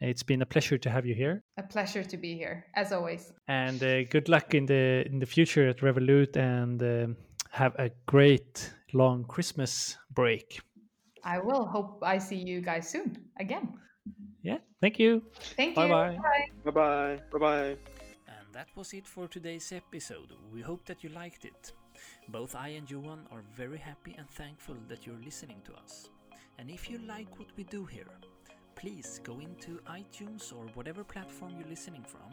It's 0.00 0.22
been 0.22 0.42
a 0.42 0.46
pleasure 0.46 0.76
to 0.76 0.90
have 0.90 1.06
you 1.06 1.14
here. 1.14 1.42
A 1.56 1.62
pleasure 1.62 2.04
to 2.04 2.16
be 2.18 2.34
here, 2.34 2.66
as 2.74 2.92
always. 2.92 3.32
And 3.48 3.82
uh, 3.82 4.04
good 4.04 4.28
luck 4.28 4.54
in 4.54 4.66
the 4.66 5.06
in 5.06 5.20
the 5.20 5.26
future 5.26 5.68
at 5.70 5.78
Revolut, 5.78 6.36
and 6.36 6.82
uh, 6.82 7.06
have 7.50 7.74
a 7.76 7.90
great 8.04 8.74
long 8.92 9.24
Christmas 9.24 9.96
break. 10.10 10.60
I 11.24 11.38
will. 11.38 11.64
Hope 11.64 11.98
I 12.02 12.18
see 12.18 12.36
you 12.36 12.60
guys 12.60 12.88
soon 12.88 13.16
again. 13.38 13.78
Yeah. 14.42 14.58
Thank 14.80 14.98
you. 14.98 15.22
Thank 15.56 15.70
you. 15.70 15.74
Bye 15.74 15.88
bye. 15.88 16.18
bye. 16.64 16.70
Bye 16.70 17.18
bye. 17.30 17.38
Bye 17.38 17.76
And 18.28 18.46
that 18.52 18.68
was 18.76 18.92
it 18.92 19.06
for 19.06 19.26
today's 19.26 19.72
episode. 19.72 20.32
We 20.52 20.60
hope 20.60 20.84
that 20.84 21.02
you 21.02 21.10
liked 21.10 21.44
it. 21.44 21.72
Both 22.28 22.54
I 22.54 22.68
and 22.68 22.90
Johan 22.90 23.26
are 23.32 23.42
very 23.56 23.78
happy 23.78 24.14
and 24.18 24.28
thankful 24.28 24.76
that 24.88 25.06
you're 25.06 25.24
listening 25.24 25.62
to 25.64 25.72
us. 25.74 26.10
And 26.58 26.70
if 26.70 26.90
you 26.90 26.98
like 27.08 27.38
what 27.38 27.48
we 27.56 27.64
do 27.64 27.84
here, 27.84 28.12
please 28.76 29.20
go 29.24 29.40
into 29.40 29.80
iTunes 29.88 30.52
or 30.52 30.66
whatever 30.74 31.04
platform 31.04 31.52
you're 31.58 31.68
listening 31.68 32.04
from 32.04 32.30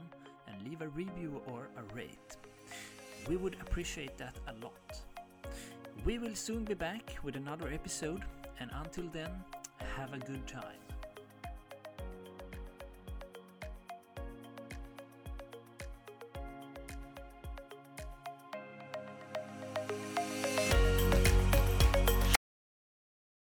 and 0.47 0.67
leave 0.67 0.81
a 0.81 0.89
review 0.89 1.41
or 1.47 1.69
a 1.77 1.95
rate. 1.95 2.37
We 3.27 3.37
would 3.37 3.55
appreciate 3.61 4.17
that 4.17 4.35
a 4.47 4.53
lot. 4.63 5.01
We 6.05 6.17
will 6.17 6.35
soon 6.35 6.65
be 6.65 6.73
back 6.73 7.15
with 7.23 7.35
another 7.35 7.69
episode, 7.71 8.23
and 8.59 8.69
until 8.83 9.07
then, 9.11 9.31
have 9.97 10.13
a 10.13 10.19
good 10.19 10.45
time. 10.47 10.90